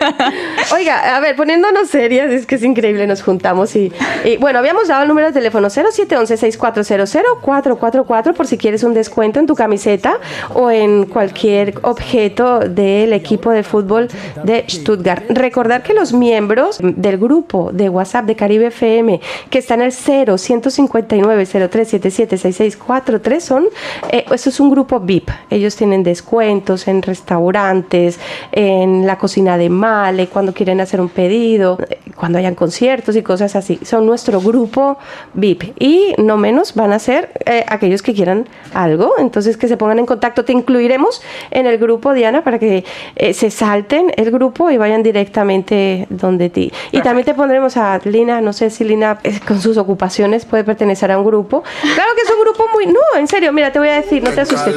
Oiga, 0.75 1.17
a 1.17 1.21
ver, 1.21 1.37
poniéndonos 1.37 1.89
serias, 1.89 2.31
es 2.31 2.47
que 2.47 2.57
es 2.57 2.65
increíble, 2.65 3.07
nos 3.07 3.23
juntamos 3.23 3.75
y, 3.77 3.93
y, 4.25 4.37
bueno, 4.39 4.59
habíamos 4.59 4.89
dado 4.89 5.03
el 5.03 5.09
número 5.09 5.29
de 5.29 5.33
teléfono 5.33 5.69
0711-6400-444 5.69 8.35
por 8.35 8.47
si 8.47 8.59
quieres 8.59 8.83
un 8.83 8.95
descuento 8.95 9.39
en 9.41 9.47
tu 9.47 9.55
camiseta 9.55 10.19
o 10.55 10.71
en 10.71 11.05
cualquier 11.07 11.75
objeto 11.83 12.61
del 12.61 13.13
equipo 13.13 13.51
de 13.51 13.63
fútbol 13.63 14.09
de 14.43 14.65
Stuttgart. 14.69 15.25
Recordar 15.29 15.83
que 15.83 15.95
los 15.95 16.13
miembros 16.13 16.79
del 16.81 17.19
grupo 17.19 17.71
de 17.73 17.89
WhatsApp 17.89 18.25
de 18.27 18.37
Caribe 18.37 18.67
FM, 18.67 19.21
que 19.51 19.59
está 19.59 19.75
en 19.75 19.83
el 19.83 19.93
0 19.93 20.39
159 20.39 21.47
0377 21.47 22.39
6643 22.39 23.28
son, 23.41 23.67
eh, 24.11 24.25
eso 24.31 24.51
es 24.51 24.61
un 24.61 24.71
grupo 24.71 25.01
VIP. 25.01 25.31
Ellos 25.51 25.77
tienen 25.77 26.03
descuentos 26.03 26.89
en 26.89 27.03
restaurantes, 27.03 28.19
en 28.53 29.07
la 29.07 29.19
cocina 29.19 29.59
de 29.59 29.69
Male, 29.69 30.29
cuando 30.29 30.53
quieren 30.53 30.81
hacer 30.81 31.01
un 31.01 31.09
pedido, 31.09 31.79
eh, 31.89 31.99
cuando 32.15 32.39
hayan 32.39 32.55
conciertos 32.55 33.17
y 33.17 33.23
cosas 33.23 33.57
así. 33.57 33.79
Son 33.83 34.07
nuestro 34.07 34.41
grupo 34.41 34.99
VIP. 35.35 35.75
Y 35.79 36.15
no 36.19 36.37
menos 36.37 36.75
van 36.75 36.93
a 36.93 36.99
ser 36.99 37.31
eh, 37.47 37.65
aquellos 37.69 38.03
que 38.03 38.15
quieran 38.15 38.49
algo. 38.75 39.15
Entonces 39.19 39.57
que 39.57 39.69
se 39.69 39.77
pongan 39.77 39.99
en 39.99 40.07
contacto. 40.07 40.45
Te 40.45 40.53
incluiremos 40.53 41.23
en 41.51 41.67
el 41.67 41.79
grupo, 41.79 42.13
Diana, 42.13 42.43
para 42.43 42.59
que 42.59 42.85
eh, 43.17 43.35
se 43.35 43.51
salten 43.51 44.13
el 44.17 44.31
grupo 44.31 44.71
y 44.71 44.77
vayan 44.77 45.03
directamente 45.03 46.07
donde 46.11 46.51
ti. 46.51 46.73
Y 46.93 47.01
también 47.03 47.25
te 47.25 47.35
pondremos 47.35 47.77
a 47.77 48.01
Lina, 48.05 48.41
no 48.41 48.53
sé 48.53 48.71
si 48.71 48.85
Lina 48.85 49.19
con 49.47 49.61
sus 49.61 49.77
ocupaciones 49.77 50.45
puede 50.45 50.65
pertenecer 50.65 51.11
a 51.13 51.19
un 51.19 51.25
grupo. 51.25 51.63
Claro 51.81 52.11
que 52.15 52.23
es 52.23 52.31
un 52.31 52.41
grupo 52.41 52.65
muy... 52.73 52.87
No, 52.87 53.18
en 53.19 53.29
serio, 53.29 53.53
mira, 53.53 53.73
te 53.73 53.79
voy 53.79 53.89
a 53.89 53.97
decir, 53.97 54.23
no 54.23 54.31
te 54.31 54.41
asustes. 54.41 54.75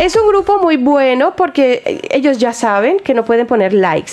Es 0.00 0.16
un 0.16 0.26
grupo 0.28 0.58
muy 0.58 0.78
bueno 0.78 1.36
porque 1.36 1.82
eh, 1.84 2.00
ellos 2.10 2.38
ya 2.38 2.54
saben 2.54 3.00
que 3.00 3.12
no 3.12 3.24
pueden 3.24 3.46
poner 3.46 3.74
likes, 3.74 4.12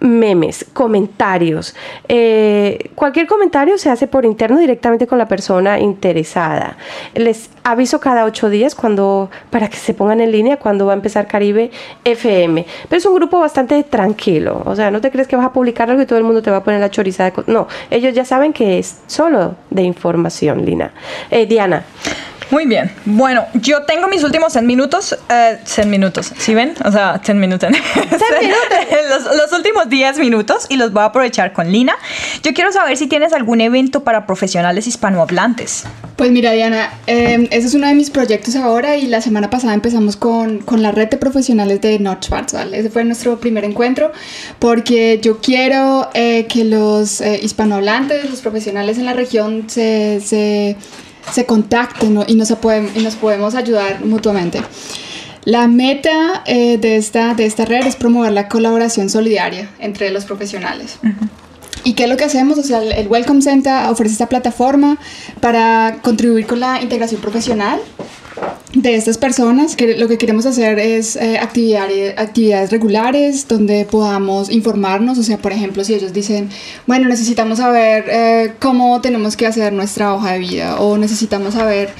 memes, 0.00 0.64
comentarios. 0.72 1.74
Eh, 2.08 2.90
cualquier 2.94 3.26
comentario 3.26 3.78
se 3.78 3.90
hace 3.90 4.06
por 4.06 4.24
interno 4.24 4.58
directamente 4.58 5.06
con 5.06 5.18
la 5.18 5.26
persona 5.28 5.78
interesada. 5.80 6.76
Les 7.14 7.50
aviso 7.64 8.00
cada 8.00 8.24
ocho 8.24 8.48
días 8.50 8.74
cuando 8.74 9.30
para 9.50 9.68
que 9.68 9.76
se 9.76 9.94
pongan 9.94 10.20
en 10.20 10.32
línea 10.32 10.56
cuando 10.58 10.86
va 10.86 10.92
a 10.92 10.96
empezar 10.96 11.26
Caribe 11.26 11.70
FM. 12.04 12.64
Pero 12.88 12.98
es 12.98 13.06
un 13.06 13.14
grupo 13.14 13.40
bastante 13.40 13.82
tranquilo. 13.84 14.62
O 14.64 14.74
sea, 14.76 14.90
no 14.90 15.00
te 15.00 15.10
crees 15.10 15.28
que 15.28 15.36
vas 15.36 15.46
a 15.46 15.52
publicar 15.52 15.90
algo 15.90 16.02
y 16.02 16.06
todo 16.06 16.18
el 16.18 16.24
mundo 16.24 16.42
te 16.42 16.50
va 16.50 16.58
a 16.58 16.64
poner 16.64 16.80
la 16.80 16.90
choriza 16.90 17.24
de... 17.24 17.32
co- 17.32 17.44
No, 17.46 17.66
ellos 17.90 18.14
ya 18.14 18.24
saben 18.24 18.52
que 18.52 18.78
es 18.78 18.98
solo 19.06 19.56
de 19.70 19.82
información, 19.82 20.64
Lina. 20.64 20.92
Eh, 21.30 21.46
Diana. 21.46 21.84
Muy 22.50 22.64
bien. 22.64 22.90
Bueno, 23.04 23.44
yo 23.52 23.82
tengo 23.82 24.08
mis 24.08 24.24
últimos 24.24 24.54
100 24.54 24.66
minutos. 24.66 25.18
eh, 25.28 25.58
100 25.64 25.90
minutos. 25.90 26.32
¿Sí 26.38 26.54
ven? 26.54 26.72
O 26.82 26.90
sea, 26.90 27.20
10 27.22 27.36
minutos. 27.36 27.68
10 28.40 28.52
los, 29.10 29.36
los 29.36 29.52
últimos 29.88 29.98
10 29.98 30.18
minutos 30.18 30.66
y 30.68 30.76
los 30.76 30.92
voy 30.92 31.02
a 31.02 31.06
aprovechar 31.06 31.52
con 31.52 31.70
Lina. 31.72 31.94
Yo 32.42 32.52
quiero 32.54 32.72
saber 32.72 32.96
si 32.96 33.06
tienes 33.06 33.32
algún 33.32 33.60
evento 33.60 34.04
para 34.04 34.26
profesionales 34.26 34.86
hispanohablantes. 34.86 35.84
Pues 36.16 36.30
mira, 36.30 36.52
Diana, 36.52 36.92
eh, 37.06 37.48
ese 37.50 37.68
es 37.68 37.74
uno 37.74 37.86
de 37.86 37.94
mis 37.94 38.10
proyectos 38.10 38.56
ahora 38.56 38.96
y 38.96 39.06
la 39.06 39.20
semana 39.20 39.50
pasada 39.50 39.74
empezamos 39.74 40.16
con, 40.16 40.58
con 40.58 40.82
la 40.82 40.90
red 40.92 41.08
de 41.08 41.16
profesionales 41.16 41.80
de 41.80 41.98
Nordschwarzwald. 41.98 42.74
Ese 42.74 42.90
fue 42.90 43.04
nuestro 43.04 43.38
primer 43.38 43.64
encuentro 43.64 44.12
porque 44.58 45.20
yo 45.22 45.38
quiero 45.38 46.08
eh, 46.14 46.46
que 46.48 46.64
los 46.64 47.20
eh, 47.20 47.40
hispanohablantes, 47.42 48.28
los 48.30 48.40
profesionales 48.40 48.98
en 48.98 49.06
la 49.06 49.12
región 49.12 49.64
se, 49.68 50.20
se, 50.20 50.76
se 51.32 51.46
contacten 51.46 52.24
y, 52.26 52.34
nos 52.34 52.50
y 52.50 53.00
nos 53.02 53.14
podemos 53.16 53.54
ayudar 53.54 54.04
mutuamente. 54.04 54.60
La 55.48 55.66
meta 55.66 56.42
eh, 56.44 56.76
de, 56.76 56.96
esta, 56.96 57.32
de 57.32 57.46
esta 57.46 57.64
red 57.64 57.86
es 57.86 57.96
promover 57.96 58.32
la 58.32 58.48
colaboración 58.48 59.08
solidaria 59.08 59.70
entre 59.78 60.10
los 60.10 60.26
profesionales. 60.26 60.98
¿Y 61.84 61.94
qué 61.94 62.02
es 62.02 62.10
lo 62.10 62.18
que 62.18 62.24
hacemos? 62.24 62.58
O 62.58 62.62
sea, 62.62 62.82
el, 62.82 62.92
el 62.92 63.08
Welcome 63.08 63.40
Center 63.40 63.86
ofrece 63.88 64.12
esta 64.12 64.28
plataforma 64.28 64.98
para 65.40 66.00
contribuir 66.02 66.46
con 66.46 66.60
la 66.60 66.82
integración 66.82 67.22
profesional 67.22 67.80
de 68.74 68.94
estas 68.94 69.16
personas. 69.16 69.74
Que 69.74 69.96
lo 69.96 70.06
que 70.06 70.18
queremos 70.18 70.44
hacer 70.44 70.78
es 70.78 71.16
eh, 71.16 71.38
actividades, 71.38 72.18
actividades 72.18 72.70
regulares 72.70 73.48
donde 73.48 73.86
podamos 73.86 74.50
informarnos. 74.50 75.16
O 75.16 75.22
sea, 75.22 75.38
por 75.38 75.52
ejemplo, 75.52 75.82
si 75.82 75.94
ellos 75.94 76.12
dicen, 76.12 76.50
bueno, 76.86 77.08
necesitamos 77.08 77.56
saber 77.56 78.04
eh, 78.08 78.52
cómo 78.58 79.00
tenemos 79.00 79.34
que 79.34 79.46
hacer 79.46 79.72
nuestra 79.72 80.14
hoja 80.14 80.32
de 80.32 80.40
vida 80.40 80.78
o 80.78 80.98
necesitamos 80.98 81.54
saber 81.54 81.90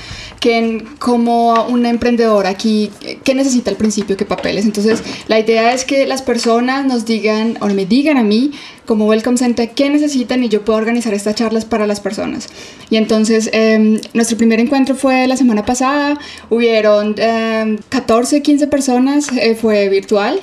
que 0.40 0.84
como 0.98 1.66
un 1.66 1.86
emprendedor 1.86 2.46
aquí, 2.46 2.90
qué 3.24 3.34
necesita 3.34 3.70
al 3.70 3.76
principio, 3.76 4.16
qué 4.16 4.24
papeles. 4.24 4.64
Entonces, 4.64 5.02
la 5.26 5.38
idea 5.38 5.72
es 5.72 5.84
que 5.84 6.06
las 6.06 6.22
personas 6.22 6.86
nos 6.86 7.04
digan 7.04 7.58
o 7.60 7.66
me 7.66 7.86
digan 7.86 8.16
a 8.16 8.22
mí 8.22 8.52
como 8.86 9.06
Welcome 9.06 9.36
Center 9.36 9.70
qué 9.70 9.90
necesitan 9.90 10.42
y 10.44 10.48
yo 10.48 10.64
puedo 10.64 10.78
organizar 10.78 11.12
estas 11.14 11.34
charlas 11.34 11.64
para 11.64 11.86
las 11.86 12.00
personas. 12.00 12.48
Y 12.90 12.96
entonces, 12.96 13.50
eh, 13.52 14.00
nuestro 14.14 14.36
primer 14.36 14.60
encuentro 14.60 14.94
fue 14.94 15.26
la 15.26 15.36
semana 15.36 15.64
pasada, 15.64 16.18
hubieron 16.50 17.14
eh, 17.18 17.78
14, 17.88 18.42
15 18.42 18.66
personas, 18.68 19.28
fue 19.60 19.88
virtual. 19.88 20.40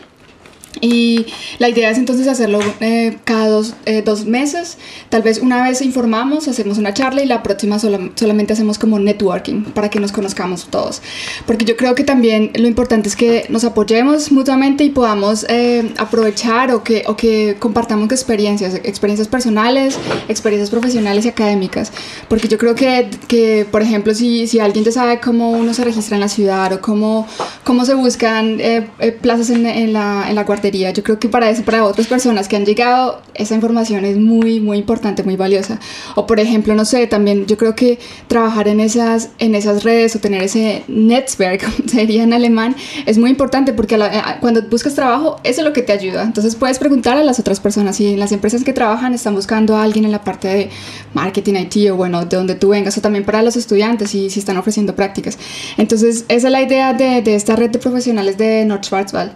Y 0.81 1.25
la 1.59 1.69
idea 1.69 1.89
es 1.89 1.97
entonces 1.97 2.27
hacerlo 2.27 2.59
eh, 2.79 3.17
cada 3.23 3.47
dos, 3.47 3.73
eh, 3.85 4.01
dos 4.03 4.25
meses. 4.25 4.77
Tal 5.09 5.21
vez 5.21 5.39
una 5.39 5.63
vez 5.63 5.81
informamos, 5.81 6.47
hacemos 6.47 6.77
una 6.77 6.93
charla 6.93 7.23
y 7.23 7.25
la 7.25 7.43
próxima 7.43 7.79
sola- 7.79 8.11
solamente 8.15 8.53
hacemos 8.53 8.77
como 8.77 8.99
networking 8.99 9.63
para 9.63 9.89
que 9.89 9.99
nos 9.99 10.11
conozcamos 10.11 10.65
todos. 10.69 11.01
Porque 11.45 11.65
yo 11.65 11.77
creo 11.77 11.95
que 11.95 12.03
también 12.03 12.51
lo 12.55 12.67
importante 12.67 13.09
es 13.09 13.15
que 13.15 13.45
nos 13.49 13.63
apoyemos 13.63 14.31
mutuamente 14.31 14.83
y 14.83 14.89
podamos 14.89 15.45
eh, 15.49 15.93
aprovechar 15.97 16.71
o 16.71 16.83
que, 16.83 17.03
o 17.07 17.15
que 17.15 17.55
compartamos 17.59 18.11
experiencias, 18.11 18.75
experiencias 18.83 19.27
personales, 19.27 19.97
experiencias 20.27 20.69
profesionales 20.69 21.25
y 21.25 21.29
académicas. 21.29 21.91
Porque 22.27 22.47
yo 22.47 22.57
creo 22.57 22.75
que, 22.75 23.09
que 23.27 23.65
por 23.69 23.81
ejemplo, 23.81 24.13
si, 24.13 24.47
si 24.47 24.59
alguien 24.59 24.83
ya 24.85 24.91
sabe 24.91 25.19
cómo 25.19 25.51
uno 25.51 25.73
se 25.73 25.83
registra 25.83 26.15
en 26.15 26.21
la 26.21 26.29
ciudad 26.29 26.73
o 26.73 26.81
cómo, 26.81 27.27
cómo 27.63 27.85
se 27.85 27.93
buscan 27.93 28.59
eh, 28.59 28.88
eh, 28.99 29.11
plazas 29.11 29.49
en, 29.49 29.65
en 29.65 29.93
la, 29.93 30.25
en 30.29 30.35
la 30.35 30.43
guardería, 30.43 30.64
partería. 30.65 30.91
Yo 30.91 31.04
creo 31.04 31.19
que 31.19 31.30
para 31.30 31.49
eso, 31.49 31.63
para 31.63 31.84
otras 31.84 32.08
personas 32.08 32.47
que 32.47 32.56
han 32.56 32.65
llegado, 32.65 33.21
esa 33.36 33.54
información 33.56 34.04
es 34.04 34.17
muy, 34.17 34.60
muy 34.60 34.78
importante, 34.78 35.23
muy 35.23 35.36
valiosa. 35.36 35.80
O 36.15 36.25
por 36.25 36.39
ejemplo, 36.39 36.73
no 36.73 36.86
sé, 36.86 37.06
también 37.08 37.45
yo 37.45 37.58
creo 37.58 37.75
que 37.75 37.99
trabajar 38.28 38.67
en 38.67 38.80
esas, 38.80 39.30
en 39.38 39.54
esas 39.54 39.84
redes 39.84 40.15
o 40.15 40.19
tener 40.19 40.41
ese 40.41 40.84
Netzwerk, 40.88 41.63
como 41.78 41.88
sería 41.88 42.23
en 42.23 42.34
alemán, 42.34 42.75
es 43.06 43.17
muy 43.17 43.30
importante 43.30 43.73
porque 43.73 43.97
cuando 44.39 44.63
buscas 44.63 44.95
trabajo, 44.95 45.39
eso 45.43 45.62
es 45.62 45.65
lo 45.65 45.73
que 45.73 45.84
te 45.84 45.91
ayuda. 45.91 46.23
Entonces 46.23 46.56
puedes 46.56 46.80
preguntar 46.80 47.17
a 47.17 47.23
las 47.23 47.39
otras 47.39 47.60
personas 47.60 47.97
si 47.97 48.15
las 48.15 48.32
empresas 48.32 48.63
que 48.63 48.73
trabajan 48.73 49.13
están 49.13 49.36
buscando 49.36 49.75
a 49.75 49.84
alguien 49.84 50.06
en 50.06 50.12
la 50.12 50.23
parte 50.23 50.47
de 50.47 50.69
marketing, 51.13 51.54
IT 51.56 51.91
o 51.91 51.95
bueno, 51.95 52.25
de 52.25 52.38
donde 52.38 52.56
tú 52.56 52.69
vengas, 52.69 52.97
o 52.97 53.01
también 53.01 53.23
para 53.23 53.43
los 53.43 53.56
estudiantes 53.56 54.15
y 54.15 54.30
si 54.30 54.39
están 54.39 54.58
ofreciendo 54.58 54.95
prácticas. 54.95 55.38
Entonces, 55.78 56.25
esa 56.28 56.47
es 56.47 56.51
la 56.51 56.62
idea 56.62 56.93
de, 56.93 57.21
de 57.21 57.36
esta 57.36 57.56
red 57.56 57.69
de 57.69 57.80
profesionales 57.80 58.38
de 58.38 58.65
North 58.65 58.86
Schwarzwald 58.86 59.32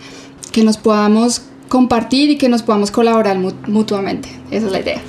que 0.52 0.64
nos 0.64 0.78
podamos 0.78 1.44
compartir 1.68 2.30
y 2.32 2.38
que 2.38 2.50
nos 2.50 2.64
podamos 2.64 2.92
colaborar 2.92 3.38
mutuamente. 3.38 4.30
Esa 4.52 4.66
es 4.66 4.72
la 4.72 4.80
idea. 4.80 5.02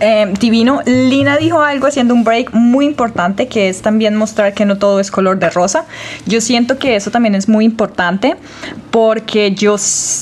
Eh, 0.00 0.32
divino, 0.40 0.80
Lina 0.86 1.36
dijo 1.36 1.60
algo 1.60 1.86
haciendo 1.86 2.14
un 2.14 2.24
break 2.24 2.52
muy 2.52 2.84
importante 2.84 3.46
que 3.46 3.68
es 3.68 3.80
también 3.80 4.16
mostrar 4.16 4.52
que 4.52 4.64
no 4.64 4.76
todo 4.76 5.00
es 5.00 5.10
color 5.10 5.38
de 5.38 5.50
rosa. 5.50 5.84
Yo 6.26 6.40
siento 6.40 6.78
que 6.78 6.96
eso 6.96 7.10
también 7.10 7.34
es 7.34 7.48
muy 7.48 7.64
importante 7.64 8.36
porque 8.94 9.52
yo 9.52 9.74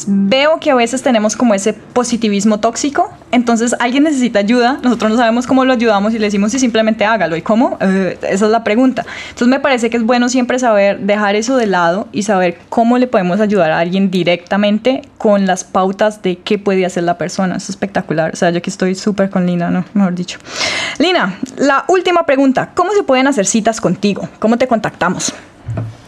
veo 0.06 0.58
que 0.58 0.70
a 0.70 0.74
veces 0.74 1.02
tenemos 1.02 1.36
como 1.36 1.52
ese 1.52 1.74
positivismo 1.74 2.58
tóxico. 2.58 3.12
Entonces 3.30 3.76
alguien 3.78 4.04
necesita 4.04 4.38
ayuda, 4.38 4.78
nosotros 4.82 5.10
no 5.10 5.18
sabemos 5.18 5.46
cómo 5.46 5.66
lo 5.66 5.74
ayudamos 5.74 6.14
y 6.14 6.18
le 6.18 6.24
decimos 6.24 6.52
si 6.52 6.58
simplemente 6.58 7.04
hágalo. 7.04 7.36
¿Y 7.36 7.42
cómo? 7.42 7.76
Eh, 7.82 8.16
esa 8.22 8.46
es 8.46 8.50
la 8.50 8.64
pregunta. 8.64 9.04
Entonces 9.28 9.48
me 9.48 9.60
parece 9.60 9.90
que 9.90 9.98
es 9.98 10.04
bueno 10.04 10.30
siempre 10.30 10.58
saber 10.58 11.00
dejar 11.00 11.34
eso 11.34 11.58
de 11.58 11.66
lado 11.66 12.08
y 12.12 12.22
saber 12.22 12.60
cómo 12.70 12.96
le 12.96 13.08
podemos 13.08 13.40
ayudar 13.40 13.72
a 13.72 13.78
alguien 13.78 14.10
directamente 14.10 15.02
con 15.18 15.44
las 15.44 15.64
pautas 15.64 16.22
de 16.22 16.38
qué 16.38 16.56
puede 16.56 16.86
hacer 16.86 17.02
la 17.02 17.18
persona. 17.18 17.56
Es 17.56 17.68
espectacular. 17.68 18.32
O 18.32 18.36
sea, 18.36 18.48
yo 18.48 18.56
aquí 18.56 18.70
estoy 18.70 18.94
súper 18.94 19.28
con 19.28 19.44
Lina 19.44 19.68
no, 19.68 19.84
mejor 19.92 20.14
dicho. 20.14 20.38
Lina, 20.98 21.38
la 21.58 21.84
última 21.88 22.24
pregunta. 22.24 22.70
¿Cómo 22.72 22.92
se 22.92 23.02
pueden 23.02 23.26
hacer 23.26 23.44
citas 23.44 23.82
contigo? 23.82 24.26
¿Cómo 24.38 24.56
te 24.56 24.66
contactamos? 24.66 25.34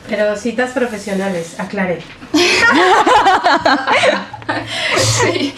Pero 0.08 0.34
citas 0.36 0.70
profesionales, 0.70 1.60
aclaré. 1.60 1.98
Sí. 4.96 5.54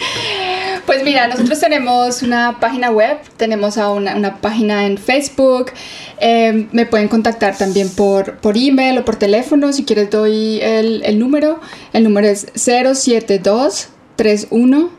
Pues 0.85 1.03
mira, 1.03 1.27
nosotros 1.27 1.59
tenemos 1.59 2.21
una 2.21 2.59
página 2.61 2.91
web, 2.91 3.17
tenemos 3.35 3.75
una, 3.75 4.39
página 4.39 4.85
en 4.85 4.97
Facebook, 4.97 5.71
em, 6.19 6.69
me 6.71 6.85
pueden 6.85 7.09
contactar 7.09 7.57
también 7.57 7.89
por, 7.89 8.37
por 8.37 8.55
email 8.55 8.97
o 8.99 9.03
por 9.05 9.17
teléfono, 9.17 9.73
si 9.73 9.83
quieres 9.83 10.09
doy 10.09 10.61
el, 10.61 11.03
el 11.03 11.19
número, 11.19 11.59
el 11.91 12.05
número 12.05 12.27
es 12.27 12.47
072 12.55 13.89
31 14.15 14.89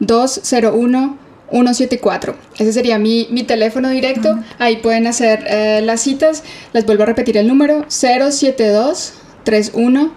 201 0.00 1.18
174. 1.50 2.34
Ese 2.58 2.72
sería 2.72 2.98
mi, 2.98 3.28
mi 3.30 3.44
teléfono 3.44 3.88
directo. 3.88 4.38
Ahí 4.58 4.78
pueden 4.78 5.06
hacer 5.06 5.44
eh, 5.46 5.80
las 5.82 6.00
citas. 6.00 6.42
Les 6.72 6.84
vuelvo 6.84 7.04
a 7.04 7.06
repetir 7.06 7.36
el 7.36 7.46
número 7.46 7.84
072 7.88 9.14
31 9.44 10.12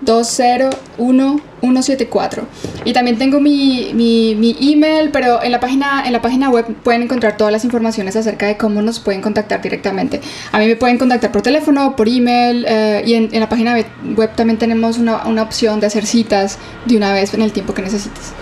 201 0.00 1.40
174. 1.60 2.44
Y 2.84 2.92
también 2.92 3.18
tengo 3.18 3.40
mi, 3.40 3.90
mi, 3.94 4.34
mi, 4.34 4.56
email, 4.60 5.10
pero 5.10 5.42
en 5.42 5.52
la, 5.52 5.60
página, 5.60 6.04
en 6.06 6.12
la 6.12 6.22
página 6.22 6.48
web 6.50 6.66
pueden 6.82 7.02
encontrar 7.02 7.36
todas 7.36 7.52
las 7.52 7.64
informaciones 7.64 8.16
acerca 8.16 8.46
de 8.46 8.56
cómo 8.56 8.82
nos 8.82 8.98
pueden 8.98 9.20
contactar 9.20 9.60
directamente. 9.60 10.20
A 10.52 10.58
mí 10.58 10.66
me 10.66 10.76
pueden 10.76 10.98
contactar 10.98 11.30
por 11.32 11.42
teléfono, 11.42 11.96
por 11.96 12.08
email, 12.08 12.64
eh, 12.66 13.02
y 13.06 13.14
en, 13.14 13.28
en, 13.32 13.40
la 13.40 13.48
página 13.48 13.76
web 14.16 14.30
también 14.34 14.58
tenemos 14.58 14.98
una, 14.98 15.26
una 15.26 15.42
opción 15.42 15.80
de 15.80 15.86
hacer 15.86 16.06
citas 16.06 16.58
de 16.86 16.96
una 16.96 17.12
vez 17.12 17.34
en 17.34 17.42
el 17.42 17.52
tiempo 17.52 17.74
que 17.74 17.82
necesites. 17.82 18.32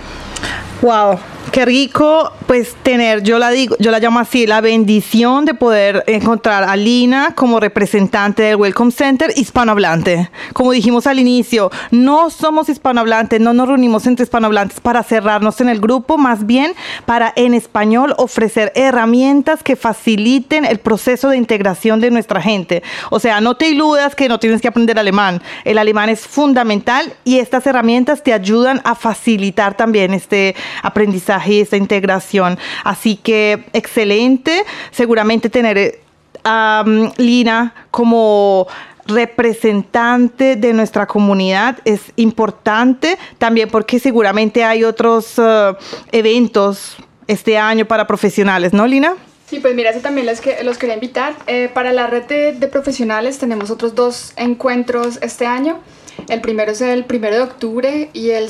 Wow, 0.81 1.19
qué 1.51 1.65
rico, 1.65 2.31
pues 2.47 2.73
tener, 2.83 3.21
yo 3.21 3.37
la 3.37 3.49
digo, 3.49 3.75
yo 3.79 3.91
la 3.91 3.99
llamo 3.99 4.19
así, 4.19 4.47
la 4.47 4.61
bendición 4.61 5.43
de 5.43 5.53
poder 5.53 6.05
encontrar 6.07 6.63
a 6.63 6.77
Lina 6.77 7.33
como 7.35 7.59
representante 7.59 8.43
del 8.43 8.55
Welcome 8.55 8.91
Center 8.91 9.33
hispanohablante. 9.35 10.29
Como 10.53 10.71
dijimos 10.71 11.05
al 11.05 11.19
inicio, 11.19 11.69
no 11.91 12.29
somos 12.29 12.69
hispanohablantes, 12.69 13.41
no 13.41 13.53
nos 13.53 13.67
reunimos 13.67 14.07
entre 14.07 14.23
hispanohablantes 14.23 14.79
para 14.79 15.03
cerrarnos 15.03 15.59
en 15.59 15.67
el 15.67 15.81
grupo, 15.81 16.17
más 16.17 16.45
bien 16.45 16.71
para 17.05 17.33
en 17.35 17.53
español 17.53 18.15
ofrecer 18.17 18.71
herramientas 18.73 19.61
que 19.61 19.75
faciliten 19.75 20.63
el 20.63 20.79
proceso 20.79 21.27
de 21.27 21.35
integración 21.35 21.99
de 21.99 22.09
nuestra 22.09 22.41
gente. 22.41 22.83
O 23.09 23.19
sea, 23.19 23.41
no 23.41 23.57
te 23.57 23.67
iludas 23.67 24.15
que 24.15 24.29
no 24.29 24.39
tienes 24.39 24.61
que 24.61 24.69
aprender 24.69 24.97
alemán. 24.97 25.41
El 25.65 25.77
alemán 25.77 26.07
es 26.07 26.21
fundamental 26.21 27.11
y 27.25 27.39
estas 27.39 27.67
herramientas 27.67 28.23
te 28.23 28.31
ayudan 28.31 28.79
a 28.85 28.95
facilitar 28.95 29.75
también 29.75 30.13
este 30.13 30.55
aprendizaje 30.81 31.53
y 31.53 31.61
esta 31.61 31.77
integración. 31.77 32.57
Así 32.83 33.15
que 33.15 33.65
excelente, 33.73 34.63
seguramente 34.91 35.49
tener 35.49 35.99
a 36.43 36.83
Lina 37.17 37.73
como 37.91 38.67
representante 39.09 40.55
de 40.55 40.73
nuestra 40.73 41.07
comunidad 41.07 41.79
es 41.83 42.01
importante 42.15 43.17
también 43.37 43.69
porque 43.69 43.99
seguramente 43.99 44.63
hay 44.63 44.83
otros 44.83 45.37
uh, 45.39 45.75
eventos 46.11 46.95
este 47.27 47.57
año 47.57 47.85
para 47.85 48.07
profesionales, 48.07 48.73
¿no, 48.73 48.87
Lina? 48.87 49.15
Sí, 49.47 49.59
pues 49.59 49.73
mira, 49.73 49.89
eso 49.89 49.99
también 49.99 50.27
los, 50.27 50.41
que, 50.41 50.63
los 50.63 50.77
quería 50.77 50.93
invitar. 50.93 51.35
Eh, 51.47 51.69
para 51.73 51.91
la 51.91 52.05
red 52.05 52.53
de 52.55 52.67
profesionales 52.67 53.39
tenemos 53.39 53.71
otros 53.71 53.95
dos 53.95 54.33
encuentros 54.35 55.17
este 55.23 55.47
año. 55.47 55.79
El 56.27 56.41
primero 56.41 56.71
es 56.71 56.81
el 56.81 57.05
primero 57.05 57.35
de 57.35 57.41
octubre 57.41 58.09
y 58.13 58.31
el, 58.31 58.49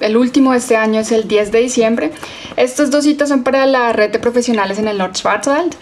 el, 0.00 0.16
último 0.16 0.52
de 0.52 0.58
este 0.58 0.76
año 0.76 1.00
es 1.00 1.12
el 1.12 1.26
10 1.26 1.52
de 1.52 1.60
diciembre. 1.60 2.10
Estos 2.56 2.90
dos 2.90 3.04
citas 3.04 3.28
son 3.28 3.42
para 3.42 3.66
la 3.66 3.92
red 3.92 4.10
de 4.10 4.18
profesionales 4.18 4.78
en 4.78 4.88
el 4.88 4.98
North 4.98 5.16
Schwarzwald. 5.16 5.74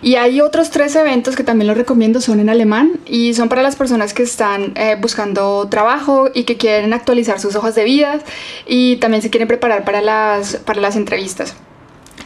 Y 0.00 0.16
hay 0.16 0.40
otros 0.40 0.70
tres 0.70 0.94
eventos 0.96 1.36
que 1.36 1.44
también 1.44 1.68
los 1.68 1.76
recomiendo, 1.76 2.20
son 2.20 2.40
en 2.40 2.48
alemán 2.48 3.00
y 3.06 3.34
son 3.34 3.48
para 3.48 3.62
las 3.62 3.76
personas 3.76 4.14
que 4.14 4.22
están 4.22 4.72
eh, 4.76 4.96
buscando 5.00 5.68
trabajo 5.68 6.30
y 6.32 6.44
que 6.44 6.56
quieren 6.56 6.92
actualizar 6.92 7.40
sus 7.40 7.56
hojas 7.56 7.74
de 7.74 7.84
vida 7.84 8.20
y 8.66 8.96
también 8.96 9.22
se 9.22 9.30
quieren 9.30 9.48
preparar 9.48 9.84
para 9.84 10.00
las, 10.00 10.56
para 10.56 10.80
las 10.80 10.96
entrevistas. 10.96 11.54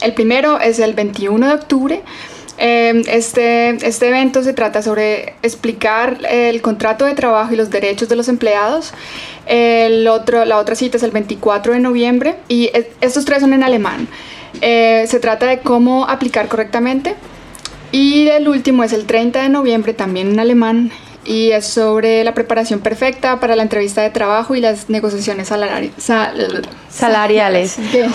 El 0.00 0.12
primero 0.14 0.60
es 0.60 0.78
el 0.78 0.94
21 0.94 1.46
de 1.48 1.54
octubre 1.54 2.02
Em, 2.58 3.02
este, 3.06 3.70
este 3.86 4.08
evento 4.08 4.42
se 4.42 4.52
trata 4.52 4.80
sobre 4.80 5.34
explicar 5.42 6.18
el 6.28 6.62
contrato 6.62 7.04
de 7.04 7.14
trabajo 7.14 7.52
y 7.52 7.56
los 7.56 7.70
derechos 7.70 8.08
de 8.08 8.16
los 8.16 8.28
empleados. 8.28 8.92
El 9.46 10.08
otro, 10.08 10.44
la 10.44 10.58
otra 10.58 10.74
cita 10.74 10.96
es 10.96 11.02
el 11.02 11.10
24 11.10 11.74
de 11.74 11.80
noviembre 11.80 12.36
y 12.48 12.70
estos 13.00 13.24
tres 13.24 13.40
son 13.40 13.52
en 13.52 13.62
alemán. 13.62 14.08
Eh, 14.60 15.04
se 15.08 15.20
trata 15.20 15.46
de 15.46 15.58
cómo 15.60 16.08
aplicar 16.08 16.48
correctamente. 16.48 17.14
Y 17.92 18.28
el 18.28 18.48
último 18.48 18.82
es 18.84 18.92
el 18.92 19.06
30 19.06 19.42
de 19.42 19.48
noviembre, 19.48 19.94
también 19.94 20.32
en 20.32 20.40
alemán, 20.40 20.90
y 21.26 21.50
es 21.50 21.66
sobre 21.66 22.22
la 22.24 22.34
preparación 22.34 22.80
perfecta 22.80 23.40
para 23.40 23.56
la 23.56 23.62
entrevista 23.62 24.02
de 24.02 24.10
trabajo 24.10 24.54
y 24.54 24.60
las 24.60 24.88
negociaciones 24.88 25.48
salariales. 25.48 25.92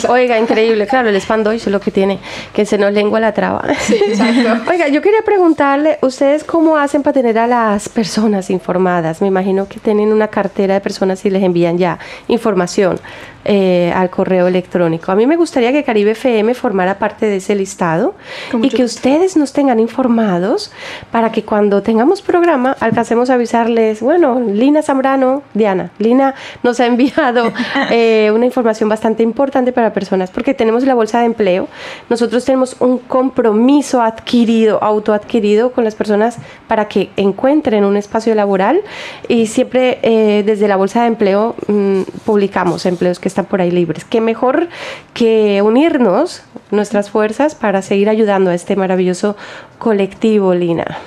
Oiga, 0.10 0.40
increíble, 0.40 0.88
claro, 0.88 1.10
el 1.10 1.16
spam 1.18 1.42
es 1.52 1.68
lo 1.68 1.80
que 1.80 1.92
tiene, 1.92 2.20
que 2.54 2.66
se 2.66 2.78
nos 2.78 2.94
lengua 2.94 3.20
la 3.20 3.34
traba. 3.34 3.64
Sí, 3.80 3.96
exacto. 3.96 4.70
Oiga, 4.72 4.88
yo 4.88 5.02
quería 5.02 5.22
preguntarle, 5.24 5.98
¿ustedes 6.02 6.44
cómo 6.44 6.78
hacen 6.78 7.04
para 7.04 7.14
tener 7.14 7.38
a 7.38 7.48
las 7.48 7.90
personas 7.90 8.50
informadas? 8.50 9.22
Me 9.22 9.28
imagino 9.28 9.68
que 9.68 9.80
tienen 9.80 10.14
una 10.14 10.28
cartera 10.28 10.76
de 10.76 10.82
personas 10.82 11.26
y 11.26 11.30
les 11.30 11.44
envían 11.44 11.78
ya 11.78 12.00
información. 12.28 13.00
Eh, 13.44 13.92
al 13.96 14.12
correo 14.12 14.46
electrónico. 14.46 15.12
A 15.12 15.16
mí 15.16 15.26
me 15.26 15.36
gustaría 15.36 15.72
que 15.72 15.84
Caribe 15.84 16.12
FM 16.12 16.54
formara 16.54 17.00
parte 17.00 17.26
de 17.26 17.38
ese 17.38 17.56
listado 17.56 18.14
y 18.62 18.70
que 18.70 18.84
ustedes 18.84 19.36
nos 19.36 19.52
tengan 19.52 19.80
informados 19.80 20.72
para 21.12 21.32
que 21.32 21.42
cuando 21.44 21.82
tengamos 21.82 22.22
programa 22.22 22.78
alcancemos 22.80 23.32
a 23.32 23.34
avisarles, 23.34 24.00
bueno, 24.02 24.40
Lina 24.40 24.84
Zambrano, 24.84 25.42
Diana, 25.56 25.90
Lina 25.98 26.36
nos 26.62 26.80
ha 26.82 26.86
enviado 26.86 27.52
eh, 27.90 28.32
una 28.32 28.46
información 28.46 28.90
bastante 28.90 29.24
importante 29.24 29.72
para 29.72 29.92
personas 29.92 30.30
porque 30.30 30.54
tenemos 30.54 30.84
la 30.84 30.94
bolsa 30.94 31.22
de 31.22 31.26
empleo, 31.26 31.68
nosotros 32.10 32.46
tenemos 32.46 32.76
un 32.80 33.00
compromiso 33.00 34.04
adquirido, 34.04 34.84
autoadquirido 34.84 35.72
con 35.72 35.84
las 35.84 35.96
personas 35.96 36.38
para 36.68 36.88
que 36.88 37.10
encuentren 37.18 37.86
un 37.86 37.98
espacio 37.98 38.36
laboral 38.36 38.82
y 39.28 39.48
siempre 39.48 39.98
eh, 40.04 40.44
desde 40.46 40.68
la 40.68 40.76
bolsa 40.76 41.02
de 41.02 41.08
empleo 41.08 41.56
mm, 41.68 42.02
publicamos 42.24 42.86
empleos 42.86 43.20
que 43.20 43.31
están 43.32 43.46
por 43.46 43.62
ahí 43.62 43.72
libres. 43.72 44.06
Qué 44.06 44.22
mejor 44.22 44.70
que 45.14 45.62
unirnos 45.62 46.44
nuestras 46.70 47.10
fuerzas 47.10 47.56
para 47.56 47.82
seguir 47.82 48.10
ayudando 48.10 48.50
a 48.50 48.56
este 48.56 48.76
maravilloso 48.76 49.36
colectivo, 49.80 50.54
Lina. 50.54 50.98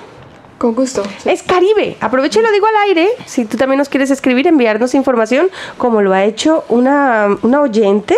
Con 0.58 0.74
gusto. 0.74 1.02
Es 1.24 1.42
Caribe. 1.42 1.96
Aprovecho 2.00 2.40
y 2.40 2.42
lo 2.42 2.52
digo 2.52 2.66
al 2.66 2.88
aire. 2.88 3.08
Si 3.26 3.44
tú 3.44 3.56
también 3.56 3.78
nos 3.78 3.88
quieres 3.88 4.10
escribir, 4.10 4.46
enviarnos 4.46 4.94
información, 4.94 5.48
como 5.78 6.00
lo 6.00 6.12
ha 6.12 6.24
hecho 6.24 6.64
una, 6.68 7.28
una 7.42 7.60
oyente. 7.60 8.16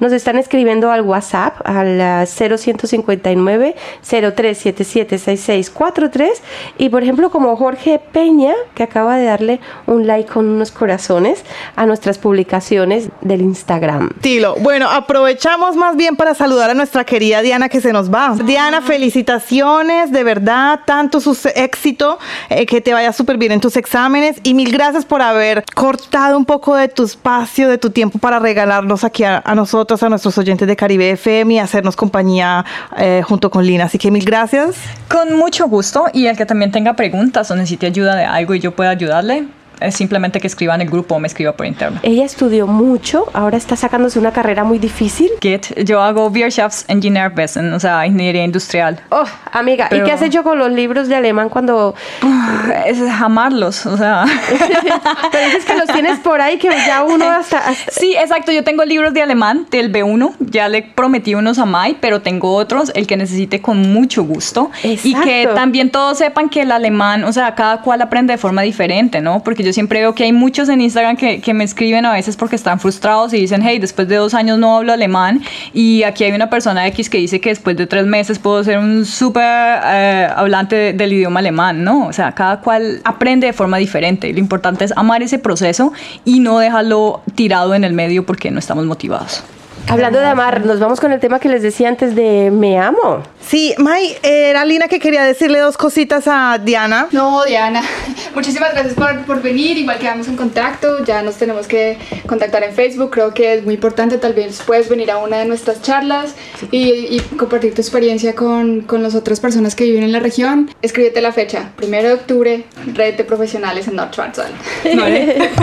Nos 0.00 0.12
están 0.12 0.38
escribiendo 0.38 0.90
al 0.90 1.02
WhatsApp 1.02 1.60
al 1.64 2.26
0159 2.26 3.76
03776643 4.02 6.30
y 6.78 6.88
por 6.88 7.02
ejemplo 7.02 7.30
como 7.30 7.54
Jorge 7.56 8.00
Peña 8.12 8.54
que 8.74 8.82
acaba 8.82 9.16
de 9.16 9.26
darle 9.26 9.60
un 9.86 10.06
like 10.06 10.32
con 10.32 10.48
unos 10.48 10.70
corazones 10.70 11.44
a 11.76 11.84
nuestras 11.86 12.18
publicaciones 12.18 13.08
del 13.20 13.42
Instagram. 13.42 14.10
Tilo, 14.20 14.56
bueno, 14.60 14.88
aprovechamos 14.88 15.76
más 15.76 15.96
bien 15.96 16.16
para 16.16 16.34
saludar 16.34 16.70
a 16.70 16.74
nuestra 16.74 17.04
querida 17.04 17.42
Diana 17.42 17.68
que 17.68 17.80
se 17.80 17.92
nos 17.92 18.12
va. 18.12 18.34
Diana, 18.44 18.80
felicitaciones, 18.80 20.10
de 20.12 20.24
verdad, 20.24 20.80
tanto 20.84 21.20
su 21.20 21.36
éxito, 21.54 22.18
eh, 22.48 22.66
que 22.66 22.80
te 22.80 22.92
vaya 22.92 23.12
súper 23.12 23.36
bien 23.36 23.52
en 23.52 23.60
tus 23.60 23.76
exámenes 23.76 24.40
y 24.42 24.54
mil 24.54 24.72
gracias 24.72 25.04
por 25.04 25.22
haber 25.22 25.64
cortado 25.74 26.36
un 26.36 26.44
poco 26.44 26.74
de 26.74 26.88
tu 26.88 27.04
espacio, 27.04 27.57
de 27.66 27.78
tu 27.78 27.90
tiempo 27.90 28.18
para 28.18 28.38
regalarnos 28.38 29.02
aquí 29.04 29.24
a, 29.24 29.42
nosotros, 29.54 30.02
a 30.02 30.08
nuestros 30.08 30.36
oyentes 30.38 30.68
de 30.68 30.76
Caribe 30.76 31.10
FM 31.10 31.54
y 31.54 31.58
hacernos 31.58 31.96
compañía 31.96 32.64
eh, 32.96 33.22
junto 33.24 33.50
con 33.50 33.64
Lina. 33.64 33.84
Así 33.84 33.98
que 33.98 34.10
mil 34.10 34.24
gracias. 34.24 34.76
Con 35.08 35.36
mucho 35.36 35.66
gusto 35.66 36.06
y 36.12 36.26
el 36.26 36.36
que 36.36 36.46
también 36.46 36.70
tenga 36.70 36.94
preguntas 36.94 37.50
o 37.50 37.56
necesite 37.56 37.86
ayuda 37.86 38.14
de 38.14 38.24
algo 38.24 38.54
y 38.54 38.60
yo 38.60 38.76
pueda 38.76 38.90
ayudarle, 38.90 39.48
es 39.80 39.94
simplemente 39.94 40.40
que 40.40 40.46
escriba 40.46 40.74
en 40.74 40.80
el 40.82 40.88
grupo 40.90 41.14
o 41.16 41.18
me 41.20 41.28
escriba 41.28 41.52
por 41.52 41.66
interno. 41.66 42.00
Ella 42.02 42.24
estudió 42.24 42.66
mucho, 42.66 43.26
ahora 43.34 43.56
está 43.56 43.76
sacándose 43.76 44.18
una 44.18 44.32
carrera 44.32 44.64
muy 44.64 44.78
difícil. 44.78 45.30
Git, 45.40 45.78
yo 45.84 46.00
hago 46.02 46.28
Wirtschaftsingenieurwesen, 46.28 47.72
o 47.72 47.80
sea, 47.80 48.06
ingeniería 48.06 48.44
industrial. 48.44 49.00
Oh, 49.10 49.24
amiga, 49.52 49.86
¿y 49.86 49.90
Pero- 49.90 50.04
qué 50.06 50.12
has 50.12 50.22
hecho 50.22 50.42
con 50.42 50.58
los 50.58 50.70
libros 50.70 51.08
de 51.08 51.16
alemán 51.16 51.48
cuando 51.48 51.94
Es 52.86 53.00
amarlos, 53.00 53.86
o 53.86 53.96
sea. 53.96 54.24
Pero 55.32 55.44
dices 55.46 55.64
que 55.64 55.74
los 55.76 55.86
tienes 55.88 56.18
por 56.18 56.40
ahí 56.40 56.58
que 56.58 56.68
ya 56.68 57.02
uno 57.02 57.28
hasta, 57.30 57.58
hasta- 57.58 57.90
Sí, 57.92 58.14
exacto. 58.18 58.52
Yo 58.52 58.64
tengo 58.64 58.84
libros 58.84 59.14
de 59.14 59.22
alemán 59.22 59.66
del 59.70 59.92
B1. 59.92 60.34
Ya 60.40 60.68
le 60.68 60.82
prometí 60.82 61.34
unos 61.34 61.58
a 61.58 61.64
Mai, 61.66 61.96
pero 62.00 62.20
tengo 62.22 62.54
otros, 62.54 62.92
el 62.94 63.06
que 63.06 63.16
necesite 63.16 63.60
con 63.60 63.92
mucho 63.92 64.24
gusto. 64.24 64.70
Y 64.82 64.96
que 65.14 65.42
Exacto. 65.42 65.54
también 65.54 65.90
todos 65.90 66.18
sepan 66.18 66.48
que 66.48 66.62
el 66.62 66.72
alemán, 66.72 67.24
o 67.24 67.32
sea, 67.32 67.54
cada 67.54 67.80
cual 67.82 68.02
aprende 68.02 68.32
de 68.32 68.38
forma 68.38 68.62
diferente, 68.62 69.20
¿no? 69.20 69.42
Porque 69.42 69.62
yo 69.68 69.72
siempre 69.72 70.00
veo 70.00 70.14
que 70.14 70.24
hay 70.24 70.32
muchos 70.32 70.68
en 70.68 70.80
Instagram 70.80 71.16
que, 71.16 71.40
que 71.40 71.54
me 71.54 71.62
escriben 71.64 72.04
a 72.06 72.12
veces 72.12 72.36
porque 72.36 72.56
están 72.56 72.80
frustrados 72.80 73.32
y 73.34 73.36
dicen, 73.40 73.62
hey, 73.62 73.78
después 73.78 74.08
de 74.08 74.16
dos 74.16 74.34
años 74.34 74.58
no 74.58 74.76
hablo 74.78 74.92
alemán. 74.92 75.42
Y 75.72 76.02
aquí 76.02 76.24
hay 76.24 76.32
una 76.32 76.50
persona 76.50 76.86
X 76.88 77.08
que 77.10 77.18
dice 77.18 77.40
que 77.40 77.50
después 77.50 77.76
de 77.76 77.86
tres 77.86 78.06
meses 78.06 78.38
puedo 78.38 78.64
ser 78.64 78.78
un 78.78 79.04
súper 79.04 79.44
eh, 79.84 80.28
hablante 80.34 80.74
de- 80.76 80.92
del 80.94 81.12
idioma 81.12 81.40
alemán, 81.40 81.84
¿no? 81.84 82.06
O 82.06 82.12
sea, 82.12 82.32
cada 82.32 82.60
cual 82.60 83.00
aprende 83.04 83.46
de 83.46 83.52
forma 83.52 83.76
diferente. 83.76 84.32
Lo 84.32 84.38
importante 84.38 84.84
es 84.84 84.92
amar 84.96 85.22
ese 85.22 85.38
proceso 85.38 85.92
y 86.24 86.40
no 86.40 86.58
dejarlo 86.58 87.22
tirado 87.34 87.74
en 87.74 87.84
el 87.84 87.92
medio 87.92 88.24
porque 88.26 88.50
no 88.50 88.58
estamos 88.58 88.84
motivados. 88.86 89.42
Hablando 89.90 90.18
de 90.18 90.26
amar, 90.26 90.66
nos 90.66 90.80
vamos 90.80 91.00
con 91.00 91.12
el 91.12 91.20
tema 91.20 91.40
que 91.40 91.48
les 91.48 91.62
decía 91.62 91.88
antes 91.88 92.14
de 92.14 92.50
me 92.52 92.78
amo. 92.78 93.22
Sí, 93.40 93.74
May, 93.78 94.18
era 94.22 94.66
Lina 94.66 94.88
que 94.88 95.00
quería 95.00 95.22
decirle 95.24 95.58
dos 95.60 95.78
cositas 95.78 96.24
a 96.26 96.58
Diana. 96.58 97.08
No, 97.12 97.42
Diana, 97.44 97.82
muchísimas 98.34 98.72
gracias 98.74 98.92
por, 98.92 99.24
por 99.24 99.40
venir. 99.40 99.78
Igual 99.78 99.98
quedamos 99.98 100.28
en 100.28 100.36
contacto, 100.36 101.02
ya 101.04 101.22
nos 101.22 101.36
tenemos 101.36 101.66
que 101.66 101.96
contactar 102.26 102.62
en 102.64 102.74
Facebook. 102.74 103.10
Creo 103.10 103.32
que 103.32 103.54
es 103.54 103.64
muy 103.64 103.74
importante. 103.74 104.18
Tal 104.18 104.34
vez 104.34 104.62
puedes 104.66 104.90
venir 104.90 105.10
a 105.10 105.16
una 105.16 105.38
de 105.38 105.46
nuestras 105.46 105.80
charlas 105.80 106.34
y, 106.70 106.90
y 107.16 107.20
compartir 107.38 107.74
tu 107.74 107.80
experiencia 107.80 108.34
con, 108.34 108.82
con 108.82 109.02
las 109.02 109.14
otras 109.14 109.40
personas 109.40 109.74
que 109.74 109.84
viven 109.84 110.02
en 110.02 110.12
la 110.12 110.20
región. 110.20 110.70
Escríbete 110.82 111.22
la 111.22 111.32
fecha, 111.32 111.70
primero 111.76 112.08
de 112.08 112.14
octubre, 112.14 112.64
red 112.92 113.14
de 113.14 113.24
profesionales 113.24 113.88
en 113.88 113.96
North 113.96 114.12
Schwarzwald. 114.12 114.54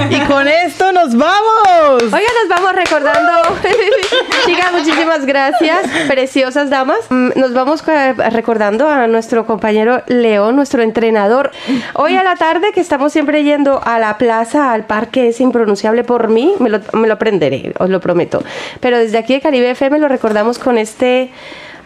Y 0.09 0.19
con 0.21 0.47
esto 0.47 0.91
nos 0.91 1.15
vamos. 1.15 2.01
Oiga, 2.01 2.29
nos 2.41 2.49
vamos 2.49 2.73
recordando. 2.73 3.31
Chicas, 4.45 4.71
muchísimas 4.71 5.25
gracias. 5.25 5.86
Preciosas 6.08 6.69
damas. 6.69 6.99
Mm, 7.10 7.30
Nos 7.36 7.54
vamos 7.54 7.84
eh, 7.88 8.13
recordando 8.32 8.88
a 8.88 9.08
nuestro 9.08 9.45
compañero 9.45 10.01
León, 10.08 10.56
nuestro 10.56 10.82
entrenador. 10.84 11.51
Hoy 11.93 12.15
a 12.15 12.23
la 12.23 12.36
tarde, 12.36 12.71
que 12.73 12.82
estamos 12.82 13.12
siempre 13.12 13.43
yendo 13.43 13.82
a 13.84 13.99
la 13.99 14.17
plaza, 14.17 14.71
al 14.71 14.86
parque, 14.86 15.30
es 15.30 15.41
impronunciable 15.41 16.04
por 16.04 16.28
mí, 16.30 16.54
me 16.60 16.69
lo, 16.69 16.80
me 16.93 17.08
lo 17.08 17.15
aprenderé, 17.15 17.73
os 17.80 17.89
lo 17.89 17.99
prometo. 17.99 18.43
Pero 18.80 18.97
desde 18.97 19.17
aquí 19.17 19.34
de 19.34 19.41
Caribe 19.41 19.71
FM 19.71 19.99
lo 19.99 20.08
recordamos 20.08 20.60
con 20.60 20.78
este. 20.78 21.32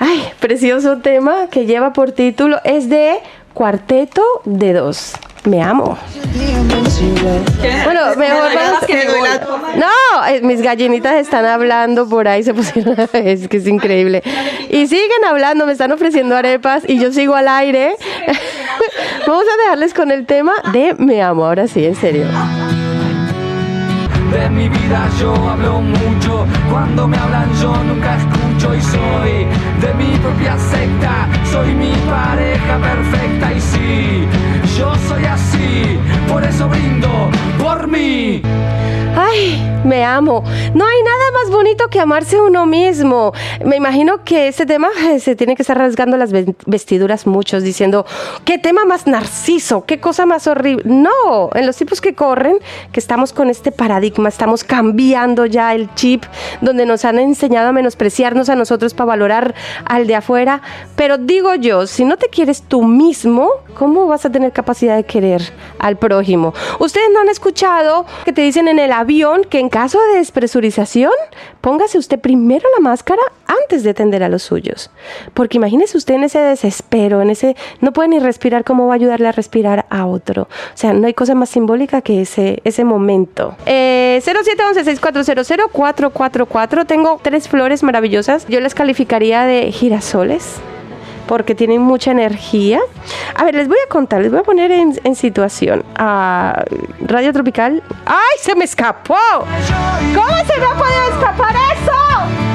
Ay, 0.01 0.23
precioso 0.39 0.99
tema 0.99 1.47
que 1.51 1.65
lleva 1.65 1.91
por 1.91 2.13
título, 2.13 2.61
es 2.63 2.87
de 2.89 3.17
Cuarteto 3.53 4.21
de 4.45 4.73
Dos. 4.73 5.13
Me 5.45 5.61
amo. 5.63 5.97
Bueno, 7.85 8.01
mejor 8.17 8.49
vamos- 8.53 8.83
No, 9.77 10.25
eh, 10.27 10.41
mis 10.41 10.61
gallinitas 10.61 11.15
están 11.15 11.45
hablando 11.45 12.07
por 12.09 12.27
ahí, 12.27 12.43
se 12.43 12.53
pusieron, 12.53 12.95
es 13.13 13.47
que 13.47 13.57
es 13.57 13.67
increíble. 13.67 14.21
Y 14.69 14.87
siguen 14.87 15.23
hablando, 15.27 15.65
me 15.65 15.71
están 15.71 15.91
ofreciendo 15.93 16.35
arepas 16.35 16.83
y 16.87 16.99
yo 16.99 17.11
sigo 17.13 17.35
al 17.35 17.47
aire. 17.47 17.95
Vamos 19.27 19.43
a 19.45 19.61
dejarles 19.63 19.93
con 19.93 20.11
el 20.11 20.25
tema 20.25 20.53
de 20.73 20.95
Me 20.97 21.21
amo, 21.21 21.45
ahora 21.45 21.67
sí, 21.67 21.85
en 21.85 21.95
serio. 21.95 22.25
De 24.31 24.49
mi 24.49 24.69
vida 24.69 25.09
yo 25.19 25.33
hablo 25.49 25.81
mucho, 25.81 26.45
cuando 26.69 27.07
me 27.07 27.17
hablan 27.17 27.49
yo 27.61 27.73
nunca 27.83 28.15
escucho 28.15 28.75
y 28.75 28.81
soy 28.81 29.47
de 29.81 29.93
mi 29.95 30.17
propia 30.19 30.57
secta, 30.57 31.27
soy 31.51 31.73
mi 31.73 31.91
pareja 32.07 32.77
perfecta 32.77 33.53
y 33.53 33.59
sí, 33.59 34.27
yo 34.77 34.93
soy 35.07 35.25
así, 35.25 35.99
por 36.27 36.43
eso 36.43 36.69
brindo 36.69 37.31
por 37.57 37.87
mí. 37.87 38.41
Ay, 39.31 39.59
me 39.83 40.03
amo. 40.03 40.43
No 40.73 40.85
hay 40.85 41.03
nada 41.03 41.31
más 41.33 41.51
bonito 41.51 41.87
que 41.89 41.99
amarse 41.99 42.39
uno 42.39 42.65
mismo. 42.65 43.33
Me 43.63 43.75
imagino 43.75 44.23
que 44.23 44.47
este 44.47 44.65
tema 44.65 44.89
eh, 45.09 45.19
se 45.19 45.35
tiene 45.35 45.55
que 45.55 45.61
estar 45.61 45.77
rasgando 45.77 46.17
las 46.17 46.31
ve- 46.31 46.55
vestiduras 46.65 47.27
muchos 47.27 47.63
diciendo, 47.63 48.05
qué 48.45 48.57
tema 48.57 48.85
más 48.85 49.07
narciso, 49.07 49.85
qué 49.85 49.99
cosa 49.99 50.25
más 50.25 50.47
horrible. 50.47 50.83
No, 50.85 51.49
en 51.53 51.65
los 51.65 51.75
tiempos 51.75 52.01
que 52.01 52.15
corren, 52.15 52.57
que 52.91 52.99
estamos 52.99 53.33
con 53.33 53.49
este 53.49 53.71
paradigma, 53.71 54.29
estamos 54.29 54.63
cambiando 54.63 55.45
ya 55.45 55.75
el 55.75 55.93
chip 55.95 56.23
donde 56.61 56.85
nos 56.85 57.05
han 57.05 57.19
enseñado 57.19 57.69
a 57.69 57.71
menospreciarnos 57.71 58.49
a 58.49 58.55
nosotros 58.55 58.93
para 58.93 59.07
valorar 59.09 59.53
al 59.85 60.07
de 60.07 60.15
afuera. 60.15 60.61
Pero 60.95 61.17
digo 61.17 61.55
yo, 61.55 61.87
si 61.87 62.05
no 62.05 62.17
te 62.17 62.29
quieres 62.29 62.63
tú 62.63 62.83
mismo, 62.83 63.49
¿cómo 63.77 64.07
vas 64.07 64.25
a 64.25 64.31
tener 64.31 64.51
capacidad 64.53 64.95
de 64.95 65.03
querer 65.03 65.41
al 65.77 65.97
prójimo? 65.97 66.53
Ustedes 66.79 67.09
no 67.13 67.19
han 67.19 67.29
escuchado 67.29 68.05
que 68.25 68.33
te 68.33 68.41
dicen 68.41 68.67
en 68.67 68.79
el 68.79 68.91
avión 68.91 69.19
que 69.49 69.59
en 69.59 69.69
caso 69.69 69.99
de 70.11 70.17
despresurización, 70.17 71.11
póngase 71.61 71.97
usted 71.97 72.19
primero 72.19 72.67
la 72.77 72.81
máscara 72.81 73.21
antes 73.47 73.83
de 73.83 73.91
atender 73.91 74.23
a 74.23 74.29
los 74.29 74.43
suyos. 74.43 74.91
Porque 75.33 75.57
imagínese 75.57 75.97
usted 75.97 76.15
en 76.15 76.23
ese 76.23 76.39
desespero, 76.39 77.21
en 77.21 77.29
ese 77.29 77.55
no 77.79 77.93
puede 77.93 78.09
ni 78.09 78.19
respirar, 78.19 78.63
¿cómo 78.63 78.87
va 78.87 78.93
a 78.93 78.95
ayudarle 78.95 79.27
a 79.27 79.31
respirar 79.31 79.85
a 79.89 80.05
otro? 80.05 80.43
O 80.43 80.77
sea, 80.77 80.93
no 80.93 81.07
hay 81.07 81.13
cosa 81.13 81.35
más 81.35 81.49
simbólica 81.49 82.01
que 82.01 82.21
ese, 82.21 82.61
ese 82.63 82.83
momento. 82.83 83.55
Eh, 83.65 84.21
0711-6400-444. 84.23 86.85
Tengo 86.85 87.19
tres 87.21 87.47
flores 87.47 87.83
maravillosas. 87.83 88.45
Yo 88.47 88.59
las 88.59 88.73
calificaría 88.73 89.45
de 89.45 89.71
girasoles 89.71 90.59
porque 91.29 91.53
tienen 91.53 91.79
mucha 91.79 92.09
energía. 92.09 92.79
A 93.35 93.43
ver, 93.43 93.53
les 93.53 93.67
voy 93.67 93.77
a 93.85 93.87
contar, 93.87 94.19
les 94.19 94.31
voy 94.31 94.39
a 94.39 94.43
poner 94.43 94.71
en, 94.71 95.15
situación. 95.15 95.85
Radio 95.95 97.31
Tropical. 97.31 97.83
¡Ay, 98.07 98.37
se 98.39 98.55
me 98.55 98.65
escapó! 98.65 99.15
¿Cómo 100.15 100.37
se 100.47 100.59
me 100.59 100.65
ha 100.65 100.73
podido 100.73 101.09
escapar 101.13 101.55
eso? 101.55 102.48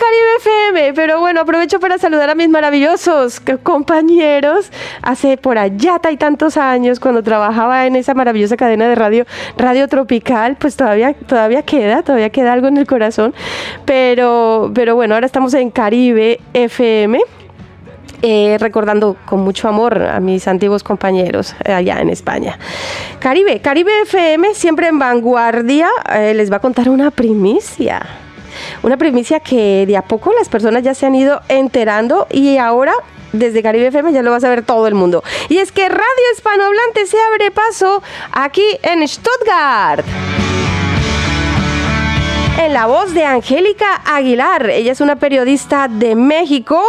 Caribe 0.00 0.36
FM, 0.38 0.94
pero 0.94 1.20
bueno, 1.20 1.42
aprovecho 1.42 1.78
para 1.78 1.98
saludar 1.98 2.30
a 2.30 2.34
mis 2.34 2.48
maravillosos 2.48 3.38
compañeros. 3.62 4.70
Hace 5.02 5.36
por 5.36 5.58
allá 5.58 6.00
y 6.10 6.16
tantos 6.16 6.56
años, 6.56 6.98
cuando 6.98 7.22
trabajaba 7.22 7.86
en 7.86 7.96
esa 7.96 8.14
maravillosa 8.14 8.56
cadena 8.56 8.88
de 8.88 8.94
radio, 8.94 9.26
Radio 9.58 9.88
Tropical, 9.88 10.56
pues 10.58 10.74
todavía, 10.74 11.12
todavía 11.12 11.62
queda, 11.62 12.02
todavía 12.02 12.30
queda 12.30 12.54
algo 12.54 12.68
en 12.68 12.78
el 12.78 12.86
corazón. 12.86 13.34
Pero, 13.84 14.70
pero 14.74 14.94
bueno, 14.94 15.14
ahora 15.14 15.26
estamos 15.26 15.52
en 15.52 15.70
Caribe 15.70 16.40
FM. 16.54 17.20
eh, 18.22 18.56
recordando 18.58 19.16
con 19.26 19.40
mucho 19.40 19.68
amor 19.68 20.02
a 20.02 20.20
mis 20.20 20.46
antiguos 20.48 20.82
compañeros 20.82 21.54
eh, 21.64 21.72
allá 21.72 22.00
en 22.00 22.08
España. 22.08 22.58
Caribe, 23.18 23.60
Caribe 23.60 23.92
FM, 24.02 24.54
siempre 24.54 24.88
en 24.88 24.98
vanguardia, 24.98 25.88
eh, 26.10 26.32
les 26.34 26.50
va 26.50 26.56
a 26.56 26.60
contar 26.60 26.88
una 26.88 27.10
primicia. 27.10 28.29
Una 28.82 28.96
primicia 28.96 29.40
que 29.40 29.84
de 29.86 29.96
a 29.96 30.02
poco 30.02 30.32
las 30.32 30.48
personas 30.48 30.82
ya 30.82 30.94
se 30.94 31.06
han 31.06 31.14
ido 31.14 31.40
enterando 31.48 32.26
y 32.30 32.56
ahora 32.56 32.94
desde 33.32 33.62
Caribe 33.62 33.88
FM 33.88 34.12
ya 34.12 34.22
lo 34.22 34.30
va 34.30 34.38
a 34.38 34.40
saber 34.40 34.62
todo 34.64 34.86
el 34.86 34.94
mundo. 34.94 35.22
Y 35.48 35.58
es 35.58 35.72
que 35.72 35.88
Radio 35.88 36.04
Hispanohablante 36.34 37.06
se 37.06 37.16
abre 37.32 37.50
paso 37.50 38.02
aquí 38.32 38.64
en 38.82 39.06
Stuttgart 39.06 40.04
en 42.58 42.72
la 42.72 42.86
voz 42.86 43.14
de 43.14 43.24
Angélica 43.24 44.02
Aguilar. 44.04 44.70
Ella 44.70 44.92
es 44.92 45.00
una 45.00 45.16
periodista 45.16 45.88
de 45.88 46.14
México 46.14 46.80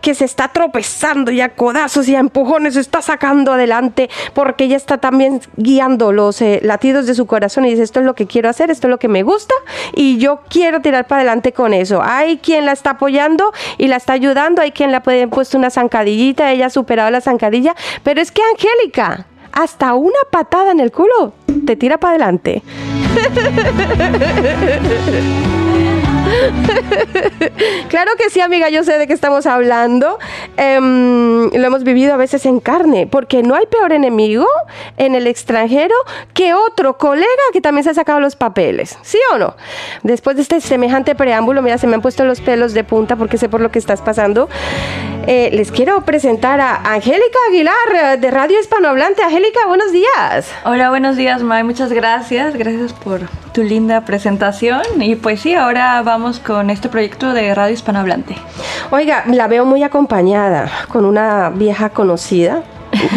que 0.00 0.14
se 0.14 0.24
está 0.24 0.48
tropezando 0.48 1.30
y 1.30 1.40
a 1.40 1.54
codazos 1.54 2.08
y 2.08 2.14
a 2.14 2.18
empujones 2.18 2.74
se 2.74 2.80
está 2.80 3.02
sacando 3.02 3.52
adelante 3.52 4.10
porque 4.34 4.64
ella 4.64 4.76
está 4.76 4.98
también 4.98 5.40
guiando 5.56 6.12
los 6.12 6.40
eh, 6.42 6.60
latidos 6.62 7.06
de 7.06 7.14
su 7.14 7.26
corazón 7.26 7.64
y 7.64 7.70
dice 7.70 7.82
esto 7.82 8.00
es 8.00 8.06
lo 8.06 8.14
que 8.14 8.26
quiero 8.26 8.48
hacer, 8.48 8.70
esto 8.70 8.86
es 8.86 8.90
lo 8.90 8.98
que 8.98 9.08
me 9.08 9.22
gusta 9.22 9.54
y 9.94 10.18
yo 10.18 10.40
quiero 10.48 10.80
tirar 10.80 11.06
para 11.06 11.22
adelante 11.22 11.52
con 11.52 11.74
eso. 11.74 12.00
Hay 12.02 12.38
quien 12.38 12.66
la 12.66 12.72
está 12.72 12.90
apoyando 12.90 13.52
y 13.78 13.88
la 13.88 13.96
está 13.96 14.12
ayudando, 14.12 14.62
hay 14.62 14.72
quien 14.72 14.90
le 14.90 14.96
ha 14.96 15.02
puesto 15.02 15.58
una 15.58 15.70
zancadillita, 15.70 16.52
ella 16.52 16.66
ha 16.66 16.70
superado 16.70 17.10
la 17.10 17.20
zancadilla, 17.20 17.74
pero 18.02 18.20
es 18.20 18.30
que 18.32 18.42
Angélica 18.52 19.26
hasta 19.52 19.94
una 19.94 20.18
patada 20.30 20.70
en 20.70 20.80
el 20.80 20.92
culo 20.92 21.32
te 21.70 21.76
tira 21.76 21.98
para 21.98 22.14
adelante. 22.14 22.62
claro 27.88 28.12
que 28.18 28.30
sí, 28.30 28.40
amiga, 28.40 28.68
yo 28.68 28.84
sé 28.84 28.98
de 28.98 29.06
qué 29.06 29.12
estamos 29.12 29.46
hablando. 29.46 30.18
Em, 30.56 31.50
lo 31.50 31.66
hemos 31.66 31.84
vivido 31.84 32.14
a 32.14 32.16
veces 32.16 32.46
en 32.46 32.60
carne, 32.60 33.06
porque 33.06 33.42
no 33.42 33.54
hay 33.54 33.66
peor 33.66 33.92
enemigo 33.92 34.46
en 34.96 35.14
el 35.14 35.26
extranjero 35.26 35.94
que 36.34 36.54
otro 36.54 36.98
colega 36.98 37.26
que 37.52 37.60
también 37.60 37.84
se 37.84 37.90
ha 37.90 37.94
sacado 37.94 38.20
los 38.20 38.36
papeles. 38.36 38.98
¿Sí 39.02 39.18
o 39.32 39.38
no? 39.38 39.56
Después 40.02 40.36
de 40.36 40.42
este 40.42 40.60
semejante 40.60 41.14
preámbulo, 41.14 41.62
mira, 41.62 41.78
se 41.78 41.86
me 41.86 41.94
han 41.94 42.02
puesto 42.02 42.24
los 42.24 42.40
pelos 42.40 42.74
de 42.74 42.84
punta 42.84 43.16
porque 43.16 43.38
sé 43.38 43.48
por 43.48 43.60
lo 43.60 43.70
que 43.70 43.78
estás 43.78 44.00
pasando. 44.02 44.48
Eh, 45.26 45.50
les 45.52 45.70
quiero 45.70 46.04
presentar 46.04 46.60
a 46.60 46.76
Angélica 46.92 47.38
Aguilar 47.48 48.18
de 48.18 48.30
Radio 48.30 48.58
Hispanohablante. 48.58 49.22
Angélica, 49.22 49.60
buenos 49.66 49.92
días. 49.92 50.50
Hola, 50.64 50.90
buenos 50.90 51.16
días, 51.16 51.42
May. 51.42 51.62
Muchas 51.62 51.92
gracias. 51.92 52.56
Gracias 52.56 52.92
por 52.92 53.20
tu 53.52 53.62
linda 53.62 54.04
presentación. 54.04 54.82
Y 55.00 55.16
pues 55.16 55.40
sí, 55.40 55.54
ahora 55.54 56.02
vamos 56.02 56.19
con 56.44 56.68
este 56.68 56.90
proyecto 56.90 57.32
de 57.32 57.54
Radio 57.54 57.72
Hispanohablante. 57.72 58.36
Oiga, 58.90 59.24
la 59.26 59.48
veo 59.48 59.64
muy 59.64 59.82
acompañada 59.82 60.70
con 60.88 61.06
una 61.06 61.48
vieja 61.48 61.90
conocida 61.90 62.62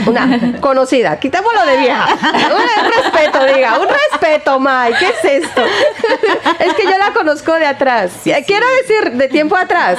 una 0.06 0.58
conocida, 0.62 1.20
quitémoslo 1.20 1.66
de 1.66 1.78
vieja. 1.78 2.08
Un 2.14 2.92
respeto, 2.92 3.46
diga, 3.54 3.80
un 3.80 3.88
respeto, 3.88 4.60
Mai. 4.60 4.94
¿Qué 4.98 5.08
es 5.08 5.44
esto? 5.44 5.62
Es 6.60 6.74
que 6.74 6.84
yo 6.84 6.98
la 6.98 7.12
conozco 7.14 7.54
de 7.54 7.66
atrás. 7.66 8.12
Quiero 8.24 8.66
decir, 8.82 9.12
de 9.14 9.28
tiempo 9.28 9.56
atrás. 9.56 9.98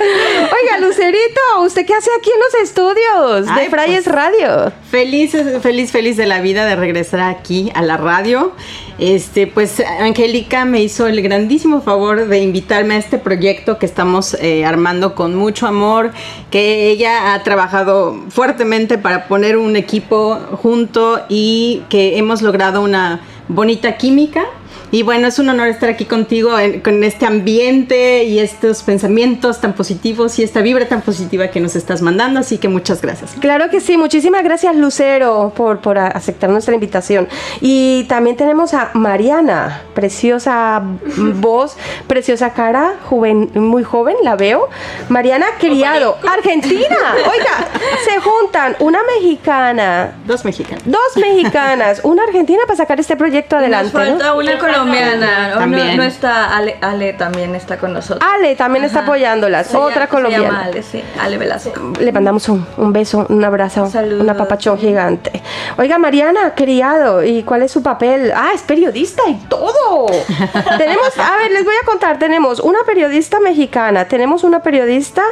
Oiga, 0.00 0.78
Lucerito, 0.80 1.40
¿usted 1.62 1.86
qué 1.86 1.94
hace 1.94 2.10
aquí 2.18 2.30
en 2.30 2.40
los 2.40 2.54
estudios 2.62 3.54
de 3.54 3.70
Frayes 3.70 4.04
pues, 4.04 4.14
Radio? 4.14 4.72
Feliz, 4.90 5.32
feliz, 5.62 5.92
feliz 5.92 6.16
de 6.16 6.26
la 6.26 6.40
vida 6.40 6.64
de 6.64 6.76
regresar 6.76 7.20
aquí 7.20 7.70
a 7.74 7.82
la 7.82 7.96
radio. 7.96 8.52
Este, 8.98 9.46
pues 9.46 9.82
Angélica 10.00 10.64
me 10.64 10.82
hizo 10.82 11.06
el 11.06 11.20
grandísimo 11.20 11.80
favor 11.80 12.28
de 12.28 12.40
invitarme 12.40 12.94
a 12.94 12.98
este 12.98 13.18
proyecto 13.18 13.78
que 13.78 13.86
estamos 13.86 14.34
eh, 14.34 14.64
armando 14.64 15.14
con 15.14 15.34
mucho 15.34 15.66
amor, 15.66 16.12
que 16.50 16.90
ella 16.90 17.34
ha 17.34 17.42
trabajado 17.42 18.16
fuertemente 18.28 18.96
para 18.96 19.26
poner 19.26 19.56
un 19.56 19.74
equipo 19.74 20.38
junto 20.62 21.20
y 21.28 21.82
que 21.88 22.18
hemos 22.18 22.40
logrado 22.40 22.82
una 22.82 23.20
bonita 23.48 23.96
química 23.96 24.44
y 24.90 25.02
bueno, 25.02 25.26
es 25.26 25.38
un 25.38 25.48
honor 25.48 25.68
estar 25.68 25.88
aquí 25.88 26.04
contigo 26.04 26.52
con 26.82 27.02
este 27.02 27.26
ambiente 27.26 28.24
y 28.24 28.38
estos 28.38 28.82
pensamientos 28.82 29.60
tan 29.60 29.72
positivos 29.72 30.38
y 30.38 30.44
esta 30.44 30.60
vibra 30.60 30.86
tan 30.86 31.02
positiva 31.02 31.48
que 31.48 31.60
nos 31.60 31.74
estás 31.74 32.02
mandando. 32.02 32.40
Así 32.40 32.58
que 32.58 32.68
muchas 32.68 33.02
gracias. 33.02 33.34
Claro 33.40 33.70
que 33.70 33.80
sí. 33.80 33.96
Muchísimas 33.96 34.44
gracias, 34.44 34.76
Lucero, 34.76 35.52
por, 35.56 35.80
por 35.80 35.98
aceptar 35.98 36.50
nuestra 36.50 36.74
invitación. 36.74 37.28
Y 37.60 38.04
también 38.04 38.36
tenemos 38.36 38.74
a 38.74 38.90
Mariana, 38.94 39.82
preciosa 39.94 40.80
voz, 41.16 41.76
preciosa 42.06 42.52
cara, 42.52 42.94
joven, 43.08 43.50
muy 43.54 43.82
joven, 43.82 44.16
la 44.22 44.36
veo. 44.36 44.68
Mariana 45.08 45.46
Criado, 45.58 46.16
Argentina. 46.26 47.14
Oiga, 47.16 47.68
se 48.04 48.20
juntan 48.20 48.76
una 48.78 49.00
mexicana. 49.16 50.12
Dos 50.24 50.44
mexicanas. 50.44 50.84
Dos 50.84 51.16
mexicanas, 51.16 52.00
una 52.04 52.24
argentina 52.24 52.62
para 52.66 52.76
sacar 52.76 53.00
este 53.00 53.16
proyecto 53.16 53.56
adelante. 53.56 53.92
Nos 53.92 54.08
falta 54.08 54.34
una 54.34 54.58
colombiana. 54.74 55.54
También. 55.54 55.96
No, 55.96 56.02
está 56.02 56.56
Ale, 56.56 56.76
Ale 56.80 57.12
también 57.14 57.54
está 57.54 57.78
con 57.78 57.92
nosotros. 57.92 58.28
Ale 58.34 58.56
también 58.56 58.84
está 58.84 59.00
apoyándolas. 59.00 59.68
Se 59.68 59.76
Otra 59.76 59.94
llama- 59.94 60.06
colombiana. 60.08 60.44
Se 60.44 60.52
llama 60.52 60.64
Ale, 60.64 60.82
sí. 60.82 61.04
Ale 61.20 61.38
Velasco. 61.38 61.92
Le 61.98 62.12
mandamos 62.12 62.48
un, 62.48 62.66
un 62.76 62.92
beso, 62.92 63.26
un 63.28 63.44
abrazo, 63.44 63.90
una 64.20 64.36
papachón 64.36 64.78
gigante. 64.78 65.42
Oiga, 65.76 65.98
Mariana, 65.98 66.54
criado, 66.54 67.22
¿y 67.24 67.42
cuál 67.42 67.62
es 67.62 67.72
su 67.72 67.82
papel? 67.82 68.32
Ah, 68.34 68.50
es 68.54 68.62
periodista 68.62 69.22
y 69.28 69.34
todo. 69.48 70.06
tenemos, 70.78 71.18
a 71.18 71.36
ver, 71.38 71.50
les 71.52 71.64
voy 71.64 71.74
a 71.82 71.86
contar, 71.86 72.18
tenemos 72.18 72.60
una 72.60 72.80
periodista 72.86 73.40
mexicana, 73.40 74.06
tenemos 74.06 74.44
una 74.44 74.60
periodista 74.60 75.22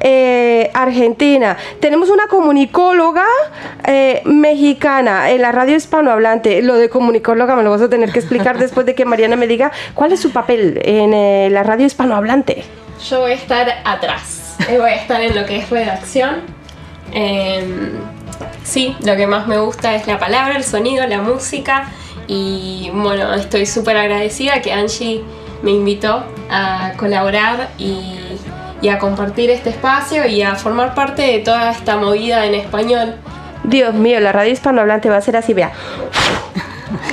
eh, 0.00 0.70
argentina, 0.74 1.56
tenemos 1.80 2.10
una 2.10 2.26
comunicóloga 2.28 3.24
eh, 3.84 4.22
mexicana 4.24 5.30
en 5.30 5.42
la 5.42 5.52
radio 5.52 5.76
hispanohablante. 5.76 6.62
Lo 6.62 6.74
de 6.76 6.88
comunicóloga 6.88 7.56
me 7.56 7.62
lo 7.62 7.70
vas 7.70 7.82
a 7.82 7.88
tener 7.88 8.12
que 8.12 8.18
explicar 8.18 8.58
después 8.58 8.86
de 8.86 8.89
que 8.94 9.04
Mariana 9.04 9.36
me 9.36 9.46
diga 9.46 9.72
cuál 9.94 10.12
es 10.12 10.20
su 10.20 10.30
papel 10.32 10.80
en 10.84 11.14
eh, 11.14 11.48
la 11.50 11.62
radio 11.62 11.86
hispanohablante. 11.86 12.64
Yo 13.08 13.20
voy 13.20 13.32
a 13.32 13.34
estar 13.34 13.68
atrás. 13.84 14.56
Eh, 14.68 14.78
Voy 14.78 14.90
a 14.90 14.94
estar 14.94 15.20
en 15.22 15.34
lo 15.34 15.46
que 15.46 15.56
es 15.56 15.70
redacción. 15.70 16.42
Em, 17.12 17.92
sí, 18.62 18.94
lo 19.04 19.16
que 19.16 19.26
más 19.26 19.46
me 19.46 19.58
gusta 19.58 19.94
es 19.94 20.06
la 20.06 20.18
palabra, 20.18 20.56
el 20.56 20.64
sonido, 20.64 21.06
la 21.06 21.22
música. 21.22 21.88
Y 22.26 22.90
bueno, 22.92 23.32
estoy 23.34 23.66
súper 23.66 23.96
agradecida 23.96 24.60
que 24.60 24.72
Angie 24.72 25.22
me 25.62 25.70
invitó 25.70 26.24
a 26.50 26.92
colaborar 26.96 27.70
y, 27.78 28.16
y 28.82 28.88
a 28.88 28.98
compartir 28.98 29.50
este 29.50 29.70
espacio 29.70 30.26
y 30.26 30.42
a 30.42 30.54
formar 30.54 30.94
parte 30.94 31.22
de 31.22 31.38
toda 31.38 31.70
esta 31.70 31.96
movida 31.96 32.44
en 32.44 32.54
español. 32.54 33.14
Dios 33.64 33.94
mío, 33.94 34.20
la 34.20 34.32
radio 34.32 34.52
hispanohablante 34.52 35.10
va 35.10 35.16
a 35.16 35.20
ser 35.20 35.36
así, 35.36 35.52
vea. 35.54 35.72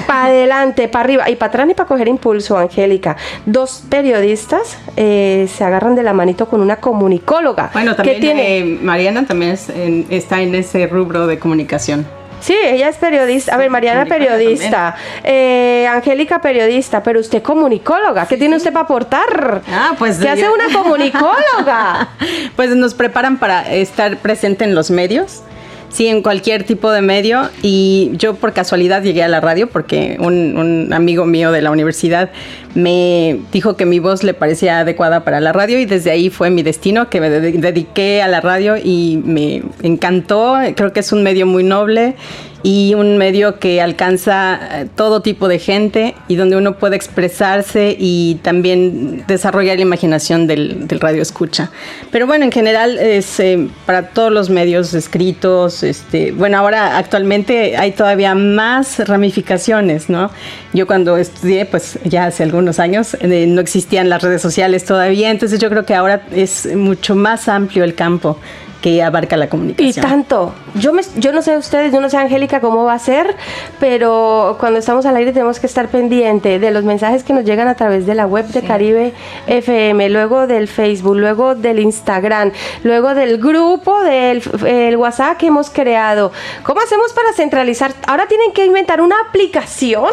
Para 0.06 0.26
adelante, 0.26 0.88
para 0.88 1.04
arriba 1.06 1.30
y 1.30 1.36
para 1.36 1.50
atrás 1.50 1.68
ni 1.68 1.74
para 1.74 1.88
coger 1.88 2.08
impulso, 2.08 2.58
Angélica. 2.58 3.16
Dos 3.46 3.84
periodistas 3.90 4.78
eh, 4.96 5.48
se 5.54 5.64
agarran 5.64 5.96
de 5.96 6.04
la 6.04 6.14
manito 6.14 6.48
con 6.48 6.62
una 6.62 6.78
comunicóloga. 6.78 7.70
Bueno, 7.74 7.96
también 7.96 8.20
tiene, 8.22 8.58
eh, 8.60 8.80
Mariana 8.82 9.26
también 9.26 9.52
es 9.52 9.70
en- 9.70 10.06
está 10.10 10.42
en 10.42 10.56
ese 10.56 10.88
rubro 10.88 11.28
de 11.28 11.40
comunicación. 11.40 12.06
Sí, 12.40 12.56
ella 12.64 12.88
es 12.90 12.98
periodista. 12.98 13.56
A 13.56 13.58
ver, 13.58 13.72
Mariana 13.72 14.06
periodista, 14.06 14.96
eh, 15.24 15.88
Angélica 15.92 16.40
periodista, 16.40 17.02
pero 17.02 17.20
usted 17.20 17.42
comunicóloga. 17.42 18.28
¿Qué 18.28 18.38
tiene 18.38 18.56
usted 18.56 18.72
para 18.72 18.84
aportar? 18.86 19.64
Ah, 19.72 19.94
pues 19.98 20.18
¿Qué 20.20 20.30
hace 20.30 20.42
yo- 20.44 20.54
una 20.54 20.72
comunicóloga? 20.72 22.10
Pues 22.56 22.76
nos 22.76 22.94
preparan 22.94 23.38
para 23.38 23.72
estar 23.74 24.18
presente 24.18 24.64
en 24.66 24.76
los 24.76 24.92
medios. 24.92 25.42
Sí, 25.90 26.08
en 26.08 26.22
cualquier 26.22 26.64
tipo 26.64 26.92
de 26.92 27.02
medio. 27.02 27.50
Y 27.64 28.12
yo 28.18 28.36
por 28.36 28.54
casualidad 28.54 29.02
llegué 29.04 29.24
a 29.24 29.28
la 29.28 29.40
radio 29.40 29.68
porque 29.68 30.18
un, 30.20 30.56
un 30.58 30.94
amigo 30.94 31.26
mío 31.26 31.52
de 31.52 31.62
la 31.62 31.72
universidad 31.72 32.30
me 32.76 33.40
dijo 33.52 33.76
que 33.78 33.86
mi 33.86 34.00
voz 34.00 34.24
le 34.24 34.34
parecía 34.34 34.80
adecuada 34.82 35.24
para 35.24 35.40
la 35.40 35.54
radio 35.54 35.80
y 35.80 35.86
desde 35.86 36.12
ahí 36.12 36.30
fue 36.30 36.50
mi 36.50 36.62
destino, 36.62 37.10
que 37.10 37.20
me 37.22 37.30
dedi- 37.30 37.58
dediqué 37.60 38.22
a 38.22 38.28
la 38.28 38.42
radio 38.42 38.76
y 38.78 39.20
me 39.24 39.64
encantó. 39.82 40.56
Creo 40.76 40.94
que 40.94 41.00
es 41.00 41.12
un 41.12 41.24
medio 41.24 41.48
muy 41.48 41.64
noble 41.64 42.16
y 42.64 42.95
un 42.95 43.18
medio 43.18 43.60
que 43.60 43.82
alcanza 43.82 44.60
eh, 44.82 44.88
todo 44.95 45.22
tipo 45.22 45.47
de 45.47 45.60
gente 45.60 46.16
y 46.28 46.36
donde 46.36 46.55
uno 46.55 46.78
puede 46.78 46.95
expresarse 46.95 47.95
y 47.97 48.36
también 48.41 49.26
desarrollar 49.28 49.78
la 49.78 49.84
imaginación 49.84 50.47
del, 50.47 50.88
del 50.88 50.99
radio 50.99 51.22
escucha. 51.22 51.70
Pero 52.12 52.28
bueno, 52.28 52.45
en 52.45 52.51
general 52.51 52.97
es 52.97 53.39
eh, 53.39 53.68
para 53.86 54.10
todos 54.10 54.32
los 54.32 54.49
medios 54.49 54.93
escritos, 54.93 55.84
este, 55.84 56.32
bueno, 56.32 56.58
ahora 56.58 56.97
actualmente 56.97 57.78
hay 57.78 57.91
todavía 57.91 58.34
más 58.36 58.99
ramificaciones, 59.08 60.10
¿no? 60.10 60.32
Yo 60.74 60.88
cuando 60.88 61.18
estudié, 61.18 61.66
pues 61.66 61.99
ya 62.03 62.26
hace 62.26 62.43
algunos 62.43 62.80
años, 62.80 63.16
eh, 63.20 63.45
no 63.47 63.62
existían 63.62 64.10
las 64.10 64.22
redes 64.22 64.41
sociales 64.41 64.86
todavía, 64.86 65.30
entonces 65.30 65.60
yo 65.60 65.70
creo 65.70 65.86
que 65.86 65.95
ahora 65.95 66.24
es 66.32 66.76
mucho 66.76 67.16
más 67.16 67.47
amplio 67.47 67.84
el 67.84 67.95
campo 67.95 68.38
que 68.82 69.02
abarca 69.02 69.38
la 69.38 69.46
Y 69.46 69.50
comunicación. 69.50 70.06
tanto. 70.06 70.54
Yo, 70.76 70.94
me, 70.94 71.02
yo 71.16 71.32
no 71.32 71.42
sé 71.42 71.58
ustedes, 71.58 71.92
yo 71.92 72.00
no 72.00 72.10
sé 72.10 72.18
Angélica 72.18 72.62
cómo 72.62 72.84
va 72.84 72.94
a 72.94 73.00
ser, 73.00 73.36
pero 73.80 74.58
cuando 74.60 74.80
estamos 74.80 75.06
al 75.06 75.16
aire 75.16 75.32
tenemos 75.32 75.60
que 75.60 75.68
estar 75.68 75.88
pendiente 75.88 76.60
de 76.60 76.72
los 76.72 76.84
mensajes 76.84 77.24
que 77.24 77.34
nos 77.34 77.44
llegan 77.44 77.68
a 77.68 77.76
través 77.76 78.06
de 78.06 78.16
la 78.16 78.28
web 78.28 78.46
de 78.48 78.62
Caribe 78.62 79.14
FM, 79.48 80.10
luego 80.10 80.48
del 80.48 80.68
Facebook, 80.68 81.16
luego 81.16 81.56
del 81.56 81.80
Instagram, 81.80 82.52
luego 82.84 83.14
del 83.16 83.38
grupo 83.40 84.02
del 84.04 84.42
el 84.66 84.98
WhatsApp 84.98 85.38
que 85.38 85.48
hemos 85.48 85.70
creado. 85.70 86.32
¿Cómo 86.64 86.82
hacemos 86.82 87.14
para 87.14 87.34
centralizar? 87.34 87.94
Ahora 88.06 88.28
tienen 88.28 88.52
que 88.54 88.66
inventar 88.66 89.02
una 89.02 89.16
aplicación, 89.28 90.12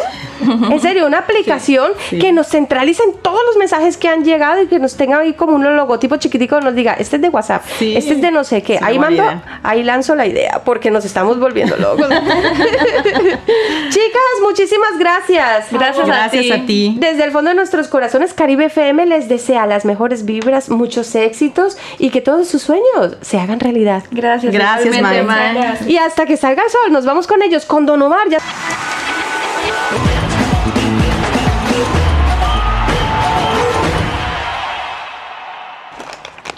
en 0.71 0.79
serio, 0.79 1.05
una 1.05 1.19
aplicación 1.25 1.91
que 2.09 2.31
nos 2.31 2.47
centralice 2.47 3.03
en 3.03 3.13
todos 3.21 3.41
los 3.45 3.57
mensajes 3.57 3.97
que 3.97 4.07
han 4.07 4.23
llegado 4.23 4.61
y 4.63 4.67
que 4.67 4.79
nos 4.79 4.95
tenga 4.95 5.19
ahí 5.19 5.33
como 5.33 5.55
un 5.55 5.63
logotipo 5.75 6.17
chiquitico, 6.17 6.59
nos 6.61 6.75
diga, 6.75 6.93
este 6.93 7.17
es 7.17 7.21
de 7.21 7.29
WhatsApp, 7.29 7.63
este 7.79 8.13
es 8.13 8.21
de 8.21 8.31
no 8.31 8.43
sé 8.43 8.54
qué. 8.61 8.77
Sí, 8.77 8.83
ahí 8.83 8.99
mando, 8.99 9.23
idea. 9.23 9.59
ahí 9.63 9.83
lanzo 9.83 10.15
la 10.15 10.25
idea, 10.27 10.61
porque 10.65 10.91
nos 10.91 11.05
estamos 11.05 11.39
volviendo 11.39 11.75
locos. 11.77 12.07
Chicas, 13.89 14.21
muchísimas 14.41 14.97
gracias. 14.97 15.67
Gracias 15.71 16.03
a 16.03 16.05
Gracias 16.05 16.43
ti. 16.43 16.51
a 16.51 16.65
ti. 16.65 16.97
Desde 16.99 17.23
el 17.23 17.31
fondo 17.31 17.49
de 17.49 17.55
nuestros 17.55 17.87
corazones, 17.87 18.33
Caribe 18.33 18.65
FM 18.65 19.05
les 19.05 19.29
desea 19.29 19.65
las 19.65 19.85
mejores 19.85 20.25
vibras, 20.25 20.69
muchos 20.69 21.13
éxitos 21.15 21.77
y 21.99 22.09
que 22.09 22.21
todos 22.21 22.47
sus 22.47 22.61
sueños 22.61 23.17
se 23.21 23.39
hagan 23.39 23.59
realidad. 23.59 24.03
Gracias. 24.11 24.53
Gracias, 24.53 25.01
Mae. 25.01 25.23
Mae. 25.23 25.77
Y 25.87 25.97
hasta 25.97 26.25
que 26.25 26.37
salga 26.37 26.63
el 26.63 26.69
sol, 26.69 26.91
nos 26.91 27.05
vamos 27.05 27.27
con 27.27 27.41
ellos, 27.41 27.65
con 27.65 27.85
Don 27.85 28.01
Omar. 28.01 28.29
Ya... 28.29 28.39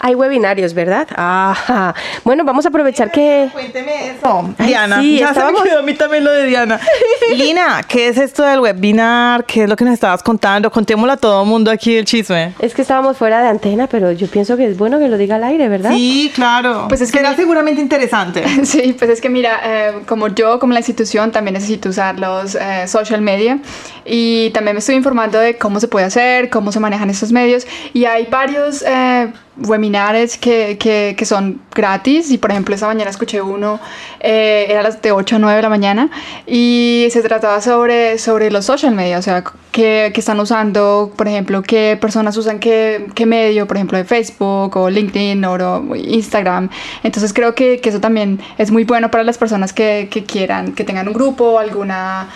Hay 0.00 0.14
webinarios, 0.14 0.74
¿verdad? 0.74 1.08
Ajá. 1.16 1.94
Bueno, 2.24 2.44
vamos 2.44 2.64
a 2.64 2.68
aprovechar 2.68 3.10
que... 3.10 3.48
Cuénteme 3.52 4.10
eso. 4.10 4.54
Ay, 4.58 4.66
Diana, 4.68 5.00
sí, 5.00 5.18
ya 5.18 5.28
estábamos- 5.30 5.60
se 5.60 5.64
me 5.64 5.70
quedó 5.70 5.78
a 5.80 5.82
mí 5.82 5.94
también 5.94 6.24
lo 6.24 6.30
de 6.32 6.46
Diana. 6.46 6.80
Lina, 7.34 7.82
¿qué 7.86 8.08
es 8.08 8.16
esto 8.18 8.42
del 8.44 8.60
webinar? 8.60 9.44
¿Qué 9.44 9.64
es 9.64 9.68
lo 9.68 9.76
que 9.76 9.84
nos 9.84 9.94
estabas 9.94 10.22
contando? 10.22 10.70
Contémoslo 10.70 11.12
a 11.12 11.16
todo 11.16 11.42
el 11.42 11.48
mundo 11.48 11.70
aquí 11.70 11.96
el 11.96 12.04
chisme. 12.04 12.54
Es 12.60 12.74
que 12.74 12.82
estábamos 12.82 13.16
fuera 13.16 13.42
de 13.42 13.48
antena, 13.48 13.86
pero 13.88 14.12
yo 14.12 14.26
pienso 14.28 14.56
que 14.56 14.66
es 14.66 14.76
bueno 14.78 14.98
que 14.98 15.08
lo 15.08 15.18
diga 15.18 15.36
al 15.36 15.44
aire, 15.44 15.68
¿verdad? 15.68 15.90
Sí, 15.92 16.30
claro. 16.34 16.86
Pues 16.88 17.00
es 17.00 17.10
que 17.10 17.18
Será 17.18 17.30
mi- 17.30 17.36
seguramente 17.36 17.80
interesante. 17.80 18.44
Sí, 18.64 18.94
pues 18.98 19.10
es 19.10 19.20
que 19.20 19.28
mira, 19.28 19.60
eh, 19.64 19.92
como 20.06 20.28
yo, 20.28 20.58
como 20.58 20.72
la 20.72 20.80
institución, 20.80 21.32
también 21.32 21.54
necesito 21.54 21.88
usar 21.88 22.18
los 22.18 22.54
eh, 22.54 22.86
social 22.86 23.20
media 23.20 23.58
y 24.04 24.50
también 24.50 24.74
me 24.74 24.80
estoy 24.80 24.94
informando 24.96 25.38
de 25.38 25.56
cómo 25.56 25.80
se 25.80 25.88
puede 25.88 26.06
hacer, 26.06 26.50
cómo 26.50 26.70
se 26.72 26.80
manejan 26.80 27.08
estos 27.10 27.32
medios 27.32 27.66
y 27.94 28.04
hay 28.04 28.26
varios 28.30 28.82
eh, 28.86 29.32
webinars 29.66 30.38
que, 30.38 30.76
que, 30.78 31.14
que 31.16 31.24
son 31.24 31.60
gratis 31.74 32.30
y 32.30 32.38
por 32.38 32.50
ejemplo 32.50 32.74
esta 32.74 32.86
mañana 32.86 33.10
escuché 33.10 33.40
uno, 33.42 33.80
eh, 34.20 34.66
era 34.68 34.90
de 34.90 35.12
8 35.12 35.36
a 35.36 35.38
9 35.38 35.56
de 35.56 35.62
la 35.62 35.68
mañana 35.68 36.10
y 36.46 37.08
se 37.10 37.22
trataba 37.22 37.60
sobre, 37.60 38.18
sobre 38.18 38.50
los 38.50 38.64
social 38.64 38.94
media, 38.94 39.18
o 39.18 39.22
sea, 39.22 39.44
qué, 39.72 40.10
qué 40.12 40.20
están 40.20 40.40
usando, 40.40 41.12
por 41.16 41.28
ejemplo, 41.28 41.62
qué 41.62 41.98
personas 42.00 42.36
usan 42.36 42.58
qué, 42.58 43.06
qué 43.14 43.26
medio, 43.26 43.66
por 43.66 43.76
ejemplo, 43.76 43.98
de 43.98 44.04
Facebook 44.04 44.76
o 44.76 44.90
LinkedIn 44.90 45.44
o 45.44 45.96
Instagram. 45.96 46.68
Entonces 47.02 47.32
creo 47.32 47.54
que, 47.54 47.80
que 47.80 47.88
eso 47.88 48.00
también 48.00 48.40
es 48.58 48.70
muy 48.70 48.84
bueno 48.84 49.10
para 49.10 49.24
las 49.24 49.38
personas 49.38 49.72
que, 49.72 50.08
que 50.10 50.24
quieran, 50.24 50.72
que 50.72 50.84
tengan 50.84 51.08
un 51.08 51.14
grupo, 51.14 51.58
alguna, 51.58 52.28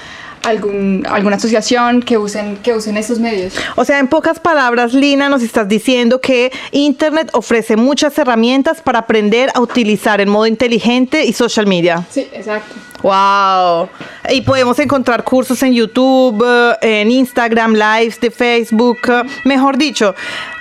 algún, 0.42 1.06
alguna 1.08 1.36
asociación 1.36 2.02
que 2.02 2.18
usen, 2.18 2.56
que 2.58 2.74
usen 2.74 2.96
estos 2.96 3.18
medios. 3.18 3.54
O 3.76 3.84
sea, 3.84 3.98
en 3.98 4.08
pocas 4.08 4.40
palabras, 4.40 4.92
Lina, 4.92 5.28
nos 5.28 5.42
estás 5.42 5.68
diciendo 5.68 6.20
que 6.20 6.52
Internet 6.70 7.30
ofrece 7.32 7.76
muchas 7.76 8.16
herramientas 8.18 8.80
para 8.80 9.00
aprender 9.00 9.50
a 9.54 9.60
utilizar 9.60 10.20
en 10.20 10.28
modo 10.28 10.46
inteligente 10.46 11.24
y 11.24 11.32
social 11.32 11.66
media. 11.66 12.04
Sí, 12.10 12.28
exacto. 12.32 12.74
Wow. 13.02 13.88
Y 14.30 14.42
podemos 14.42 14.78
encontrar 14.78 15.24
cursos 15.24 15.62
en 15.62 15.72
YouTube, 15.72 16.44
eh, 16.80 17.00
en 17.00 17.10
Instagram, 17.10 17.74
lives 17.74 18.20
de 18.20 18.30
Facebook. 18.30 18.98
Mejor 19.44 19.76
dicho, 19.76 20.14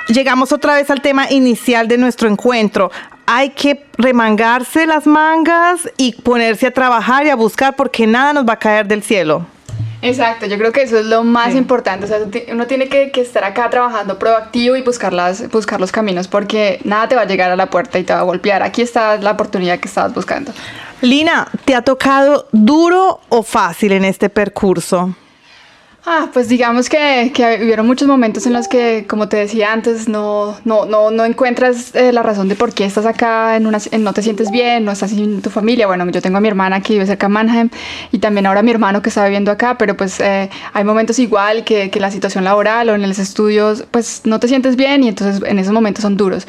llegamos 0.08 0.52
otra 0.52 0.76
vez 0.76 0.90
al 0.90 1.02
tema 1.02 1.32
inicial 1.32 1.88
de 1.88 1.98
nuestro 1.98 2.28
encuentro. 2.28 2.92
Hay 3.28 3.52
que 3.52 3.86
remangarse 3.98 4.88
las 4.88 5.06
mangas 5.06 5.88
y 5.98 6.14
ponerse 6.14 6.68
a 6.68 6.72
trabajar 6.72 7.26
y 7.26 7.30
a 7.30 7.36
buscar 7.36 7.76
porque 7.76 8.08
nada 8.08 8.34
nos 8.34 8.46
va 8.46 8.54
a 8.54 8.60
caer 8.60 8.88
del 8.88 9.04
cielo. 9.04 9.46
Exacto, 10.02 10.48
yo 10.48 10.58
creo 10.58 10.72
que 10.72 10.82
eso 10.82 10.98
es 10.98 11.06
lo 11.06 11.24
más 11.24 11.54
importante. 11.56 12.06
O 12.06 12.08
sea, 12.08 12.20
uno 12.52 12.68
tiene 12.68 12.90
que, 12.90 13.12
que 13.12 13.22
estar 13.22 13.44
acá 13.44 13.70
trabajando 13.70 14.18
proactivo 14.18 14.76
y 14.76 14.82
buscar, 14.82 15.14
las, 15.14 15.50
buscar 15.50 15.80
los 15.80 15.92
caminos 15.92 16.28
porque 16.28 16.80
nada 16.84 17.08
te 17.08 17.16
va 17.16 17.22
a 17.22 17.26
llegar 17.26 17.52
a 17.52 17.56
la 17.56 17.70
puerta 17.70 18.00
y 18.00 18.04
te 18.04 18.14
va 18.14 18.20
a 18.20 18.24
golpear. 18.24 18.64
Aquí 18.64 18.82
está 18.82 19.18
la 19.18 19.32
oportunidad 19.32 19.80
que 19.80 19.88
estabas 19.88 20.14
buscando. 20.14 20.52
Lina, 21.02 21.48
¿te 21.66 21.76
ha 21.76 21.82
tocado 21.82 22.48
duro 22.52 23.22
o 23.30 23.44
fácil 23.44 23.92
en 23.92 24.06
este 24.06 24.30
percurso? 24.30 25.16
Ah, 26.04 26.32
pues 26.34 26.50
digamos 26.50 26.90
que, 26.90 27.32
que 27.32 27.78
muchos 27.84 28.08
momentos 28.08 28.48
en 28.48 28.54
los 28.54 28.68
que, 28.68 29.06
como 29.08 29.30
te 29.30 29.38
decía 29.38 29.72
antes, 29.72 30.10
no, 30.10 30.58
no, 30.66 30.86
no, 30.86 31.12
no 31.12 31.26
encuentras 31.26 31.94
eh, 31.94 32.12
la 32.12 32.24
razón 32.24 32.48
de 32.48 32.56
por 32.56 32.74
qué 32.74 32.86
estás 32.86 33.06
acá, 33.06 33.60
no 33.60 34.14
te 34.14 34.22
sientes 34.24 34.50
bien, 34.50 34.84
no 34.84 34.92
estás 34.92 35.12
en 35.12 35.44
tu 35.44 35.52
familia. 35.52 35.86
Bueno, 35.86 36.10
yo 36.10 36.20
tengo 36.20 36.38
a 36.38 36.42
mi 36.42 36.48
hermana 36.48 36.82
que 36.82 36.94
vive 36.94 37.06
cerca 37.06 37.28
de 37.28 37.34
Mannheim 37.34 37.70
y 38.12 38.18
también 38.18 38.48
ahora 38.48 38.64
mi 38.64 38.72
hermano 38.72 39.04
que 39.04 39.10
está 39.10 39.24
viviendo 39.26 39.52
acá, 39.52 39.78
pero 39.78 39.96
pues 39.96 40.20
eh, 40.20 40.50
hay 40.74 40.84
momentos 40.84 41.20
igual 41.20 41.64
que, 41.64 41.92
que 41.92 42.00
la 42.00 42.10
situación 42.10 42.46
laboral 42.46 42.90
o 42.90 42.96
en 42.96 43.08
los 43.08 43.20
estudios, 43.20 43.86
pues 43.92 44.22
no 44.26 44.40
te 44.40 44.48
sientes 44.48 44.78
bien 44.78 45.04
y 45.04 45.08
entonces 45.08 45.44
en 45.48 45.60
esos 45.60 45.72
momentos 45.72 46.02
son 46.02 46.18
duros. 46.18 46.48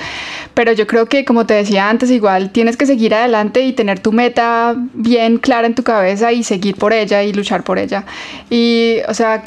Pero 0.54 0.72
yo 0.72 0.86
creo 0.86 1.06
que, 1.06 1.26
como 1.26 1.44
te 1.44 1.52
decía 1.54 1.90
antes, 1.90 2.10
igual 2.10 2.52
tienes 2.52 2.78
que 2.78 2.86
seguir 2.86 3.14
adelante 3.14 3.60
y 3.60 3.72
tener 3.72 4.00
tu 4.00 4.12
meta 4.12 4.74
bien 4.94 5.36
clara 5.36 5.66
en 5.66 5.74
tu 5.74 5.82
cabeza 5.82 6.32
y 6.32 6.42
seguir 6.42 6.76
por 6.76 6.94
ella 6.94 7.22
y 7.22 7.34
luchar 7.34 7.64
por 7.64 7.78
ella. 7.78 8.06
Y, 8.48 8.98
o 9.08 9.14
sea, 9.14 9.41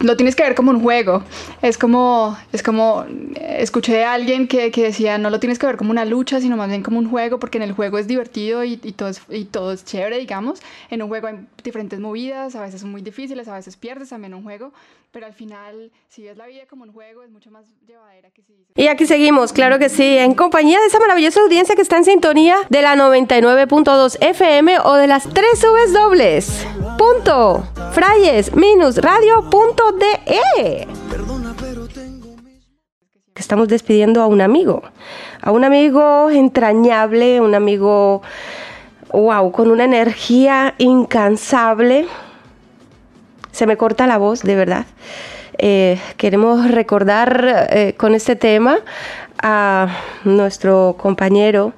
lo 0.00 0.16
tienes 0.16 0.36
que 0.36 0.42
ver 0.42 0.54
como 0.54 0.70
un 0.70 0.80
juego. 0.80 1.24
Es 1.62 1.78
como, 1.78 2.36
es 2.52 2.62
como, 2.62 3.04
eh, 3.34 3.56
escuché 3.60 4.04
a 4.04 4.14
alguien 4.14 4.48
que, 4.48 4.70
que 4.70 4.82
decía, 4.82 5.18
no 5.18 5.30
lo 5.30 5.40
tienes 5.40 5.58
que 5.58 5.66
ver 5.66 5.76
como 5.76 5.90
una 5.90 6.04
lucha, 6.04 6.40
sino 6.40 6.56
más 6.56 6.68
bien 6.68 6.82
como 6.82 6.98
un 6.98 7.08
juego, 7.08 7.38
porque 7.38 7.58
en 7.58 7.62
el 7.62 7.72
juego 7.72 7.98
es 7.98 8.06
divertido 8.06 8.64
y, 8.64 8.80
y 8.82 8.92
todo, 8.92 9.10
y 9.28 9.44
todo 9.44 9.72
es 9.72 9.84
chévere, 9.84 10.18
digamos. 10.18 10.60
En 10.90 11.02
un 11.02 11.08
juego 11.08 11.28
hay 11.28 11.46
diferentes 11.62 12.00
movidas, 12.00 12.54
a 12.54 12.62
veces 12.62 12.80
son 12.80 12.90
muy 12.90 13.02
difíciles, 13.02 13.48
a 13.48 13.54
veces 13.54 13.76
pierdes 13.76 14.10
también 14.10 14.34
un 14.34 14.42
juego, 14.42 14.72
pero 15.12 15.26
al 15.26 15.34
final, 15.34 15.90
si 16.08 16.22
ves 16.22 16.36
la 16.36 16.46
vida 16.46 16.62
como 16.68 16.84
un 16.84 16.92
juego, 16.92 17.22
es 17.22 17.30
mucho 17.30 17.50
más 17.50 17.66
Y 18.76 18.86
aquí 18.86 19.04
seguimos, 19.04 19.52
claro 19.52 19.78
que 19.78 19.88
sí, 19.88 20.16
en 20.16 20.34
compañía 20.34 20.78
de 20.80 20.86
esa 20.86 21.00
maravillosa 21.00 21.40
audiencia 21.40 21.74
que 21.74 21.82
está 21.82 21.96
en 21.96 22.04
sintonía 22.04 22.56
de 22.68 22.82
la 22.82 22.94
99.2 22.94 24.16
FM 24.20 24.78
o 24.84 24.94
de 24.94 25.06
las 25.06 25.28
tres 25.28 25.60
Vs 25.60 25.92
dobles. 25.92 26.66
Punto. 26.96 27.64
Frayes 27.92 28.54
minus 28.54 28.98
radio 28.98 29.50
punto 29.50 29.92
DE. 29.92 30.86
Que 33.34 33.42
Estamos 33.42 33.68
despidiendo 33.68 34.22
a 34.22 34.26
un 34.26 34.40
amigo, 34.40 34.82
a 35.42 35.50
un 35.50 35.64
amigo 35.64 36.30
entrañable, 36.30 37.40
un 37.40 37.54
amigo, 37.54 38.22
wow, 39.12 39.50
con 39.50 39.70
una 39.70 39.84
energía 39.84 40.74
incansable. 40.78 42.06
Se 43.50 43.66
me 43.66 43.76
corta 43.76 44.06
la 44.06 44.18
voz, 44.18 44.42
de 44.42 44.54
verdad. 44.54 44.86
Eh, 45.62 46.00
queremos 46.16 46.70
recordar 46.70 47.68
eh, 47.68 47.94
con 47.98 48.14
este 48.14 48.34
tema 48.34 48.78
a 49.42 49.88
nuestro 50.24 50.96
compañero, 50.98 51.74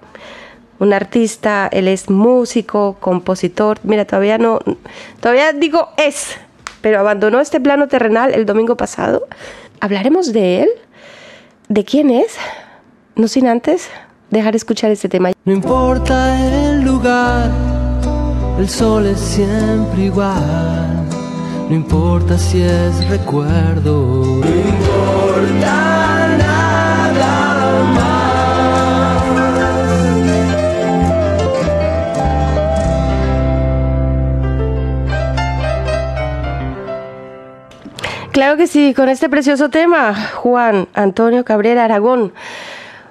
un 0.78 0.92
artista, 0.92 1.68
él 1.72 1.88
es 1.88 2.08
músico, 2.08 2.96
compositor, 3.00 3.80
mira, 3.82 4.04
todavía 4.04 4.38
no, 4.38 4.60
todavía 5.18 5.52
digo 5.52 5.88
es, 5.96 6.36
pero 6.80 7.00
abandonó 7.00 7.40
este 7.40 7.60
plano 7.60 7.88
terrenal 7.88 8.32
el 8.32 8.46
domingo 8.46 8.76
pasado. 8.76 9.26
Hablaremos 9.80 10.32
de 10.32 10.62
él, 10.62 10.68
de 11.68 11.84
quién 11.84 12.10
es, 12.10 12.36
no 13.16 13.26
sin 13.26 13.48
antes 13.48 13.90
dejar 14.30 14.54
escuchar 14.54 14.92
este 14.92 15.08
tema. 15.08 15.32
No 15.44 15.52
importa 15.52 16.38
el 16.70 16.82
lugar, 16.82 17.50
el 18.60 18.68
sol 18.68 19.06
es 19.06 19.18
siempre 19.18 20.02
igual. 20.02 21.21
No 21.68 21.74
importa 21.74 22.36
si 22.38 22.62
es 22.62 23.08
recuerdo. 23.08 24.40
No 24.40 24.46
importa 24.46 26.28
nada 26.38 27.82
más. 27.94 28.12
Claro 38.32 38.56
que 38.56 38.66
sí, 38.66 38.94
con 38.94 39.08
este 39.08 39.28
precioso 39.28 39.68
tema, 39.68 40.14
Juan 40.34 40.88
Antonio 40.94 41.44
Cabrera 41.44 41.84
Aragón, 41.84 42.32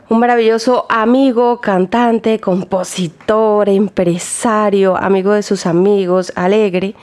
un 0.10 0.20
maravilloso 0.20 0.88
amigo, 0.90 1.62
cantante, 1.62 2.40
compositor, 2.40 3.70
empresario, 3.70 4.98
amigo 4.98 5.32
de 5.32 5.42
sus 5.42 5.66
amigos, 5.66 6.34
alegre, 6.36 6.96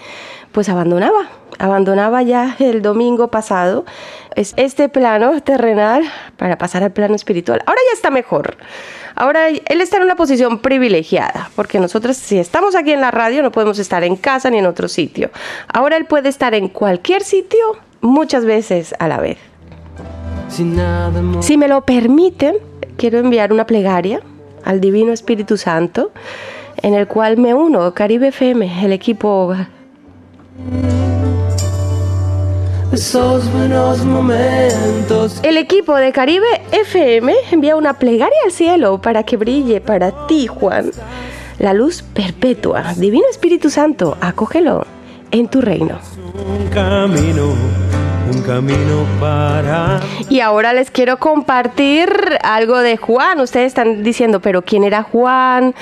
pues 0.53 0.68
abandonaba, 0.68 1.28
abandonaba 1.59 2.22
ya 2.22 2.56
el 2.59 2.82
domingo 2.82 3.28
pasado 3.28 3.84
es 4.34 4.54
este 4.56 4.88
plano 4.88 5.40
terrenal 5.40 6.04
para 6.36 6.59
pasar 6.59 6.82
al 6.82 6.92
plano 6.92 7.14
espiritual. 7.14 7.61
Ahora 7.66 7.80
ya 7.90 7.94
está 7.94 8.11
mejor. 8.11 8.56
Ahora, 9.14 9.48
él 9.48 9.80
está 9.80 9.96
en 9.96 10.04
una 10.04 10.14
posición 10.14 10.61
privilegiada, 10.61 11.50
porque 11.56 11.80
nosotros 11.80 12.16
si 12.16 12.38
estamos 12.38 12.76
aquí 12.76 12.92
en 12.92 13.00
la 13.00 13.11
radio 13.11 13.42
no 13.42 13.50
podemos 13.50 13.80
estar 13.80 14.04
en 14.04 14.14
casa 14.14 14.48
ni 14.48 14.59
en 14.59 14.66
otro 14.66 14.86
sitio. 14.86 15.30
Ahora 15.66 15.96
él 15.96 16.04
puede 16.04 16.28
estar 16.28 16.54
en 16.54 16.68
cualquier 16.68 17.22
sitio 17.22 17.59
muchas 18.00 18.44
veces 18.44 18.94
a 19.00 19.09
la 19.09 19.18
vez. 19.18 19.38
Si 20.48 21.56
me 21.56 21.68
lo 21.68 21.84
permiten, 21.84 22.56
quiero 22.96 23.18
enviar 23.18 23.52
una 23.52 23.66
plegaria 23.66 24.20
al 24.64 24.80
Divino 24.80 25.12
Espíritu 25.12 25.56
Santo, 25.56 26.12
en 26.80 26.94
el 26.94 27.09
cual 27.09 27.38
me 27.38 27.54
uno, 27.54 27.92
Caribe 27.94 28.28
FM, 28.28 28.84
el 28.84 28.92
equipo 28.92 29.54
esos 32.93 33.51
buenos 33.53 34.05
momentos. 34.05 35.41
El 35.43 35.57
equipo 35.57 35.95
de 35.97 36.12
Caribe 36.12 36.47
FM 36.72 37.32
envía 37.51 37.76
una 37.76 37.95
plegaria 37.95 38.39
al 38.45 38.53
cielo 38.53 39.01
para 39.01 39.22
que 39.24 39.36
brille 39.36 39.80
para 39.80 40.26
ti, 40.26 40.47
Juan, 40.47 40.91
la 41.59 41.74
luz 41.74 42.03
perpetua. 42.03 42.95
Divino 42.97 43.24
Espíritu 43.30 43.70
Santo, 43.70 44.16
acógelo 44.20 44.86
en 45.30 45.49
tu 45.49 45.61
reino. 45.61 45.99
Un 46.34 46.68
camino 46.68 47.55
un 48.29 48.43
camino 48.43 49.07
para... 49.20 50.01
Y 50.29 50.41
ahora 50.41 50.72
les 50.72 50.91
quiero 50.91 51.18
compartir 51.18 52.09
algo 52.43 52.79
de 52.79 52.97
Juan. 52.97 53.41
Ustedes 53.41 53.68
están 53.68 54.03
diciendo, 54.03 54.41
pero 54.41 54.62
¿quién 54.62 54.85
era 54.85 55.03
Juan? 55.03 55.74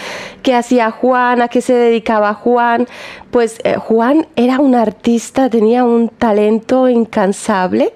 ¿Qué 0.43 0.55
hacía 0.55 0.91
Juan? 0.91 1.43
¿A 1.43 1.49
qué 1.49 1.61
se 1.61 1.75
dedicaba 1.75 2.35
Juan? 2.35 2.87
Pues 3.31 3.59
eh, 3.65 3.77
Juan 3.77 4.27
era 4.37 4.61
un 4.61 4.75
artista, 4.75 5.51
tenía 5.51 5.85
un 5.85 6.09
talento 6.09 6.89
incansable. 6.89 7.93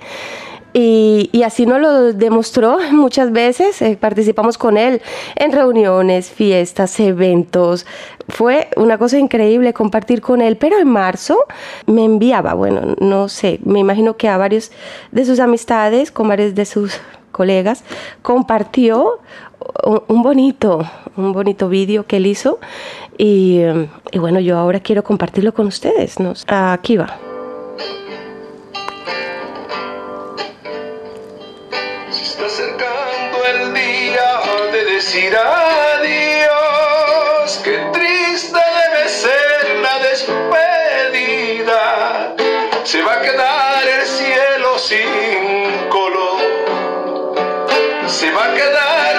Y, 0.72 1.42
así 1.44 1.66
nos 1.66 1.80
lo 1.80 2.12
demostró 2.12 2.78
muchas 2.92 3.32
veces. 3.32 3.80
Eh, 3.82 3.96
participamos 4.00 4.58
con 4.58 4.76
él 4.76 5.02
en 5.36 5.52
reuniones, 5.52 6.30
fiestas, 6.30 6.98
eventos. 7.00 7.86
Fue 8.28 8.68
una 8.76 8.98
cosa 8.98 9.18
increíble 9.18 9.72
compartir 9.72 10.20
con 10.20 10.40
él. 10.40 10.56
Pero 10.56 10.78
en 10.78 10.88
marzo 10.88 11.38
me 11.86 12.04
enviaba, 12.04 12.54
bueno, 12.54 12.94
no 13.00 13.28
sé, 13.28 13.58
me 13.64 13.80
imagino 13.80 14.16
que 14.16 14.28
a 14.28 14.36
varios 14.36 14.70
de 15.10 15.24
sus 15.24 15.40
amistades, 15.40 16.12
con 16.12 16.28
varios 16.28 16.54
de 16.54 16.64
sus 16.64 17.00
colegas, 17.32 17.84
compartió 18.22 19.18
un 20.08 20.22
bonito, 20.22 20.88
un 21.16 21.32
bonito 21.32 21.68
vídeo 21.68 22.06
que 22.06 22.16
él 22.18 22.26
hizo. 22.26 22.58
Y, 23.18 23.60
y 24.12 24.18
bueno, 24.18 24.40
yo 24.40 24.56
ahora 24.56 24.80
quiero 24.80 25.02
compartirlo 25.02 25.52
con 25.52 25.66
ustedes. 25.66 26.18
¿no? 26.20 26.32
Aquí 26.48 26.96
va. 26.96 27.29
Decir 35.11 35.34
adiós. 35.36 36.70
Qué 37.64 37.78
triste 37.92 38.61
debe 38.80 39.08
ser 39.08 39.80
la 39.82 39.98
despedida. 40.08 41.82
Se 42.84 43.02
va 43.02 43.14
a 43.14 43.20
quedar 43.20 43.88
el 43.88 44.06
cielo 44.06 44.78
sin 44.78 45.88
color. 45.88 46.38
Se 48.06 48.30
va 48.30 48.44
a 48.44 48.54
quedar 48.54 49.09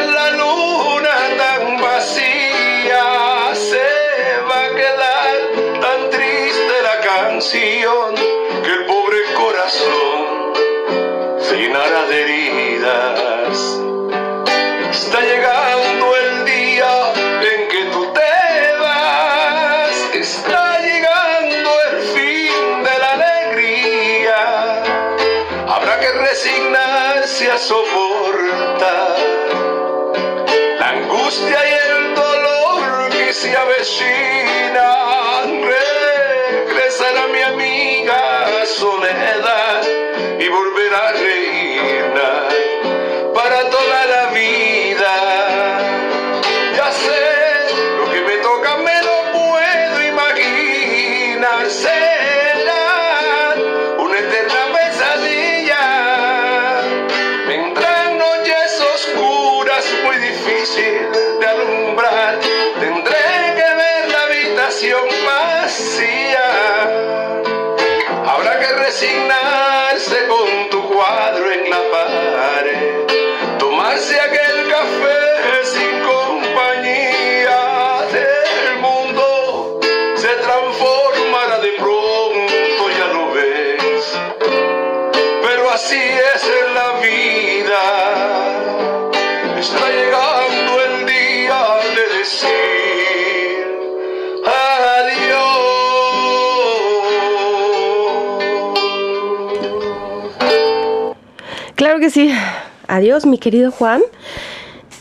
Adiós, 102.91 103.25
mi 103.25 103.37
querido 103.37 103.71
Juan. 103.71 104.01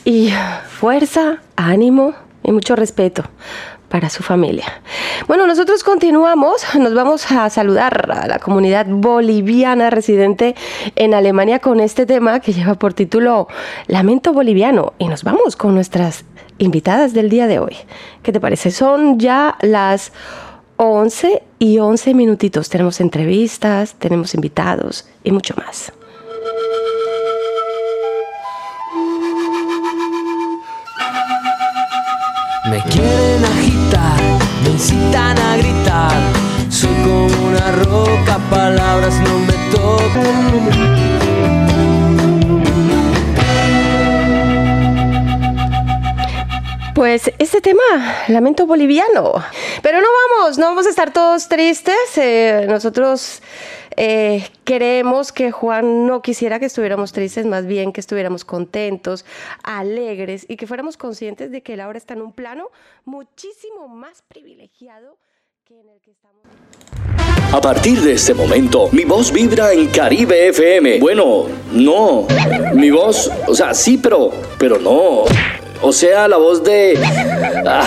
Y 0.04 0.30
fuerza, 0.68 1.38
ánimo 1.56 2.14
y 2.44 2.52
mucho 2.52 2.76
respeto 2.76 3.24
para 3.88 4.08
su 4.10 4.22
familia. 4.22 4.80
Bueno, 5.26 5.44
nosotros 5.48 5.82
continuamos, 5.82 6.62
nos 6.78 6.94
vamos 6.94 7.32
a 7.32 7.50
saludar 7.50 8.08
a 8.12 8.28
la 8.28 8.38
comunidad 8.38 8.86
boliviana 8.88 9.90
residente 9.90 10.54
en 10.94 11.14
Alemania 11.14 11.58
con 11.58 11.80
este 11.80 12.06
tema 12.06 12.38
que 12.38 12.52
lleva 12.52 12.74
por 12.74 12.94
título 12.94 13.48
Lamento 13.88 14.32
Boliviano 14.32 14.92
y 14.98 15.08
nos 15.08 15.24
vamos 15.24 15.56
con 15.56 15.74
nuestras 15.74 16.24
invitadas 16.58 17.12
del 17.12 17.28
día 17.28 17.48
de 17.48 17.58
hoy. 17.58 17.76
¿Qué 18.22 18.30
te 18.30 18.38
parece? 18.38 18.70
Son 18.70 19.18
ya 19.18 19.56
las 19.62 20.12
11 20.76 21.42
y 21.58 21.80
11 21.80 22.14
minutitos. 22.14 22.68
Tenemos 22.70 23.00
entrevistas, 23.00 23.94
tenemos 23.94 24.36
invitados 24.36 25.08
y 25.24 25.32
mucho 25.32 25.54
más. 25.56 25.92
Me 32.68 32.78
quieren 32.82 33.42
agitar, 33.42 34.20
me 34.62 34.70
incitan 34.70 35.38
a 35.38 35.56
gritar. 35.56 36.12
Soy 36.68 36.94
como 37.02 37.48
una 37.48 37.72
roca, 37.72 38.38
palabras 38.50 39.14
no 39.20 39.38
me 39.38 39.54
tocan. 39.70 41.00
Pues 46.94 47.32
este 47.38 47.62
tema, 47.62 47.80
lamento 48.28 48.66
boliviano. 48.66 49.42
Pero 49.80 50.02
no 50.02 50.08
vamos, 50.38 50.58
no 50.58 50.66
vamos 50.66 50.86
a 50.86 50.90
estar 50.90 51.14
todos 51.14 51.48
tristes. 51.48 51.96
Eh, 52.16 52.66
nosotros 52.68 53.40
eh, 54.02 54.48
queremos 54.64 55.30
que 55.30 55.50
Juan 55.50 56.06
no 56.06 56.22
quisiera 56.22 56.58
que 56.58 56.64
estuviéramos 56.64 57.12
tristes, 57.12 57.44
más 57.44 57.66
bien 57.66 57.92
que 57.92 58.00
estuviéramos 58.00 58.46
contentos, 58.46 59.26
alegres 59.62 60.46
y 60.48 60.56
que 60.56 60.66
fuéramos 60.66 60.96
conscientes 60.96 61.50
de 61.50 61.62
que 61.62 61.74
él 61.74 61.80
ahora 61.80 61.98
está 61.98 62.14
en 62.14 62.22
un 62.22 62.32
plano 62.32 62.70
muchísimo 63.04 63.88
más 63.88 64.22
privilegiado 64.22 65.18
que 65.66 65.78
en 65.78 65.90
el 65.90 66.00
que 66.00 66.12
estamos. 66.12 66.40
A 67.52 67.60
partir 67.60 68.00
de 68.00 68.14
este 68.14 68.32
momento, 68.32 68.88
mi 68.90 69.04
voz 69.04 69.30
vibra 69.30 69.74
en 69.74 69.88
Caribe 69.88 70.48
FM. 70.48 70.98
Bueno, 70.98 71.48
no. 71.70 72.26
Mi 72.72 72.90
voz, 72.90 73.30
o 73.46 73.54
sea, 73.54 73.74
sí, 73.74 73.98
pero, 73.98 74.30
pero 74.58 74.78
no. 74.78 75.24
O 75.82 75.92
sea, 75.92 76.26
la 76.26 76.38
voz 76.38 76.64
de... 76.64 76.98
Ah, 77.66 77.86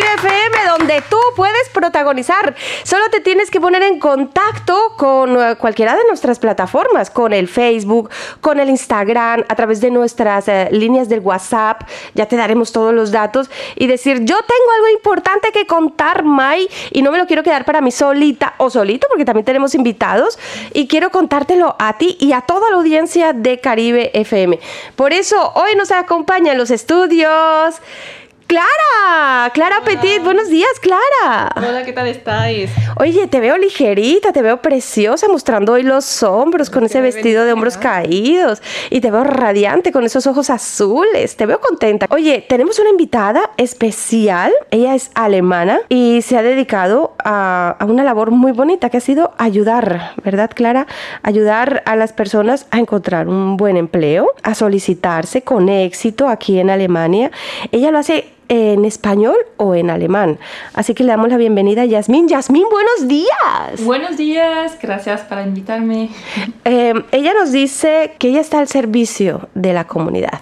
Caribe 0.00 0.14
FM, 0.14 0.78
donde 0.78 1.02
tú 1.08 1.16
puedes 1.36 1.68
protagonizar. 1.70 2.54
Solo 2.84 3.04
te 3.10 3.20
tienes 3.20 3.50
que 3.50 3.60
poner 3.60 3.82
en 3.82 3.98
contacto 3.98 4.94
con 4.96 5.40
eh, 5.40 5.56
cualquiera 5.56 5.94
de 5.94 6.04
nuestras 6.08 6.38
plataformas, 6.38 7.10
con 7.10 7.32
el 7.32 7.48
Facebook, 7.48 8.10
con 8.40 8.60
el 8.60 8.70
Instagram, 8.70 9.44
a 9.48 9.54
través 9.54 9.80
de 9.80 9.90
nuestras 9.90 10.48
eh, 10.48 10.68
líneas 10.70 11.08
del 11.08 11.20
WhatsApp. 11.20 11.82
Ya 12.14 12.26
te 12.26 12.36
daremos 12.36 12.72
todos 12.72 12.94
los 12.94 13.10
datos 13.10 13.50
y 13.76 13.86
decir, 13.86 14.20
yo 14.20 14.36
tengo 14.36 14.70
algo 14.76 14.88
importante 14.94 15.52
que 15.52 15.66
contar, 15.66 16.24
Mai, 16.24 16.68
y 16.90 17.02
no 17.02 17.10
me 17.10 17.18
lo 17.18 17.26
quiero 17.26 17.42
quedar 17.42 17.64
para 17.64 17.80
mí 17.80 17.90
solita 17.90 18.54
o 18.58 18.70
solito, 18.70 19.06
porque 19.08 19.24
también 19.24 19.44
tenemos 19.44 19.74
invitados, 19.74 20.38
y 20.72 20.88
quiero 20.88 21.10
contártelo 21.10 21.76
a 21.78 21.98
ti 21.98 22.16
y 22.20 22.32
a 22.32 22.40
toda 22.42 22.70
la 22.70 22.76
audiencia 22.76 23.32
de 23.32 23.60
Caribe 23.60 24.10
FM. 24.14 24.58
Por 24.96 25.12
eso 25.12 25.52
hoy 25.54 25.74
nos 25.74 25.90
acompaña 25.90 26.52
en 26.52 26.58
los 26.58 26.70
estudios. 26.70 27.80
Clara, 28.50 29.48
Clara 29.54 29.76
Petit, 29.84 30.24
buenos 30.24 30.48
días, 30.48 30.72
Clara. 30.80 31.52
Hola, 31.54 31.84
¿qué 31.84 31.92
tal 31.92 32.08
estáis? 32.08 32.68
Oye, 32.96 33.28
te 33.28 33.38
veo 33.38 33.56
ligerita, 33.56 34.32
te 34.32 34.42
veo 34.42 34.60
preciosa, 34.60 35.28
mostrando 35.28 35.74
hoy 35.74 35.84
los 35.84 36.24
hombros 36.24 36.68
con 36.68 36.82
ese 36.82 37.00
vestido 37.00 37.44
de 37.44 37.52
hombros 37.52 37.76
caídos. 37.76 38.60
Y 38.90 39.00
te 39.00 39.12
veo 39.12 39.22
radiante 39.22 39.92
con 39.92 40.02
esos 40.02 40.26
ojos 40.26 40.50
azules, 40.50 41.36
te 41.36 41.46
veo 41.46 41.60
contenta. 41.60 42.06
Oye, 42.10 42.44
tenemos 42.48 42.80
una 42.80 42.90
invitada 42.90 43.52
especial, 43.56 44.52
ella 44.72 44.96
es 44.96 45.12
alemana 45.14 45.78
y 45.88 46.20
se 46.22 46.36
ha 46.36 46.42
dedicado 46.42 47.14
a, 47.22 47.76
a 47.78 47.84
una 47.84 48.02
labor 48.02 48.32
muy 48.32 48.50
bonita 48.50 48.90
que 48.90 48.96
ha 48.96 49.00
sido 49.00 49.32
ayudar, 49.38 50.14
¿verdad, 50.24 50.50
Clara? 50.52 50.88
Ayudar 51.22 51.84
a 51.86 51.94
las 51.94 52.12
personas 52.12 52.66
a 52.72 52.80
encontrar 52.80 53.28
un 53.28 53.56
buen 53.56 53.76
empleo, 53.76 54.32
a 54.42 54.56
solicitarse 54.56 55.42
con 55.42 55.68
éxito 55.68 56.26
aquí 56.26 56.58
en 56.58 56.68
Alemania. 56.68 57.30
Ella 57.70 57.92
lo 57.92 57.98
hace 57.98 58.39
en 58.50 58.84
español 58.84 59.36
o 59.58 59.76
en 59.76 59.90
alemán. 59.90 60.38
Así 60.74 60.92
que 60.92 61.04
le 61.04 61.10
damos 61.10 61.28
la 61.30 61.36
bienvenida 61.36 61.82
a 61.82 61.84
Yasmín. 61.84 62.26
Yasmín, 62.28 62.64
buenos 62.68 63.06
días. 63.08 63.84
Buenos 63.84 64.16
días, 64.16 64.76
gracias 64.82 65.20
por 65.22 65.38
invitarme. 65.38 66.10
Eh, 66.64 66.92
ella 67.12 67.32
nos 67.32 67.52
dice 67.52 68.14
que 68.18 68.28
ella 68.28 68.40
está 68.40 68.58
al 68.58 68.66
servicio 68.66 69.48
de 69.54 69.72
la 69.72 69.86
comunidad. 69.86 70.40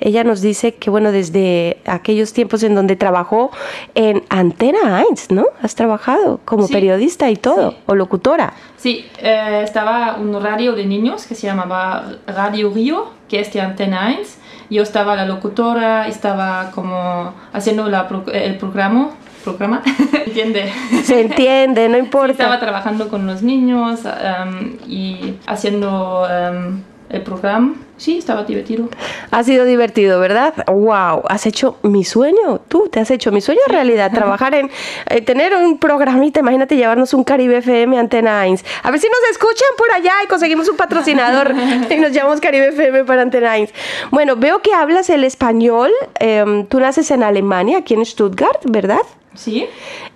Ella 0.00 0.22
nos 0.22 0.42
dice 0.42 0.74
que, 0.74 0.90
bueno, 0.90 1.12
desde 1.12 1.78
aquellos 1.86 2.34
tiempos 2.34 2.62
en 2.62 2.74
donde 2.74 2.94
trabajó 2.94 3.50
en 3.94 4.22
Antena 4.28 5.02
1, 5.08 5.16
¿no? 5.30 5.46
Has 5.62 5.74
trabajado 5.74 6.40
como 6.44 6.66
Sí. 6.66 6.74
periodista 6.74 7.30
y 7.30 7.36
todo, 7.36 7.74
o 7.86 7.94
locutora. 7.94 8.52
Sí, 8.76 9.06
eh, 9.22 9.62
estaba 9.64 10.16
un 10.16 10.38
radio 10.42 10.72
de 10.74 10.84
niños 10.84 11.26
que 11.26 11.34
se 11.34 11.46
llamaba 11.46 12.04
Radio 12.26 12.70
Río, 12.70 13.06
que 13.30 13.40
es 13.40 13.50
de 13.54 13.62
Antena 13.62 14.14
1. 14.14 14.26
Yo 14.70 14.82
estaba 14.82 15.14
la 15.16 15.24
locutora, 15.26 16.08
estaba 16.08 16.70
como 16.74 17.32
haciendo 17.52 17.88
la 17.88 18.08
pro- 18.08 18.30
el 18.32 18.56
programa. 18.58 19.10
programa, 19.44 19.80
¿entiende? 20.26 20.72
Se 21.04 21.20
entiende, 21.20 21.88
no 21.88 21.96
importa. 21.98 22.32
Estaba 22.32 22.58
trabajando 22.58 23.08
con 23.08 23.26
los 23.28 23.42
niños 23.42 24.00
em, 24.04 24.76
y 24.88 25.36
haciendo 25.46 26.26
em, 26.28 26.82
el 27.10 27.22
programa. 27.22 27.74
Sí, 27.96 28.18
estaba 28.18 28.44
divertido. 28.44 28.88
Ha 29.30 29.42
sido 29.42 29.64
divertido, 29.64 30.20
¿verdad? 30.20 30.52
¡Wow! 30.66 31.22
Has 31.28 31.46
hecho 31.46 31.78
mi 31.82 32.04
sueño. 32.04 32.60
Tú 32.68 32.88
te 32.90 33.00
has 33.00 33.10
hecho 33.10 33.32
mi 33.32 33.40
sueño 33.40 33.60
realidad. 33.68 34.10
Trabajar 34.14 34.54
en. 34.54 34.70
eh, 35.08 35.22
tener 35.22 35.54
un 35.54 35.78
programita. 35.78 36.40
Imagínate 36.40 36.76
llevarnos 36.76 37.14
un 37.14 37.24
Caribe 37.24 37.58
FM 37.58 37.98
Antena 37.98 38.44
1. 38.46 38.58
A 38.82 38.90
ver 38.90 39.00
si 39.00 39.06
nos 39.08 39.30
escuchan 39.30 39.68
por 39.78 39.90
allá 39.92 40.12
y 40.24 40.26
conseguimos 40.26 40.68
un 40.68 40.76
patrocinador 40.76 41.54
y 41.90 41.96
nos 41.96 42.12
llamamos 42.12 42.40
Caribe 42.40 42.68
FM 42.68 43.04
para 43.04 43.22
Antena 43.22 43.56
1. 43.56 43.68
Bueno, 44.10 44.36
veo 44.36 44.60
que 44.60 44.74
hablas 44.74 45.08
el 45.08 45.24
español. 45.24 45.90
em, 46.20 46.66
tú 46.66 46.80
naces 46.80 47.10
en 47.10 47.22
Alemania, 47.22 47.78
aquí 47.78 47.94
en 47.94 48.04
Stuttgart, 48.04 48.62
¿verdad? 48.68 49.00
Sí. 49.34 49.66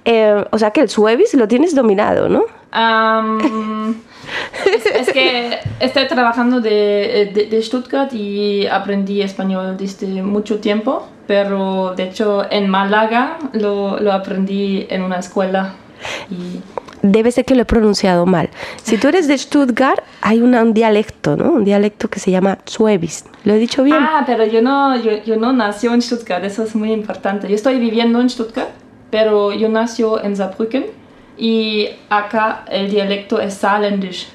Eh, 0.04 0.44
o 0.50 0.58
sea 0.58 0.70
que 0.70 0.80
el 0.80 0.88
Suevis 0.88 1.34
lo 1.34 1.46
tienes 1.48 1.74
dominado, 1.74 2.28
¿no? 2.28 2.44
Am, 2.72 4.00
es, 4.74 4.86
es 4.86 5.12
que 5.12 5.58
estoy 5.80 6.06
trabajando 6.06 6.60
de, 6.60 7.30
de- 7.34 7.46
de 7.46 7.62
Stuttgart 7.62 8.12
y 8.12 8.66
aprendí 8.66 9.22
español 9.22 9.76
desde 9.76 10.22
mucho 10.22 10.58
tiempo, 10.58 11.08
pero 11.26 11.94
de 11.96 12.04
hecho 12.04 12.44
en 12.50 12.68
Málaga 12.68 13.38
lo, 13.52 13.98
lo 14.00 14.12
aprendí 14.12 14.86
en 14.90 15.02
una 15.02 15.18
escuela. 15.18 15.74
Y 16.30 16.60
Debe 17.02 17.32
ser 17.32 17.46
que 17.46 17.54
lo 17.54 17.62
he 17.62 17.64
pronunciado 17.64 18.26
mal. 18.26 18.50
Si 18.82 18.98
tú 18.98 19.08
eres 19.08 19.26
de 19.26 19.38
Stuttgart, 19.38 20.00
hay 20.20 20.42
una- 20.42 20.62
un 20.62 20.74
dialecto, 20.74 21.34
¿no? 21.34 21.50
Un 21.52 21.64
dialecto 21.64 22.08
que 22.10 22.20
se 22.20 22.30
llama 22.30 22.58
Suevis. 22.66 23.24
¿Lo 23.44 23.54
he 23.54 23.58
dicho 23.58 23.82
bien? 23.84 23.96
Ah, 23.98 24.22
pero 24.26 24.44
yo 24.44 24.60
no, 24.60 24.96
yo, 25.02 25.12
yo 25.24 25.36
no 25.36 25.50
nací 25.54 25.86
en 25.86 26.02
Stuttgart, 26.02 26.44
eso 26.44 26.62
es 26.62 26.74
muy 26.74 26.92
importante. 26.92 27.48
Yo 27.48 27.54
estoy 27.54 27.78
viviendo 27.80 28.20
en 28.20 28.28
Stuttgart, 28.28 28.68
pero 29.10 29.50
yo 29.54 29.70
nací 29.70 30.04
en 30.22 30.36
Saarbrücken 30.36 30.86
y 31.40 31.88
acá 32.10 32.64
el 32.70 32.90
dialecto 32.90 33.40
es 33.40 33.54
saarländisch. 33.54 34.28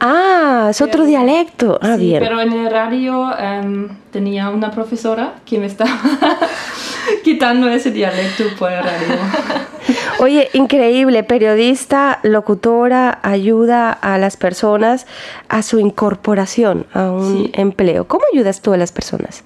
Ah, 0.00 0.66
es 0.70 0.80
otro 0.80 1.04
dialecto. 1.04 1.78
Ah, 1.80 1.94
Sí, 1.96 2.06
bien. 2.06 2.20
pero 2.22 2.40
en 2.40 2.52
el 2.52 2.70
radio 2.70 3.30
em, 3.38 3.88
tenía 4.10 4.50
una 4.50 4.70
profesora 4.72 5.34
que 5.46 5.58
me 5.58 5.66
estaba 5.66 5.90
quitando 7.24 7.68
ese 7.68 7.90
dialecto 7.92 8.44
por 8.58 8.72
el 8.72 8.82
radio. 8.82 9.14
Oye, 10.18 10.48
increíble, 10.54 11.22
periodista, 11.22 12.18
locutora, 12.22 13.20
ayuda 13.22 13.92
a 13.92 14.18
las 14.18 14.36
personas 14.36 15.06
a 15.48 15.62
su 15.62 15.78
incorporación 15.78 16.86
a 16.92 17.10
un 17.12 17.50
empleo. 17.52 18.06
¿Cómo 18.08 18.24
ayudas 18.32 18.60
tú 18.60 18.72
a 18.72 18.76
las 18.76 18.90
personas? 18.92 19.44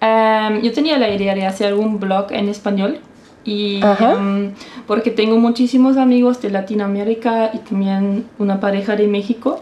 Em, 0.00 0.62
yo 0.62 0.72
tenía 0.72 0.98
la 0.98 1.10
idea 1.10 1.34
de 1.34 1.46
hacer 1.46 1.74
un 1.74 2.00
blog 2.00 2.32
en 2.32 2.48
español 2.48 3.00
y 3.44 3.80
em, 3.82 4.52
porque 4.86 5.10
tengo 5.10 5.36
muchísimos 5.36 5.96
amigos 5.96 6.40
de 6.40 6.50
Latinoamérica 6.50 7.50
y 7.52 7.58
también 7.58 8.24
una 8.38 8.58
pareja 8.60 8.96
de 8.96 9.06
México 9.06 9.60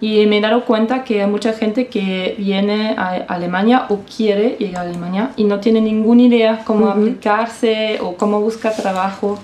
y 0.00 0.26
me 0.26 0.38
he 0.38 0.40
dado 0.40 0.64
cuenta 0.64 1.04
que 1.04 1.22
hay 1.22 1.28
mucha 1.28 1.52
gente 1.52 1.88
que 1.88 2.34
viene 2.38 2.94
a 2.96 3.24
Alemania 3.28 3.84
o 3.90 3.98
quiere 3.98 4.56
llegar 4.58 4.86
a 4.86 4.88
Alemania 4.88 5.32
y 5.36 5.44
no 5.44 5.60
tiene 5.60 5.80
ninguna 5.82 6.22
idea 6.22 6.62
cómo 6.64 6.86
Ujú. 6.86 7.00
aplicarse 7.00 7.98
o 8.00 8.16
cómo 8.16 8.40
buscar 8.40 8.74
trabajo. 8.74 9.38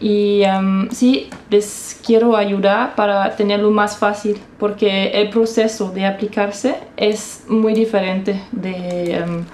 Y 0.00 0.42
em, 0.42 0.88
sí, 0.90 1.30
les 1.50 2.00
quiero 2.04 2.36
ayudar 2.36 2.94
para 2.96 3.34
tenerlo 3.36 3.70
más 3.70 3.96
fácil, 3.96 4.40
porque 4.58 5.08
el 5.20 5.30
proceso 5.30 5.90
de 5.90 6.06
aplicarse 6.06 6.74
es 6.96 7.44
muy 7.48 7.72
diferente 7.72 8.40
de 8.52 9.14
em, 9.14 9.44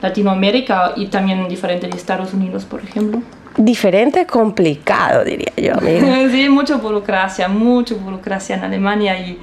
Latinoamérica 0.00 0.92
y 0.96 1.06
también 1.06 1.48
diferente 1.48 1.88
de 1.88 1.96
Estados 1.96 2.32
Unidos, 2.32 2.64
por 2.64 2.82
ejemplo. 2.82 3.22
Diferente, 3.56 4.24
complicado, 4.26 5.24
diría 5.24 5.52
yo, 5.56 5.74
amiga. 5.74 6.28
sí, 6.30 6.48
mucha 6.48 6.76
burocracia, 6.76 7.48
mucha 7.48 7.94
burocracia 7.94 8.56
en 8.56 8.64
Alemania 8.64 9.18
y 9.18 9.38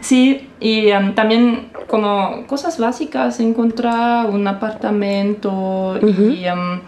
sí, 0.00 0.48
y 0.60 0.88
em, 0.88 1.14
también 1.14 1.70
como 1.88 2.46
cosas 2.46 2.78
básicas, 2.78 3.40
encontrar 3.40 4.26
un 4.26 4.46
apartamento 4.46 5.98
y 6.00 6.44
em, 6.44 6.80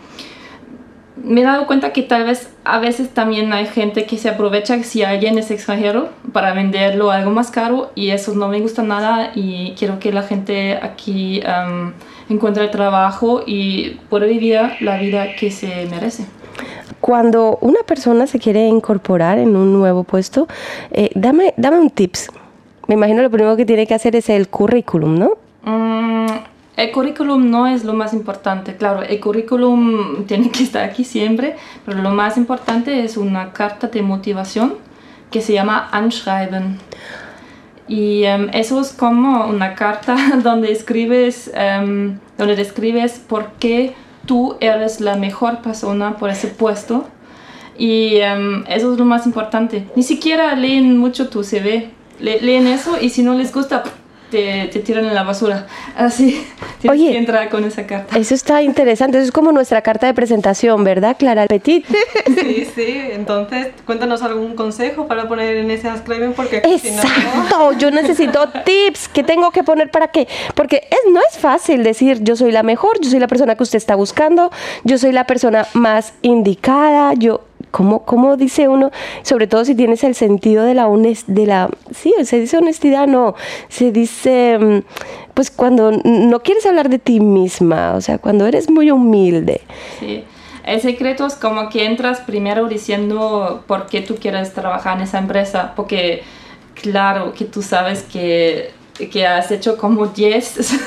me 1.24 1.40
he 1.40 1.44
dado 1.44 1.66
cuenta 1.66 1.92
que 1.92 2.02
tal 2.02 2.24
vez 2.24 2.52
a 2.64 2.78
veces 2.78 3.12
también 3.12 3.52
hay 3.52 3.66
gente 3.66 4.06
que 4.06 4.16
se 4.16 4.28
aprovecha 4.28 4.80
si 4.84 5.02
alguien 5.02 5.38
es 5.38 5.50
extranjero 5.50 6.10
para 6.32 6.52
venderlo 6.54 7.10
algo 7.10 7.32
más 7.32 7.50
caro 7.50 7.90
y 7.96 8.10
eso 8.10 8.34
no 8.34 8.48
me 8.48 8.60
gusta 8.60 8.82
nada 8.82 9.32
y 9.34 9.74
quiero 9.76 9.98
que 9.98 10.12
la 10.12 10.22
gente 10.22 10.78
aquí 10.80 11.40
em, 11.44 11.92
encuentre 12.28 12.68
trabajo 12.68 13.42
y 13.46 14.00
pueda 14.08 14.26
vivir 14.26 14.60
la 14.80 14.98
vida 14.98 15.34
que 15.38 15.50
se 15.50 15.86
merece. 15.90 16.24
Cuando 17.00 17.58
una 17.60 17.80
persona 17.84 18.26
se 18.26 18.38
quiere 18.38 18.66
incorporar 18.68 19.38
en 19.38 19.56
un 19.56 19.72
nuevo 19.72 20.04
puesto, 20.04 20.46
eh, 20.90 21.10
dame, 21.14 21.54
dame 21.56 21.78
un 21.78 21.90
tips. 21.90 22.30
Me 22.86 22.94
imagino 22.94 23.22
lo 23.22 23.30
primero 23.30 23.56
que 23.56 23.64
tiene 23.64 23.86
que 23.86 23.94
hacer 23.94 24.14
es 24.16 24.28
el 24.28 24.48
currículum, 24.48 25.18
¿no? 25.18 25.32
Mm, 25.64 26.26
el 26.76 26.90
currículum 26.90 27.50
no 27.50 27.66
es 27.66 27.84
lo 27.84 27.92
más 27.92 28.12
importante, 28.12 28.76
claro, 28.76 29.02
el 29.02 29.20
currículum 29.20 30.24
tiene 30.26 30.50
que 30.50 30.62
estar 30.62 30.84
aquí 30.88 31.04
siempre, 31.04 31.56
pero 31.84 31.98
lo 31.98 32.10
más 32.10 32.36
importante 32.36 33.04
es 33.04 33.16
una 33.16 33.52
carta 33.52 33.88
de 33.88 34.02
motivación 34.02 34.74
que 35.30 35.40
se 35.40 35.52
llama 35.54 35.88
Anschreiben. 35.92 36.78
Y 37.88 38.24
em, 38.24 38.48
eso 38.52 38.80
es 38.80 38.92
como 38.92 39.46
una 39.46 39.74
carta 39.74 40.16
donde 40.42 40.70
escribes, 40.72 41.50
em, 41.54 42.18
donde 42.38 42.56
describes 42.56 43.18
por 43.18 43.52
qué 43.58 43.94
tú 44.26 44.56
eres 44.60 45.00
la 45.00 45.16
mejor 45.16 45.58
persona 45.62 46.16
por 46.16 46.30
ese 46.30 46.46
puesto 46.48 47.08
Y 47.78 48.16
em, 48.16 48.64
eso 48.68 48.92
es 48.92 48.98
lo 48.98 49.04
más 49.04 49.26
importante. 49.26 49.84
Ni 49.96 50.02
siquiera 50.02 50.54
leen 50.54 50.98
mucho 50.98 51.28
tu 51.28 51.42
CV. 51.42 51.90
Le- 52.20 52.40
leen 52.40 52.66
eso 52.66 52.98
y 53.00 53.08
si 53.10 53.22
no 53.22 53.34
les 53.34 53.52
gusta, 53.52 53.82
te, 54.32 54.66
te 54.72 54.80
tiran 54.80 55.04
en 55.04 55.14
la 55.14 55.22
basura. 55.22 55.66
Así, 55.94 56.44
tienes 56.80 57.00
que 57.00 57.16
entrar 57.18 57.48
con 57.50 57.62
esa 57.64 57.86
carta. 57.86 58.18
Eso 58.18 58.34
está 58.34 58.62
interesante, 58.62 59.18
eso 59.18 59.26
es 59.26 59.30
como 59.32 59.52
nuestra 59.52 59.82
carta 59.82 60.06
de 60.06 60.14
presentación, 60.14 60.82
¿verdad, 60.82 61.16
Clara 61.18 61.46
Petit? 61.46 61.86
Sí, 62.42 62.66
sí, 62.74 63.00
entonces 63.12 63.68
cuéntanos 63.86 64.22
algún 64.22 64.54
consejo 64.56 65.06
para 65.06 65.28
poner 65.28 65.56
en 65.58 65.70
ese 65.70 65.88
escriben 65.88 66.32
porque 66.32 66.60
si 66.80 66.90
no- 66.90 67.02
Exacto, 67.02 67.72
yo 67.78 67.90
necesito 67.90 68.48
tips. 68.64 69.08
¿Qué 69.08 69.22
tengo 69.22 69.50
que 69.50 69.62
poner 69.62 69.90
para 69.90 70.08
qué? 70.08 70.26
Porque 70.54 70.88
es, 70.90 71.12
no 71.12 71.20
es 71.30 71.38
fácil 71.38 71.82
decir 71.84 72.22
yo 72.22 72.34
soy 72.36 72.50
la 72.52 72.62
mejor, 72.62 72.98
yo 73.00 73.10
soy 73.10 73.20
la 73.20 73.28
persona 73.28 73.54
que 73.54 73.62
usted 73.62 73.76
está 73.76 73.94
buscando, 73.94 74.50
yo 74.84 74.96
soy 74.98 75.12
la 75.12 75.24
persona 75.26 75.66
más 75.74 76.14
indicada, 76.22 77.12
yo... 77.14 77.42
¿Cómo, 77.72 78.04
¿Cómo 78.04 78.36
dice 78.36 78.68
uno? 78.68 78.92
Sobre 79.22 79.48
todo 79.48 79.64
si 79.64 79.74
tienes 79.74 80.04
el 80.04 80.14
sentido 80.14 80.64
de 80.64 80.74
la 80.74 80.86
honestidad, 80.86 81.34
de 81.34 81.46
la, 81.46 81.70
sí, 81.90 82.14
se 82.22 82.38
dice 82.38 82.58
honestidad, 82.58 83.08
no, 83.08 83.34
se 83.68 83.90
dice, 83.90 84.58
mm, 84.58 84.78
pues 85.34 85.50
cuando 85.50 85.90
no 85.90 86.40
quieres 86.40 86.64
hablar 86.66 86.88
de 86.88 86.98
ti 86.98 87.18
misma, 87.18 87.94
o 87.94 88.00
sea, 88.00 88.18
cuando 88.18 88.46
eres 88.46 88.70
muy 88.70 88.90
humilde. 88.90 89.62
Sí. 89.98 90.22
El 90.64 90.80
secreto 90.80 91.26
es 91.26 91.34
como 91.34 91.68
que 91.70 91.86
entras 91.86 92.20
primero 92.20 92.68
diciendo 92.68 93.64
por 93.66 93.86
qué 93.86 94.00
tú 94.00 94.16
quieres 94.16 94.52
trabajar 94.52 94.98
en 94.98 95.04
esa 95.04 95.18
empresa, 95.18 95.72
porque 95.74 96.22
claro 96.74 97.32
que 97.32 97.46
tú 97.46 97.62
sabes 97.62 98.02
que, 98.04 98.70
que 99.10 99.26
has 99.26 99.50
hecho 99.50 99.76
como 99.76 100.06
10, 100.06 100.78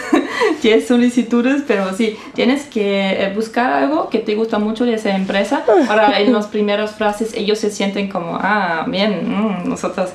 10 0.61 0.87
solicitudes, 0.87 1.63
pero 1.67 1.93
sí, 1.93 2.17
tienes 2.33 2.65
que 2.65 3.23
eh, 3.23 3.33
buscar 3.33 3.71
algo 3.71 4.09
que 4.09 4.19
te 4.19 4.35
gusta 4.35 4.59
mucho 4.59 4.85
de 4.85 4.93
esa 4.93 5.15
empresa 5.15 5.63
para 5.87 6.19
en 6.19 6.31
las 6.31 6.47
primeras 6.47 6.91
frases 6.91 7.33
ellos 7.33 7.59
se 7.59 7.71
sienten 7.71 8.09
como, 8.09 8.37
ah, 8.41 8.85
bien, 8.87 9.27
mm, 9.27 9.69
nosotros. 9.69 10.11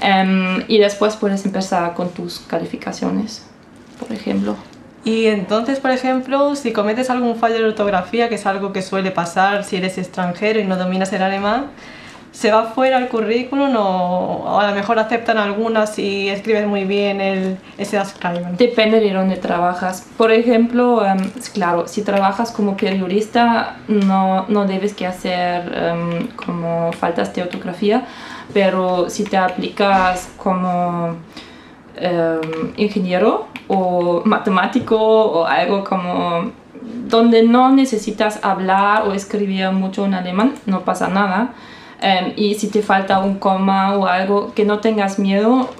Em, 0.00 0.64
y 0.68 0.78
después 0.78 1.16
puedes 1.16 1.44
empezar 1.44 1.94
con 1.94 2.10
tus 2.10 2.40
calificaciones, 2.40 3.44
por 3.98 4.10
ejemplo. 4.12 4.56
Y 5.04 5.26
entonces, 5.26 5.80
por 5.80 5.90
ejemplo, 5.90 6.56
si 6.56 6.72
cometes 6.72 7.10
algún 7.10 7.36
fallo 7.36 7.56
de 7.56 7.64
ortografía, 7.64 8.30
que 8.30 8.36
es 8.36 8.46
algo 8.46 8.72
que 8.72 8.80
suele 8.80 9.10
pasar 9.10 9.64
si 9.64 9.76
eres 9.76 9.98
extranjero 9.98 10.60
y 10.60 10.64
no 10.64 10.76
dominas 10.76 11.12
el 11.12 11.22
alemán, 11.22 11.66
¿se 12.34 12.50
va 12.50 12.64
fuera 12.64 12.98
el 12.98 13.08
currículum 13.08 13.76
o, 13.76 14.58
a 14.58 14.68
lo 14.68 14.74
mejor 14.74 14.98
aceptan 14.98 15.38
algunas 15.38 15.94
si 15.94 16.28
escribes 16.28 16.66
muy 16.66 16.84
bien 16.84 17.20
el, 17.20 17.56
ese 17.78 18.04
Schreiben? 18.04 18.56
Depende 18.56 18.98
de 18.98 19.12
dónde 19.12 19.36
trabajas. 19.36 20.06
Por 20.16 20.32
ejemplo, 20.32 21.06
em, 21.06 21.30
claro, 21.52 21.86
si 21.86 22.02
trabajas 22.02 22.50
como 22.50 22.76
periodista 22.76 23.76
no, 23.86 24.46
no 24.48 24.66
debes 24.66 24.94
que 24.94 25.06
hacer 25.06 25.72
em, 25.74 26.26
como 26.34 26.92
faltas 26.92 27.32
de 27.34 27.42
ortografía, 27.42 28.04
pero 28.52 29.08
si 29.08 29.22
te 29.22 29.36
aplicas 29.36 30.28
como 30.36 31.16
em, 31.96 32.72
ingeniero 32.76 33.46
o 33.68 34.22
matemático 34.24 34.96
o 34.96 35.46
algo 35.46 35.84
como 35.84 36.50
donde 37.08 37.44
no 37.44 37.70
necesitas 37.70 38.40
hablar 38.42 39.06
o 39.06 39.12
escribir 39.12 39.70
mucho 39.70 40.04
en 40.04 40.14
alemán, 40.14 40.54
no 40.66 40.80
pasa 40.80 41.08
nada. 41.08 41.54
Em, 42.04 42.34
y 42.36 42.54
si 42.56 42.68
te 42.68 42.82
falta 42.82 43.18
un 43.18 43.36
coma 43.38 43.96
o 43.96 44.06
algo, 44.06 44.52
que 44.54 44.66
no 44.66 44.80
tengas 44.80 45.18
miedo, 45.18 45.70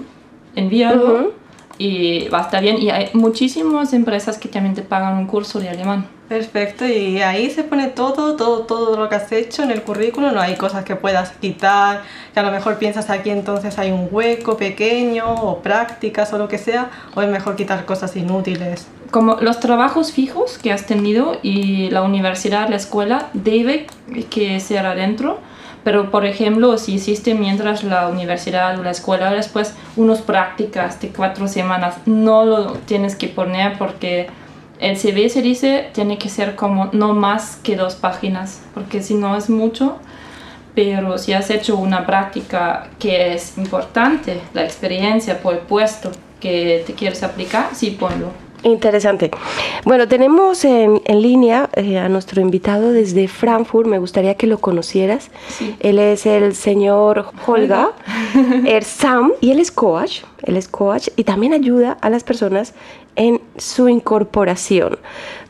envíalo 0.57 1.35
y 1.77 2.29
va 2.29 2.39
a 2.39 2.43
estar 2.43 2.62
bien. 2.62 2.81
Y 2.81 2.89
hay 2.89 3.11
muchísimas 3.12 3.93
empresas 3.93 4.39
que 4.39 4.49
también 4.49 4.75
te 4.75 4.81
pagan 4.81 5.18
un 5.18 5.27
curso 5.27 5.61
de 5.61 5.68
alemán. 5.68 6.07
Perfecto, 6.27 6.87
y 6.87 7.20
ahí 7.20 7.51
se 7.51 7.62
pone 7.62 7.89
todo, 7.89 8.37
todo, 8.37 8.61
todo 8.61 8.97
lo 8.97 9.11
que 9.11 9.16
has 9.16 9.31
hecho 9.33 9.62
en 9.62 9.70
el 9.70 9.83
currículum, 9.83 10.33
no 10.33 10.41
hay 10.41 10.57
cosas 10.57 10.83
que 10.83 10.97
puedas 10.97 11.33
quitar, 11.33 12.01
que 12.33 12.41
a 12.41 12.43
lo 12.43 12.51
mejor 12.51 12.79
piensas 12.79 13.11
aquí 13.11 13.29
entonces 13.29 13.79
hay 13.79 13.93
un 13.93 14.09
hueco 14.11 14.57
pequeño 14.57 15.27
o 15.27 15.59
prácticas 15.59 16.33
o 16.33 16.39
lo 16.39 16.49
que 16.49 16.57
sea, 16.57 16.91
o 17.14 17.20
es 17.20 17.29
mejor 17.29 17.57
quitar 17.57 17.85
cosas 17.85 18.16
inútiles. 18.16 18.87
Como 19.11 19.37
los 19.43 19.61
trabajos 19.61 20.12
fijos 20.12 20.57
que 20.57 20.72
has 20.72 20.87
tenido 20.87 21.39
y 21.43 21.91
la 21.91 22.01
universidad, 22.01 22.70
la 22.70 22.77
escuela, 22.77 23.29
debe 23.35 23.87
que 24.31 24.59
ser 24.61 24.87
adentro. 24.87 25.41
Pero, 25.85 26.11
por 26.11 26.24
ejemplo, 26.24 26.78
si 26.78 26.95
hiciste 26.95 27.35
mientras 27.35 27.85
la 27.85 28.09
universidad 28.09 28.78
o 28.78 28.82
la 28.82 28.91
escuela, 28.91 29.30
después 29.30 29.74
unas 29.97 30.22
prácticas 30.22 31.01
de 31.01 31.09
cuatro 31.09 31.47
semanas, 31.47 31.97
no 32.07 32.45
lo 32.45 32.72
tienes 32.72 33.14
que 33.14 33.28
poner 33.28 33.76
porque 33.76 34.28
el 34.80 34.97
CV 34.97 35.28
se 35.28 35.43
dice 35.43 35.91
tiene 35.93 36.18
que 36.18 36.28
ser 36.28 36.57
como 36.57 36.87
no 36.93 37.12
más 37.12 37.57
que 37.62 37.76
dos 37.76 37.95
páginas, 37.95 38.62
porque 38.72 39.03
si 39.03 39.14
no 39.14 39.37
es 39.37 39.51
mucho. 39.51 39.99
Pero 40.74 41.18
si 41.18 41.32
has 41.32 41.51
hecho 41.51 41.76
una 41.76 42.05
práctica 42.05 42.89
que 42.99 43.35
es 43.35 43.57
importante, 43.59 44.41
la 44.55 44.64
experiencia 44.64 45.41
por 45.41 45.55
el 45.55 45.61
puesto 45.61 46.11
que 46.41 46.82
te 46.85 46.95
quieres 46.95 47.22
aplicar, 47.22 47.68
sí 47.74 47.93
ponlo. 47.93 48.43
Interesante. 48.64 49.30
Bueno, 49.84 50.08
tenemos 50.08 50.64
en, 50.64 51.02
en 51.04 51.20
línea 51.20 51.68
eh, 51.74 51.98
a 51.98 52.08
nuestro 52.08 52.40
invitado 52.40 52.92
desde 52.92 53.28
Frankfurt. 53.28 53.86
Me 53.86 53.98
gustaría 53.98 54.36
que 54.36 54.46
lo 54.46 54.58
conocieras. 54.58 55.30
Él 55.80 55.98
es 55.98 56.24
el 56.24 56.54
señor 56.54 57.26
Holga 57.46 57.92
Ersam 58.64 59.32
y 59.42 59.50
él 59.50 59.60
es 59.60 59.70
coach. 59.70 60.22
Él 60.42 60.56
es 60.56 60.66
coach 60.68 61.08
y 61.14 61.24
también 61.24 61.52
ayuda 61.52 61.98
a 62.00 62.08
las 62.08 62.24
personas 62.24 62.72
en 63.16 63.42
su 63.58 63.90
incorporación. 63.90 64.98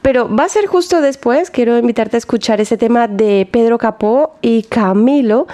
Pero 0.03 0.29
va 0.29 0.45
a 0.45 0.49
ser 0.49 0.67
justo 0.67 1.01
después. 1.01 1.51
Quiero 1.51 1.79
invitarte 1.79 2.17
a 2.17 2.19
escuchar 2.19 2.61
ese 2.61 2.77
tema 2.77 3.07
de 3.07 3.49
Pedro 3.51 3.79
Capó 3.79 4.35
y 4.43 4.65
Camilo 4.65 5.47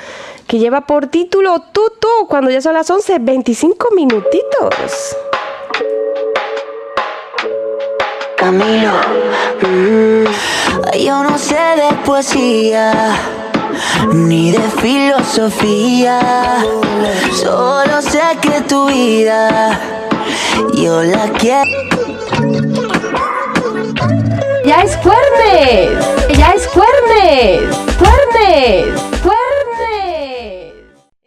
que 0.47 0.59
lleva 0.59 0.87
por 0.87 1.09
título 1.09 1.61
Tutu 1.73 2.27
cuando 2.27 2.51
ya 2.51 2.63
son 2.63 2.73
las 2.73 2.91
11, 2.91 3.19
25 3.19 3.89
minutitos. 3.95 5.15
Camilo, 8.41 8.93
mm, 9.69 10.25
yo 11.05 11.23
no 11.23 11.37
sé 11.37 11.55
de 11.55 11.95
poesía 12.07 13.15
ni 14.15 14.51
de 14.51 14.63
filosofía, 14.81 16.19
solo 17.35 18.01
sé 18.01 18.23
que 18.41 18.63
tu 18.63 18.87
vida 18.87 19.79
yo 20.73 21.03
la 21.03 21.29
quiero. 21.33 21.71
¡Ya 24.65 24.85
es 24.85 24.97
Cuernes! 24.97 26.39
¡Ya 26.39 26.53
es 26.53 26.67
Cuernes! 26.69 27.77
¡Cuernes! 27.99 29.01
¡Cuernes! 29.23 30.75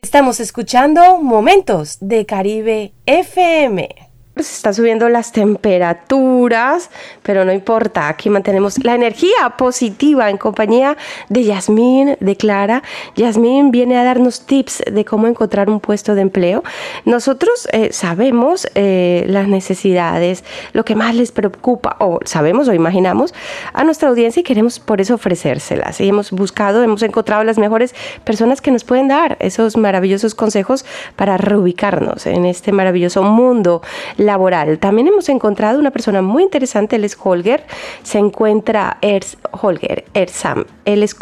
Estamos 0.02 0.40
escuchando 0.40 1.20
Momentos 1.20 1.98
de 2.02 2.26
Caribe 2.26 2.94
FM. 3.06 4.03
Se 4.36 4.56
están 4.56 4.74
subiendo 4.74 5.10
las 5.10 5.32
temperaturas, 5.32 6.90
pero 7.22 7.46
no 7.46 7.54
importa, 7.54 8.08
aquí 8.08 8.32
mantenemos 8.32 8.84
la 8.84 8.96
energía 8.96 9.52
positiva 9.60 10.32
en 10.32 10.38
compañía 10.38 10.98
de 11.30 11.44
Yasmín, 11.44 12.18
de 12.20 12.36
Clara. 12.36 12.82
Yasmín 13.16 13.70
viene 13.70 13.96
a 13.96 14.04
darnos 14.04 14.48
tips 14.48 14.86
de 14.92 15.06
cómo 15.06 15.28
encontrar 15.28 15.70
un 15.70 15.80
puesto 15.80 16.16
de 16.16 16.22
empleo. 16.22 16.64
Nosotros 17.06 17.68
eh, 17.74 17.90
sabemos 17.92 18.68
eh, 18.74 19.24
las 19.28 19.48
necesidades, 19.48 20.44
lo 20.74 20.84
que 20.84 20.96
más 20.96 21.14
les 21.14 21.32
preocupa, 21.32 21.96
o 22.00 22.18
sabemos 22.26 22.68
o 22.68 22.74
imaginamos 22.74 23.36
a 23.72 23.84
nuestra 23.84 24.10
audiencia 24.10 24.40
y 24.40 24.44
queremos 24.44 24.80
por 24.80 25.00
eso 25.00 25.14
ofrecérselas. 25.14 26.02
Y 26.02 26.10
hemos 26.10 26.32
buscado, 26.32 26.82
hemos 26.82 27.04
encontrado 27.04 27.44
las 27.44 27.60
mejores 27.60 27.94
personas 28.24 28.62
que 28.62 28.72
nos 28.72 28.84
pueden 28.84 29.10
dar 29.10 29.38
esos 29.42 29.78
maravillosos 29.78 30.34
consejos 30.34 30.86
para 31.16 31.38
reubicarnos 31.38 32.26
en 32.26 32.46
este 32.46 32.72
maravilloso 32.72 33.22
mundo 33.22 33.84
laboral. 34.26 34.80
También 34.80 35.08
hemos 35.08 35.30
encontrado 35.30 35.80
una 35.80 35.92
persona 35.92 36.22
muy 36.22 36.44
interesante, 36.44 36.96
él 36.96 37.06
es 37.06 37.18
Holger, 37.22 37.66
se 38.04 38.18
encuentra 38.18 38.98
Ers, 39.02 39.38
Holger 39.52 40.06
Ersam, 40.14 40.66
él 40.86 41.04
es 41.04 41.16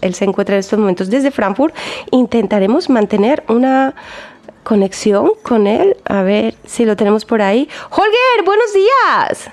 él 0.00 0.14
se 0.14 0.24
encuentra 0.24 0.54
en 0.54 0.60
estos 0.60 0.78
momentos 0.78 1.10
desde 1.10 1.30
Frankfurt. 1.30 1.74
Intentaremos 2.10 2.88
mantener 2.88 3.44
una 3.48 3.94
conexión 4.62 5.32
con 5.42 5.66
él, 5.66 5.96
a 6.06 6.22
ver 6.22 6.54
si 6.64 6.84
lo 6.84 6.96
tenemos 6.96 7.24
por 7.24 7.42
ahí. 7.42 7.68
Holger, 7.90 8.44
buenos 8.44 8.72
días. 8.72 9.50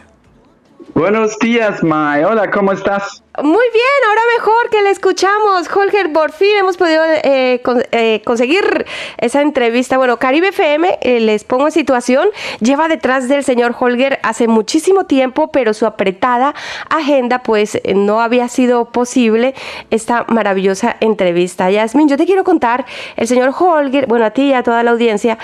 Buenos 0.94 1.40
días, 1.40 1.84
Mai. 1.84 2.24
Hola, 2.24 2.52
¿cómo 2.52 2.74
estás? 2.74 3.24
Muy 3.38 3.48
bien, 3.48 4.10
ahora 4.10 4.22
mejor 4.38 4.70
que 4.70 4.82
le 4.82 4.90
escuchamos. 4.90 5.70
Holger, 5.74 6.12
por 6.12 6.34
fin 6.34 6.50
hemos 6.60 6.76
podido 6.76 7.02
eh, 7.06 7.62
eh, 7.94 8.22
conseguir 8.26 8.86
esa 9.20 9.42
entrevista. 9.42 9.98
Bueno, 9.98 10.18
Caribe 10.18 10.50
FM, 10.50 11.00
eh, 11.00 11.22
les 11.22 11.46
pongo 11.46 11.68
en 11.68 11.72
situación, 11.72 12.28
lleva 12.60 12.90
detrás 12.90 13.30
del 13.30 13.46
señor 13.46 13.74
Holger 13.80 14.20
hace 14.24 14.50
muchísimo 14.50 15.06
tiempo, 15.06 15.50
pero 15.50 15.74
su 15.74 15.86
apretada 15.86 16.54
agenda 16.90 17.42
pues 17.42 17.76
eh, 17.76 17.94
no 17.96 18.20
había 18.20 18.50
sido 18.50 18.90
posible 18.92 19.56
esta 19.92 20.26
maravillosa 20.28 20.98
entrevista. 21.00 21.72
Yasmin, 21.72 22.10
yo 22.10 22.18
te 22.18 22.26
quiero 22.26 22.44
contar, 22.44 22.86
el 23.16 23.30
señor 23.30 23.54
Holger, 23.58 24.08
bueno, 24.08 24.26
a 24.26 24.32
ti 24.32 24.48
y 24.48 24.54
a 24.54 24.64
toda 24.64 24.84
la 24.84 24.92
audiencia, 24.92 25.38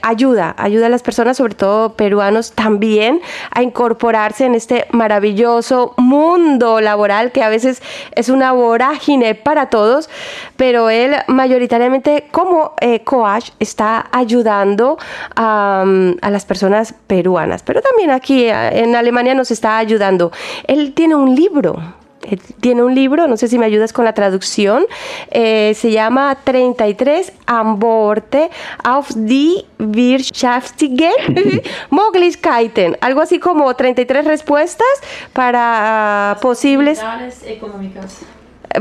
ayuda, 0.00 0.54
ayuda 0.56 0.86
a 0.86 0.88
las 0.88 1.02
personas, 1.02 1.36
sobre 1.36 1.54
todo 1.54 1.92
peruanos, 1.92 2.52
también 2.52 3.20
a 3.50 3.62
incorporarse 3.62 4.46
en 4.46 4.54
este 4.54 4.86
maravilloso 4.90 5.92
mundo 5.98 6.80
laboral, 6.94 7.32
que 7.32 7.42
a 7.42 7.48
veces 7.48 7.82
es 8.14 8.28
una 8.28 8.52
vorágine 8.52 9.34
para 9.34 9.68
todos, 9.68 10.08
pero 10.56 10.90
él 10.90 11.16
mayoritariamente 11.26 12.28
como 12.30 12.74
eh, 12.80 13.00
coach 13.00 13.50
está 13.58 14.06
ayudando 14.12 14.96
a, 15.34 15.84
a 16.22 16.30
las 16.30 16.44
personas 16.44 16.94
peruanas, 17.08 17.64
pero 17.64 17.82
también 17.82 18.10
aquí 18.10 18.44
eh, 18.44 18.82
en 18.82 18.94
Alemania 18.94 19.34
nos 19.34 19.50
está 19.50 19.78
ayudando. 19.78 20.30
Él 20.68 20.92
tiene 20.94 21.16
un 21.16 21.34
libro 21.34 21.76
eh, 22.24 22.38
tiene 22.60 22.82
un 22.82 22.94
libro, 22.94 23.26
no 23.26 23.36
sé 23.36 23.48
si 23.48 23.58
me 23.58 23.66
ayudas 23.66 23.92
con 23.92 24.04
la 24.04 24.12
traducción, 24.12 24.84
eh, 25.30 25.74
se 25.74 25.90
llama 25.90 26.36
33 26.44 27.32
Amborte 27.46 28.50
auf 28.82 29.10
die 29.14 29.64
Wirtschaftige 29.78 31.10
Möglichkeiten, 31.90 32.96
algo 33.00 33.20
así 33.20 33.38
como 33.38 33.74
33 33.74 34.24
respuestas 34.24 34.86
para 35.32 36.32
ah, 36.32 36.38
posibles 36.40 37.00
económicas 37.46 38.20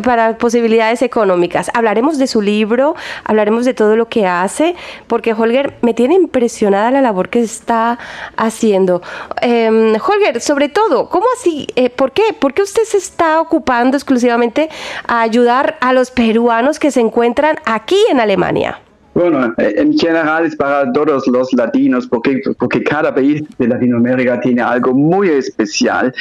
para 0.01 0.37
posibilidades 0.37 1.01
económicas. 1.01 1.69
Hablaremos 1.73 2.17
de 2.17 2.27
su 2.27 2.41
libro, 2.41 2.95
hablaremos 3.23 3.65
de 3.65 3.73
todo 3.73 3.95
lo 3.95 4.07
que 4.07 4.25
hace, 4.25 4.75
porque 5.07 5.33
Holger 5.33 5.75
me 5.81 5.93
tiene 5.93 6.15
impresionada 6.15 6.91
la 6.91 7.01
labor 7.01 7.29
que 7.29 7.41
está 7.41 7.99
haciendo. 8.37 9.01
Em, 9.41 9.95
Holger, 9.95 10.41
sobre 10.41 10.69
todo, 10.69 11.09
¿cómo 11.09 11.25
así? 11.35 11.67
Eh, 11.75 11.89
¿Por 11.89 12.11
qué? 12.11 12.23
¿Por 12.37 12.53
qué 12.53 12.61
usted 12.63 12.83
se 12.83 12.97
está 12.97 13.39
ocupando 13.41 13.97
exclusivamente 13.97 14.69
a 15.07 15.21
ayudar 15.21 15.77
a 15.81 15.93
los 15.93 16.11
peruanos 16.11 16.79
que 16.79 16.91
se 16.91 16.99
encuentran 16.99 17.57
aquí 17.65 17.97
en 18.09 18.19
Alemania? 18.19 18.79
Bueno, 19.13 19.53
en 19.59 19.97
general 19.97 20.45
es 20.45 20.55
para 20.55 20.91
todos 20.91 21.27
los 21.27 21.53
latinos, 21.53 22.07
porque, 22.07 22.41
porque 22.57 22.83
cada 22.83 23.13
país 23.13 23.43
de 23.59 23.67
Latinoamérica 23.67 24.39
tiene 24.41 24.61
algo 24.61 24.93
muy 24.93 25.29
especial. 25.29 26.13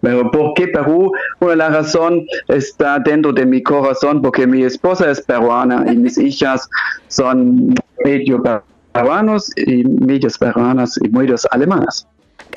Pero 0.00 0.30
¿por 0.30 0.54
qué 0.54 0.68
Perú? 0.68 1.12
Bueno, 1.40 1.56
la 1.56 1.70
razón 1.70 2.26
está 2.48 2.98
dentro 2.98 3.32
de 3.32 3.46
mi 3.46 3.62
corazón, 3.62 4.22
porque 4.22 4.46
mi 4.46 4.62
esposa 4.62 5.10
es 5.10 5.20
peruana 5.20 5.84
y 5.90 5.96
mis 5.96 6.18
hijas 6.18 6.68
son 7.08 7.74
medio 8.04 8.42
peruanos 8.92 9.50
y 9.56 9.84
medios 9.84 10.38
peruanas 10.38 10.98
y 11.02 11.08
medios 11.08 11.46
alemanas. 11.50 12.06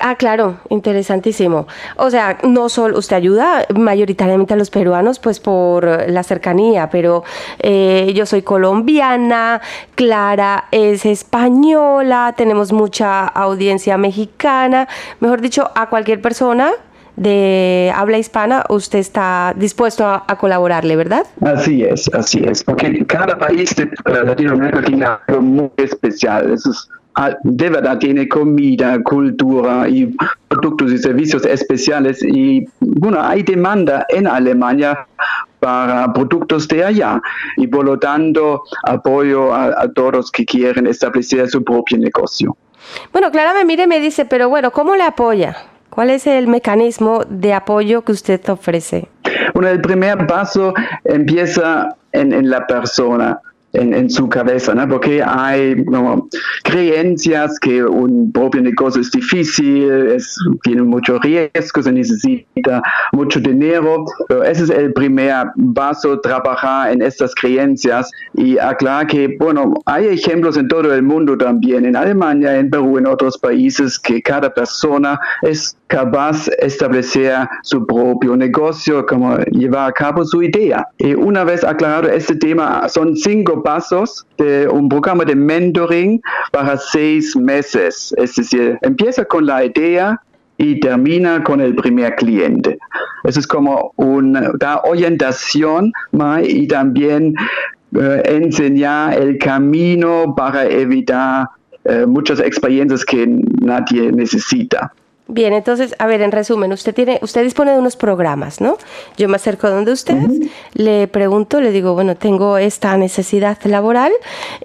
Ah, 0.02 0.14
claro, 0.14 0.56
interesantísimo. 0.70 1.66
O 1.96 2.08
sea, 2.08 2.38
no 2.42 2.70
solo 2.70 2.98
usted 2.98 3.16
ayuda 3.16 3.66
mayoritariamente 3.74 4.54
a 4.54 4.56
los 4.56 4.70
peruanos, 4.70 5.18
pues 5.18 5.40
por 5.40 6.08
la 6.08 6.22
cercanía, 6.22 6.88
pero 6.88 7.22
eh, 7.58 8.10
yo 8.14 8.24
soy 8.24 8.40
colombiana, 8.40 9.60
Clara 9.96 10.68
es 10.70 11.04
española, 11.04 12.34
tenemos 12.34 12.72
mucha 12.72 13.26
audiencia 13.26 13.98
mexicana, 13.98 14.88
mejor 15.20 15.42
dicho, 15.42 15.70
a 15.74 15.90
cualquier 15.90 16.22
persona 16.22 16.72
de 17.16 17.92
habla 17.94 18.18
hispana, 18.18 18.64
usted 18.68 18.98
está 18.98 19.54
dispuesto 19.56 20.06
a, 20.06 20.24
colaborarle, 20.38 20.96
¿verdad? 20.96 21.26
Así 21.40 21.82
es, 21.82 22.08
así 22.14 22.42
es, 22.44 22.64
porque 22.64 23.04
cada 23.06 23.38
país 23.38 23.74
de 23.76 23.90
Latinoamérica 24.04 24.82
tiene 24.82 25.06
algo 25.06 25.42
muy 25.42 25.70
especial. 25.76 26.54
Ah, 27.16 27.36
de 27.42 27.68
verdad 27.68 27.98
tiene 27.98 28.28
comida, 28.28 29.02
cultura 29.02 29.88
y 29.88 30.14
productos 30.48 30.92
y 30.92 30.98
servicios 30.98 31.44
especiales 31.44 32.22
y 32.22 32.64
bueno, 32.78 33.20
hay 33.20 33.42
demanda 33.42 34.06
en 34.08 34.28
Alemania 34.28 35.06
para 35.58 36.12
productos 36.12 36.68
de 36.68 36.84
allá 36.84 37.20
y 37.56 37.66
por 37.66 37.84
lo 37.84 37.98
tanto 37.98 38.62
apoyo 38.84 39.52
a, 39.52 39.82
a 39.82 39.92
todos 39.92 40.30
que 40.30 40.44
quieren 40.44 40.86
establecer 40.86 41.48
su 41.50 41.62
propio 41.64 41.98
negocio. 41.98 42.56
Bueno, 43.12 43.30
Clara 43.30 43.54
me 43.54 43.64
mire 43.64 43.84
y 43.84 43.86
me 43.86 44.00
dice, 44.00 44.24
pero 44.24 44.48
bueno, 44.48 44.70
¿cómo 44.70 44.96
le 44.96 45.02
apoya? 45.02 45.56
¿Cuál 45.90 46.10
es 46.10 46.26
el 46.26 46.46
mecanismo 46.46 47.24
de 47.28 47.52
apoyo 47.52 48.02
que 48.02 48.12
usted 48.12 48.40
ofrece? 48.48 49.08
Bueno, 49.54 49.68
el 49.68 49.80
primer 49.80 50.26
paso 50.26 50.72
empieza 51.04 51.96
en, 52.12 52.32
en 52.32 52.48
la 52.48 52.66
persona 52.66 53.40
en, 53.72 54.10
su 54.10 54.28
cabeza, 54.28 54.74
¿no? 54.74 54.88
porque 54.88 55.22
hay 55.22 55.84
creencias 56.64 57.58
que 57.60 57.84
un 57.84 58.32
propio 58.32 58.62
negocio 58.62 59.00
es 59.00 59.10
difícil, 59.10 59.90
es, 60.08 60.36
tiene 60.62 60.82
mucho 60.82 61.18
riesgo, 61.18 61.82
se 61.82 61.92
necesita 61.92 62.82
mucho 63.12 63.40
dinero. 63.40 64.04
Pero 64.28 64.42
ese 64.42 64.64
es 64.64 64.70
el 64.70 64.92
primer 64.92 65.46
paso, 65.74 66.20
trabajar 66.20 66.92
en 66.92 67.02
estas 67.02 67.34
creencias 67.34 68.10
y 68.34 68.58
aclarar 68.58 69.06
que, 69.06 69.36
bueno, 69.38 69.74
hay 69.86 70.06
ejemplos 70.08 70.56
en 70.56 70.68
todo 70.68 70.92
el 70.92 71.02
mundo 71.02 71.36
también, 71.36 71.84
en 71.84 71.96
Alemania, 71.96 72.56
en 72.56 72.70
Perú, 72.70 72.98
en 72.98 73.06
otros 73.06 73.38
países, 73.38 73.98
que 73.98 74.20
cada 74.20 74.52
persona 74.52 75.18
es 75.42 75.76
capaz 75.90 76.46
de 76.46 76.56
establecer 76.60 77.48
su 77.62 77.84
propio 77.84 78.36
negocio, 78.36 79.04
como 79.04 79.36
llevar 79.50 79.90
a 79.90 79.92
cabo 79.92 80.24
su 80.24 80.42
idea. 80.42 80.86
Y 80.98 81.14
una 81.14 81.42
vez 81.44 81.64
aclarado 81.64 82.08
este 82.08 82.36
tema, 82.36 82.88
son 82.88 83.16
cinco 83.16 83.62
pasos 83.62 84.24
de 84.38 84.68
un 84.68 84.88
programa 84.88 85.24
de 85.24 85.34
mentoring 85.34 86.22
para 86.52 86.76
seis 86.76 87.36
meses. 87.36 88.14
Es 88.16 88.36
decir, 88.36 88.78
empieza 88.82 89.24
con 89.24 89.46
la 89.46 89.64
idea 89.64 90.20
y 90.56 90.78
termina 90.78 91.42
con 91.42 91.60
el 91.60 91.74
primer 91.74 92.14
cliente. 92.14 92.78
Eso 93.24 93.40
es 93.40 93.46
como 93.46 93.92
una 93.96 94.80
orientación 94.84 95.92
y 96.42 96.68
también 96.68 97.34
eh, 97.98 98.22
enseñar 98.26 99.18
el 99.18 99.38
camino 99.38 100.34
para 100.36 100.66
evitar 100.66 101.48
eh, 101.84 102.04
muchas 102.06 102.38
experiencias 102.38 103.04
que 103.04 103.26
nadie 103.26 104.12
necesita. 104.12 104.92
Bien, 105.32 105.52
entonces, 105.52 105.94
a 106.00 106.06
ver, 106.06 106.22
en 106.22 106.32
resumen, 106.32 106.72
usted 106.72 106.92
tiene, 106.92 107.20
usted 107.22 107.44
dispone 107.44 107.70
de 107.70 107.78
unos 107.78 107.94
programas, 107.94 108.60
¿no? 108.60 108.76
Yo 109.16 109.28
me 109.28 109.36
acerco 109.36 109.68
a 109.68 109.70
donde 109.70 109.92
usted, 109.92 110.18
le 110.74 111.06
pregunto, 111.06 111.60
le 111.60 111.70
digo, 111.70 111.94
bueno, 111.94 112.16
tengo 112.16 112.58
esta 112.58 112.96
necesidad 112.96 113.56
laboral 113.62 114.10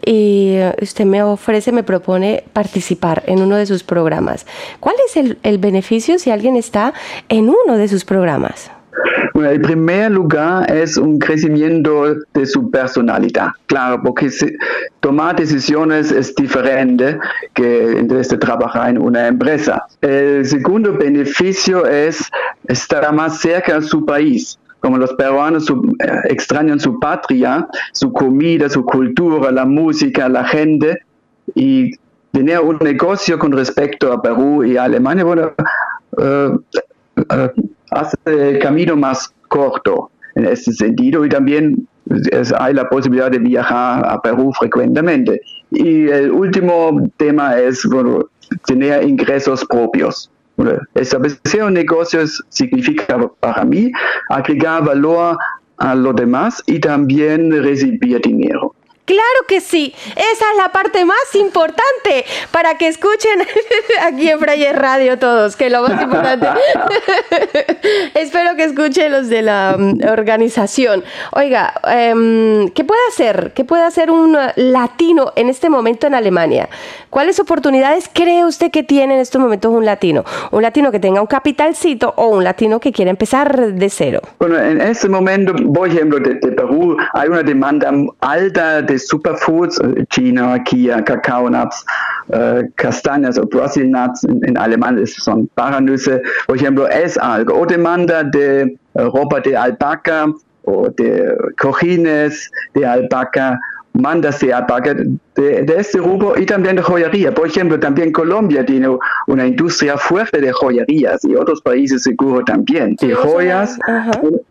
y 0.04 0.58
usted 0.82 1.06
me 1.06 1.22
ofrece, 1.22 1.72
me 1.72 1.84
propone 1.84 2.44
participar 2.52 3.22
en 3.28 3.44
uno 3.44 3.58
de 3.58 3.68
sus 3.68 3.84
programas. 3.84 4.48
¿Cuál 4.80 4.96
es 5.08 5.18
el, 5.18 5.38
el 5.44 5.60
beneficio 5.60 6.18
si 6.18 6.32
alguien 6.32 6.56
está 6.56 6.96
en 7.30 7.48
uno 7.50 7.78
de 7.78 7.88
sus 7.88 8.04
programas? 8.04 8.72
Bueno, 9.34 9.50
el 9.50 9.62
primer 9.62 10.12
lugar 10.12 10.72
es 10.72 10.98
un 10.98 11.20
crecimiento 11.20 12.16
de 12.34 12.46
su 12.46 12.70
personalidad, 12.72 13.50
claro, 13.66 14.02
porque 14.04 14.30
tomar 15.00 15.36
decisiones 15.36 16.12
es 16.12 16.34
diferente 16.36 17.18
que 17.54 18.06
trabajar 18.40 18.90
en 18.90 19.02
una 19.02 19.28
empresa. 19.28 19.86
El 20.02 20.46
segundo 20.46 20.94
beneficio 20.94 21.86
es 21.86 22.30
estar 22.68 23.14
más 23.14 23.40
cerca 23.40 23.80
de 23.80 23.86
su 23.86 24.06
país 24.06 24.58
como 24.86 25.00
los 25.00 25.14
peruanos 25.14 25.68
eh, 25.68 25.74
extrañan 26.26 26.80
su 26.80 27.00
patria, 27.00 27.68
su 27.92 28.14
comida, 28.14 28.70
su 28.70 28.86
cultura, 28.86 29.50
la 29.50 29.66
música, 29.66 30.30
la 30.30 30.46
gente, 30.46 31.02
y 31.56 31.92
tener 32.32 32.60
un 32.60 32.78
negocio 32.78 33.40
con 33.40 33.52
respecto 33.52 34.14
a 34.14 34.22
Perú 34.22 34.64
y 34.64 34.78
Alemania, 34.78 35.24
bueno, 35.24 35.54
uh, 36.18 36.60
uh, 37.18 37.75
hace 37.96 38.16
el 38.26 38.60
camino 38.60 38.96
más 38.96 39.34
corto 39.48 40.12
en 40.36 40.46
ese 40.46 40.74
sentido 40.74 41.26
y 41.26 41.30
también 41.30 41.88
hay 42.60 42.74
la 42.74 42.88
posibilidad 42.90 43.32
de 43.32 43.40
viajar 43.40 44.06
a 44.08 44.22
Perú 44.22 44.52
frecuentemente. 44.60 45.42
Y 45.72 46.08
el 46.08 46.32
último 46.32 47.10
tema 47.18 47.58
es 47.58 47.88
tener 48.68 49.04
ingresos 49.04 49.66
propios. 49.66 50.30
establecer 50.94 51.64
un 51.64 51.74
negocio 51.74 52.22
significa 52.50 53.18
para 53.40 53.64
mí 53.66 53.92
agregar 54.30 54.86
valor 54.86 55.38
a 55.78 55.96
los 55.96 56.16
demás 56.16 56.64
y 56.68 56.80
también 56.80 57.52
recibir 57.64 58.22
dinero. 58.22 58.74
Claro 59.06 59.22
que 59.48 59.62
sí, 59.62 59.94
esa 60.16 60.46
es 60.52 60.58
la 60.58 60.72
parte 60.72 61.06
más 61.06 61.36
importante 61.36 62.26
para 62.50 62.76
que 62.76 62.88
escuchen 62.88 63.40
aquí 64.02 64.30
en 64.30 64.40
Frayer 64.40 64.76
Radio 64.76 65.20
todos, 65.20 65.56
que 65.56 65.70
lo 65.70 65.84
más 65.84 66.02
importante. 66.02 66.48
Espero 68.16 68.56
que 68.56 68.64
escuchen 68.64 69.12
los 69.12 69.30
de 69.30 69.44
la 69.44 69.76
mm, 69.78 70.08
organización. 70.10 71.04
Oiga, 71.34 71.76
em, 71.88 72.68
¿qué 72.70 72.84
puede 72.84 73.02
hacer? 73.10 73.52
¿Qué 73.54 73.64
puede 73.64 73.84
hacer 73.84 74.10
un 74.10 74.36
latino 74.56 75.34
en 75.36 75.50
este 75.50 75.70
momento 75.70 76.08
en 76.08 76.16
Alemania? 76.16 76.68
¿Cuáles 77.12 77.40
oportunidades 77.40 78.10
cree 78.12 78.44
usted 78.44 78.72
que 78.72 78.82
tiene 78.82 79.14
en 79.14 79.20
estos 79.20 79.40
momentos 79.40 79.72
un 79.72 79.86
latino? 79.86 80.26
Un 80.50 80.64
latino 80.64 80.92
que 80.92 81.00
tenga 81.00 81.22
un 81.22 81.28
capitalcito 81.28 82.12
o 82.18 82.30
un 82.30 82.44
latino 82.44 82.80
que 82.80 82.92
quiera 82.92 83.12
empezar 83.12 83.74
de 83.74 83.90
cero. 83.92 84.22
Bueno, 84.40 84.58
en 84.58 84.82
este 84.82 85.08
momento, 85.08 85.54
por 85.72 85.90
ejemplo, 85.90 86.20
de 86.20 86.36
Perú 86.38 86.98
hay 87.14 87.30
una 87.30 87.44
demanda 87.44 87.94
alta 88.22 88.82
de 88.82 88.95
Superfoods, 89.00 89.80
äh, 89.80 90.06
China, 90.10 90.60
Kia, 90.64 91.02
Kakao 91.02 91.50
Nuts, 91.50 91.86
äh, 92.30 92.64
Castañas 92.76 93.38
o 93.38 93.46
Brazil 93.46 93.90
Nuts, 93.90 94.24
en, 94.24 94.58
alemán 94.58 95.06
son 95.06 95.48
paranüsse, 95.56 96.22
por 96.48 96.58
ejemplo, 96.58 96.88
es 96.88 97.18
algo. 97.18 97.60
O 97.60 97.66
demanda 97.66 98.24
de 98.24 98.78
ropa 98.96 99.42
de 99.42 99.56
alpaca 99.56 100.28
o 100.64 100.90
de 100.90 101.36
cojines 101.58 102.50
de 102.74 102.86
alpaca 102.86 103.60
demanda 103.96 104.32
se 104.32 104.54
apaga 104.54 104.94
de, 104.94 105.64
de, 105.64 105.76
este 105.78 106.00
rubro 106.00 106.38
y 106.38 106.46
también 106.46 106.76
de 106.76 106.82
joyería. 106.82 107.34
Por 107.34 107.48
ejemplo, 107.48 107.80
también 107.80 108.12
Colombia 108.12 108.66
tiene 108.66 108.90
una 109.28 109.48
industria 109.48 109.98
fuerte 109.98 110.42
de 110.42 110.52
joyerías 110.52 111.24
y 111.24 111.36
otros 111.36 111.62
países 111.62 112.04
seguro 112.04 112.44
también. 112.44 112.96
Y 113.00 113.12
joyas, 113.12 113.80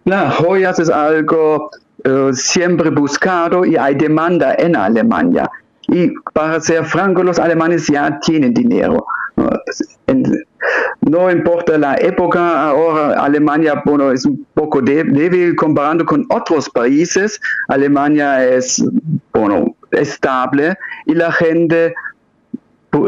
la 0.05 0.31
joyas 0.31 0.79
es 0.79 0.89
algo 0.89 1.71
uh, 2.07 2.33
siempre 2.33 2.91
buscado 2.91 3.65
y 3.65 3.77
hay 3.77 3.95
demanda 3.95 4.55
en 4.59 4.77
Alemania. 4.77 5.51
Y 5.89 6.13
para 6.33 6.61
ser 6.61 6.85
franco, 6.85 7.23
los 7.23 7.39
alemanes 7.39 7.87
ya 7.89 8.19
tienen 8.21 8.55
dinero. 8.55 9.05
No 11.03 11.31
importa 11.31 11.77
la 11.77 11.97
época, 11.97 12.71
ahora 12.71 13.23
Alemania 13.23 13.83
bueno, 13.85 14.11
es 14.11 14.25
un 14.25 14.47
poco 14.55 14.81
débil 14.81 15.55
comparando 15.57 16.07
con 16.07 16.25
otros 16.31 16.71
países. 16.71 17.41
Alemania 17.69 18.45
es 18.45 18.83
bueno, 19.33 19.77
estable 19.91 20.75
y 21.07 21.15
la 21.15 21.31
gente 21.33 21.95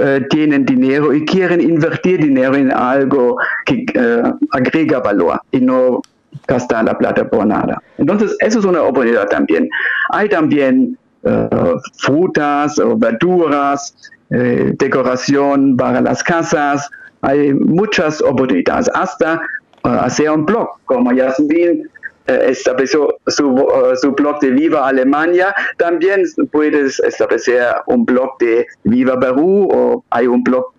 eh, 0.01 0.27
tiene 0.29 0.59
dinero 0.59 1.15
y 1.15 1.25
quieren 1.25 1.61
invertir 1.61 2.21
dinero 2.21 2.57
en 2.57 2.73
algo 2.73 3.39
que 3.65 3.87
eh, 3.95 4.23
agrega 4.51 5.01
valor 5.01 5.41
y 5.53 5.61
no 5.61 6.03
gastar 6.49 6.85
la 6.85 6.97
plata 6.97 7.29
por 7.29 7.47
nada. 7.47 7.83
Entonces, 7.99 8.37
eso 8.41 8.59
es 8.59 8.65
una 8.65 8.83
oportunidad 8.83 9.29
también. 9.29 9.69
Hay 10.11 10.29
también 10.29 10.97
uh, 11.23 11.79
frutas 11.99 12.79
o 12.79 12.97
verduras, 12.97 13.95
eh, 14.31 14.75
decoración 14.79 15.77
para 15.77 16.01
las 16.01 16.23
casas, 16.23 16.91
hay 17.23 17.55
muchas 17.55 18.21
oportunidades, 18.21 18.91
hasta 18.95 19.41
uh, 19.85 19.89
hacer 19.89 20.31
un 20.31 20.45
blog, 20.45 20.69
como 20.85 21.13
Yasmin 21.13 21.89
eh, 22.27 22.47
estableció 22.49 23.17
su, 23.29 23.69
su, 24.01 24.13
blog 24.13 24.41
de 24.41 24.51
Viva 24.51 24.89
Alemania, 24.89 25.55
también 25.77 26.25
puedes 26.51 26.99
establecer 27.01 27.67
un 27.87 28.05
blog 28.05 28.37
de 28.41 28.67
Viva 28.83 29.19
Perú 29.19 29.69
o 29.71 30.05
hay 30.11 30.27
un 30.27 30.43
blog 30.43 30.73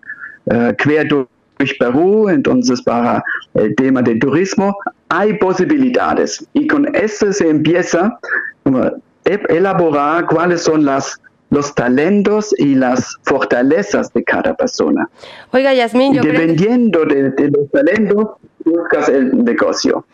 uh, 0.46 0.74
quer 0.76 1.08
durch 1.08 1.78
Perú, 1.78 2.28
entonces 2.28 2.82
para 2.82 3.24
el 3.54 3.74
tema 3.76 4.02
de 4.02 4.16
turismo, 4.16 4.76
hay 5.08 5.34
posibilidades 5.38 6.46
y 6.52 6.66
con 6.66 6.94
esto 6.94 7.32
se 7.32 7.48
empieza 7.48 8.18
elaborar 9.48 10.26
cuáles 10.26 10.62
son 10.62 10.84
las 10.84 11.20
los 11.50 11.74
talentos 11.74 12.54
y 12.58 12.74
las 12.74 13.16
fortalezas 13.22 14.12
de 14.12 14.22
cada 14.22 14.54
persona. 14.54 15.08
Oiga, 15.50 15.72
Yasmín, 15.72 16.12
yo 16.12 16.22
dependiendo 16.22 17.06
de, 17.06 17.30
de, 17.30 17.50
los 17.50 17.70
talentos, 17.70 18.36
buscas 18.66 19.08
el 19.08 19.44
negocio. 19.44 20.04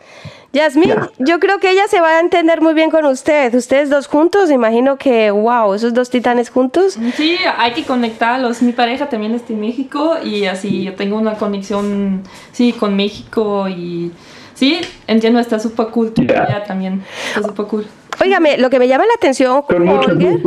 Yasmín, 0.53 0.85
yeah. 0.85 1.09
yo 1.19 1.39
creo 1.41 1.59
que 1.59 1.71
ella 1.71 1.87
se 1.89 1.99
va 1.99 2.11
a 2.11 2.19
entender 2.21 2.61
muy 2.61 2.73
bien 2.73 2.89
con 2.89 3.03
usted. 3.05 3.53
Ustedes 3.53 3.89
dos 3.89 4.07
juntos, 4.07 4.49
imagino 4.49 4.97
que, 4.97 5.29
wow, 5.29 5.73
esos 5.73 5.93
dos 5.93 6.09
titanes 6.09 6.49
juntos. 6.49 6.97
Sí, 7.17 7.37
hay 7.57 7.73
que 7.73 7.83
conectarlos. 7.83 8.61
Mi 8.61 8.71
pareja 8.71 9.09
también 9.09 9.33
está 9.33 9.51
en 9.51 9.59
México 9.59 10.15
y 10.23 10.45
así 10.45 10.83
yo 10.83 10.95
tengo 10.95 11.17
una 11.17 11.33
conexión, 11.33 12.23
sí, 12.53 12.71
con 12.71 12.95
México 12.95 13.67
y 13.67 14.13
sí, 14.55 14.81
entiendo, 15.05 15.39
está 15.39 15.59
súper 15.59 15.87
cool. 15.87 16.13
Yeah. 16.15 16.63
también 16.65 17.03
está 17.35 17.47
súper 17.47 17.65
cool. 17.67 17.87
Óigame, 18.21 18.57
lo 18.57 18.69
que 18.69 18.79
me 18.79 18.87
llama 18.87 19.05
la 19.05 19.13
atención, 19.13 19.63
Holger, 19.67 20.39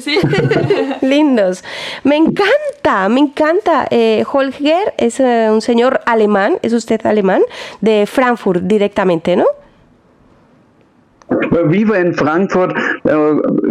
sí. 0.00 0.18
lindos, 1.02 1.62
me 2.04 2.16
encanta, 2.16 3.08
me 3.08 3.20
encanta. 3.20 3.86
Eh, 3.90 4.24
Holger 4.30 4.94
es 4.96 5.20
eh, 5.20 5.48
un 5.50 5.60
señor 5.60 6.00
alemán, 6.06 6.58
es 6.62 6.72
usted 6.72 7.04
alemán, 7.04 7.42
de 7.80 8.06
Frankfurt 8.06 8.62
directamente, 8.62 9.36
¿no? 9.36 9.44
Vivo 11.68 11.94
en 11.94 12.14
Frankfurt, 12.14 12.76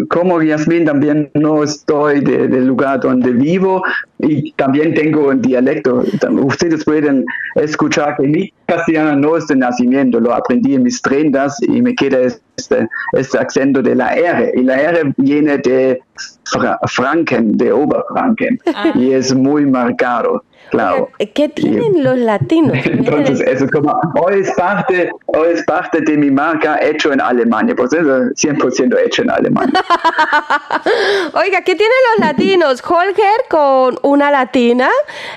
como 0.10 0.41
Yasmin 0.41 0.86
también 0.86 1.30
no 1.36 1.64
estoy 1.64 2.20
del 2.20 2.51
de 2.51 2.62
lugar 2.62 2.99
donde 2.99 3.32
vivo 3.32 3.82
y 4.20 4.51
también 4.53 4.93
tengo 4.93 5.30
un 5.30 5.41
dialecto. 5.41 6.03
Ustedes 6.32 6.84
pueden 6.84 7.26
escuchar 7.56 8.18
que 8.18 8.28
mi 8.28 8.53
castellano 8.66 9.16
no 9.16 9.38
es 9.38 9.47
de 9.47 9.56
nacimiento, 9.56 10.20
lo 10.20 10.34
aprendí 10.34 10.76
en 10.76 10.84
mis 10.84 11.01
trendas 11.01 11.58
y 11.62 11.82
me 11.82 11.95
queda 11.95 12.20
este, 12.58 12.88
este 13.14 13.38
acento 13.38 13.82
de 13.82 13.95
la 13.95 14.14
R. 14.14 14.51
Y 14.56 14.64
la 14.64 14.82
R 14.82 15.14
viene 15.18 15.58
de 15.60 16.01
Fra 16.46 16.80
Franken, 16.88 17.58
de 17.58 17.72
Oberfranken, 17.72 18.60
ah. 18.74 18.91
y 18.96 19.14
es 19.14 19.34
muy 19.34 19.66
marcado. 19.66 20.43
Claro. 20.70 21.10
¿Qué 21.34 21.50
tienen 21.50 22.04
los 22.04 22.18
latinos? 22.18 22.78
Entonces, 22.86 23.41
eso 23.41 23.66
es 23.66 23.72
como, 23.72 24.00
hoy 24.20 24.41
es, 24.41 24.52
parte, 24.54 25.12
hoy 25.28 25.50
es 25.54 25.64
parte 25.64 26.02
de 26.02 26.18
mi 26.18 26.32
marca 26.32 26.80
hecho 26.82 27.14
en 27.14 27.22
Alemania, 27.22 27.76
pues 27.76 27.93
eso 27.93 28.08
100% 28.08 28.98
hecho 29.06 29.22
en 29.22 29.30
Alemania. 29.30 29.74
Oiga, 31.34 31.62
¿qué 31.62 31.76
tienen 31.76 31.98
los 32.12 32.28
latinos? 32.28 32.84
Holger 32.84 33.46
con 33.50 34.00
una 34.02 34.32
latina, 34.32 34.89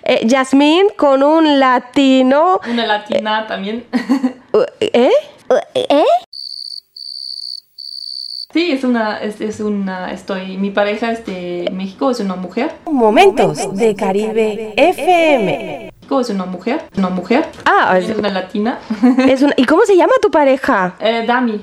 eh, 0.03 0.27
Yasmín 0.27 0.87
con 0.97 1.23
un 1.23 1.61
latino. 1.61 2.61
Una 2.69 2.87
latina 2.87 3.43
eh, 3.43 3.45
también. 3.49 3.85
¿Eh? 4.81 5.11
¿Eh? 5.75 6.05
Sí, 8.51 8.73
es 8.73 8.83
una, 8.83 9.19
es, 9.19 9.43
es, 9.43 9.61
una, 9.61 10.11
estoy, 10.11 10.57
mi 10.57 10.71
pareja 10.71 11.13
es 11.13 11.27
de 11.27 11.69
México, 11.71 12.11
es 12.11 12.21
una 12.21 12.35
mujer. 12.35 12.73
Momentos 12.91 13.77
de 13.77 13.95
Caribe 13.95 14.73
FM. 14.75 15.93
Es 16.11 16.31
una 16.31 16.47
mujer, 16.47 16.83
una 16.97 17.11
mujer. 17.11 17.47
Ah, 17.67 17.97
es, 17.99 18.09
una 18.17 18.31
latina. 18.31 18.79
Es 19.29 19.43
una, 19.43 19.53
¿Y 19.57 19.65
cómo 19.65 19.83
se 19.85 19.95
llama 19.95 20.13
tu 20.23 20.31
pareja? 20.31 20.95
Eh, 21.01 21.25
Dami. 21.27 21.61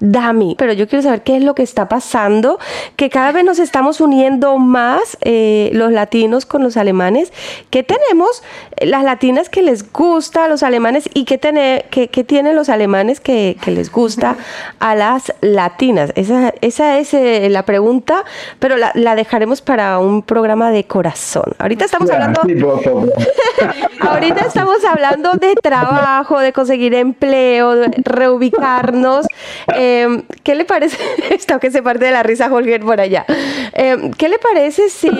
Dami. 0.00 0.56
Pero 0.58 0.72
yo 0.72 0.88
quiero 0.88 1.02
saber 1.02 1.22
qué 1.22 1.36
es 1.36 1.44
lo 1.44 1.54
que 1.54 1.62
está 1.62 1.88
pasando, 1.88 2.58
que 2.96 3.08
cada 3.08 3.30
vez 3.30 3.44
nos 3.44 3.60
estamos 3.60 4.00
uniendo 4.00 4.58
más 4.58 5.16
eh, 5.22 5.70
los 5.72 5.92
latinos 5.92 6.44
con 6.44 6.62
los 6.62 6.76
alemanes. 6.76 7.32
¿Qué 7.70 7.84
tenemos 7.84 8.42
las 8.80 9.04
latinas 9.04 9.48
que 9.48 9.62
les 9.62 9.90
gusta 9.92 10.46
a 10.46 10.48
los 10.48 10.62
alemanes 10.64 11.08
y 11.14 11.24
qué, 11.24 11.38
tiene, 11.38 11.86
qué, 11.90 12.08
qué 12.08 12.24
tienen 12.24 12.56
los 12.56 12.68
alemanes 12.68 13.20
que, 13.20 13.56
que, 13.62 13.70
les 13.70 13.92
gusta 13.92 14.36
a 14.80 14.94
las 14.96 15.32
latinas? 15.40 16.12
Esa, 16.16 16.52
esa 16.60 16.98
es 16.98 17.14
eh, 17.14 17.48
la 17.48 17.64
pregunta, 17.64 18.24
pero 18.58 18.76
la, 18.76 18.90
la, 18.94 19.14
dejaremos 19.14 19.62
para 19.62 19.98
un 20.00 20.22
programa 20.22 20.72
de 20.72 20.84
corazón. 20.84 21.54
Ahorita 21.58 21.84
estamos 21.84 22.10
hablando... 22.10 22.42
Ahorita 24.00 24.46
estamos 24.46 24.84
hablando 24.84 25.32
de 25.32 25.54
trabajo, 25.54 26.38
de 26.38 26.52
conseguir 26.52 26.94
empleo, 26.94 27.74
de 27.74 27.90
reubicarnos. 28.04 29.26
Eh, 29.74 30.22
¿Qué 30.42 30.54
le 30.54 30.64
parece? 30.64 30.98
Esto 31.30 31.58
que 31.60 31.70
se 31.70 31.82
parte 31.82 32.04
de 32.04 32.10
la 32.10 32.22
risa 32.22 32.52
Holger 32.52 32.82
por 32.82 33.00
allá. 33.00 33.24
Eh, 33.72 34.10
¿Qué 34.16 34.28
le 34.28 34.38
parece 34.38 34.88
si 34.88 35.10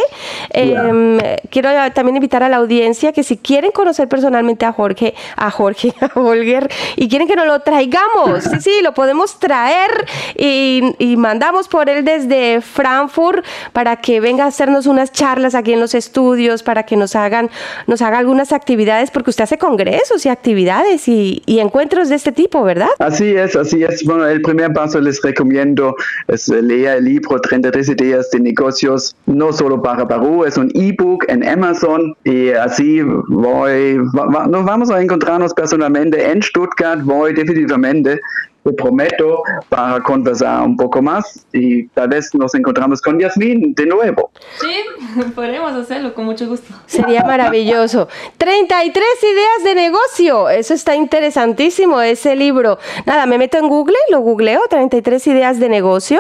Eh, 0.52 1.38
quiero 1.50 1.70
también 1.94 2.18
invitar 2.18 2.44
a 2.44 2.50
la 2.50 2.58
audiencia 2.58 3.12
que 3.12 3.24
si 3.24 3.38
quieren 3.38 3.72
conocer 3.72 4.08
personalmente 4.08 4.66
a 4.66 4.74
Jorge, 4.74 5.16
a 5.36 5.50
Jorge, 5.50 5.94
a 6.02 6.20
Holger, 6.20 6.70
y 6.98 7.10
quieren 7.10 7.28
que 7.28 7.36
nos 7.36 7.48
lo 7.48 7.62
traigamos, 7.62 8.44
sí, 8.44 8.62
sí, 8.62 8.72
lo 8.84 8.94
podemos 8.94 9.40
traer 9.40 10.06
y, 10.38 10.96
y 11.00 11.18
mandamos 11.18 11.68
por 11.68 11.90
él 11.90 12.06
desde 12.06 12.62
Frankfurt 12.62 13.44
para 13.74 13.96
que 13.96 14.20
venga 14.20 14.44
a 14.44 14.48
hacernos 14.48 14.86
unas 14.86 15.12
charlas 15.12 15.56
aquí 15.56 15.74
en 15.74 15.79
los 15.80 15.96
estudios 15.96 16.64
para 16.64 16.84
que 16.84 16.96
nos 16.98 17.16
hagan, 17.16 17.50
nos 17.88 18.02
haga 18.02 18.18
algunas 18.18 18.52
actividades, 18.54 19.12
porque 19.12 19.30
usted 19.30 19.44
hace 19.44 19.58
congresos 19.58 20.26
y 20.26 20.30
actividades 20.30 21.08
y, 21.08 21.42
encuentros 21.48 22.10
de 22.10 22.16
este 22.16 22.32
tipo, 22.32 22.64
¿verdad? 22.64 22.88
Así 23.00 23.36
es, 23.36 23.56
así 23.56 23.84
es. 23.84 24.04
Bueno, 24.06 24.26
el 24.28 24.42
primer 24.42 24.72
paso 24.74 25.00
les 25.02 25.22
recomiendo 25.22 25.96
es 26.28 26.48
leer 26.48 26.98
el 26.98 27.06
libro 27.06 27.40
33 27.40 27.90
ideas 27.90 28.30
de 28.32 28.40
negocios, 28.40 29.16
no 29.26 29.52
solo 29.52 29.82
para 29.82 30.08
Perú, 30.08 30.46
es 30.46 30.58
un 30.58 30.72
ebook 30.74 31.26
en 31.28 31.48
Amazon 31.48 32.16
y 32.24 32.50
así 32.52 33.02
voy, 33.28 33.98
va- 34.18 34.48
nos 34.48 34.64
vamos 34.66 34.90
a 34.90 35.02
encontrarnos 35.02 35.54
personalmente 35.54 36.32
en 36.32 36.42
Stuttgart, 36.42 37.02
voy 37.04 37.34
definitivamente. 37.34 38.20
Te 38.64 38.74
prometo 38.74 39.42
para 39.70 40.02
conversar 40.02 40.64
un 40.64 40.76
poco 40.76 41.02
más 41.02 41.46
y 41.54 41.88
tal 41.90 42.10
vez 42.10 42.34
nos 42.36 42.54
encontramos 42.56 43.02
con 43.02 43.20
Yasmin 43.20 43.74
de 43.74 43.86
nuevo. 43.86 44.32
Sí, 44.60 45.22
podemos 45.36 45.72
hacerlo 45.74 46.14
con 46.14 46.26
mucho 46.26 46.48
gusto. 46.48 46.74
Sería 46.86 47.24
maravilloso. 47.24 48.08
33 48.38 49.06
ideas 49.24 49.64
de 49.64 49.76
negocio. 49.76 50.50
Eso 50.50 50.74
está 50.74 50.96
interesantísimo, 50.96 52.02
ese 52.02 52.36
libro. 52.36 52.80
Nada, 53.06 53.26
me 53.26 53.38
meto 53.38 53.58
en 53.58 53.68
Google, 53.68 53.98
lo 54.10 54.20
googleo, 54.20 54.62
33 54.70 55.28
ideas 55.28 55.60
de 55.60 55.70
negocio. 55.70 56.20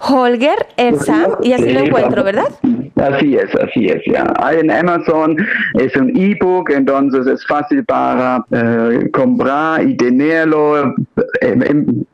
Holger 0.00 0.66
Ersam, 0.76 1.36
y 1.42 1.52
así 1.52 1.72
lo 1.72 1.80
encuentro, 1.80 2.22
¿verdad? 2.22 2.48
Así 2.96 3.36
es, 3.36 3.54
así 3.54 3.86
es, 3.86 4.02
ya. 4.06 4.32
Hay 4.38 4.58
en 4.58 4.70
Amazon, 4.70 5.36
es 5.74 5.94
un 5.96 6.16
ebook, 6.16 6.70
entonces 6.70 7.26
es 7.26 7.46
fácil 7.46 7.84
para 7.84 8.44
eh, 8.50 9.08
comprar 9.12 9.82
y 9.86 9.96
tenerlo 9.96 10.94
eh, 11.40 11.56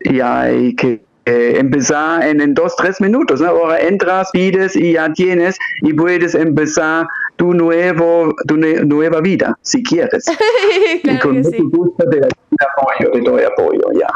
y 0.01 0.21
hay 0.21 0.75
que 0.77 1.01
eh, 1.27 1.55
empezar 1.59 2.23
en, 2.27 2.41
en 2.41 2.53
dos, 2.55 2.77
tres 2.77 3.01
minutos. 3.01 3.41
¿no? 3.41 3.49
Ahora 3.49 3.79
entras, 3.81 4.29
pides 4.33 4.77
y 4.77 4.93
ya 4.93 5.13
tienes 5.13 5.57
y 5.83 5.93
puedes 5.95 6.35
empezar 6.35 7.07
tu, 7.37 7.55
nuevo, 7.55 8.35
tu 8.47 8.57
nue- 8.57 8.85
nueva 8.85 9.21
vida, 9.21 9.57
si 9.63 9.83
quieres. 9.83 10.25
y 11.03 11.19
con 11.19 11.39
mucho 11.41 11.51
gusto 11.71 12.05
te 12.11 12.19
apoyo, 12.19 13.11
te 13.13 13.21
doy 13.23 13.43
apoyo, 13.45 13.83
ya. 13.99 14.09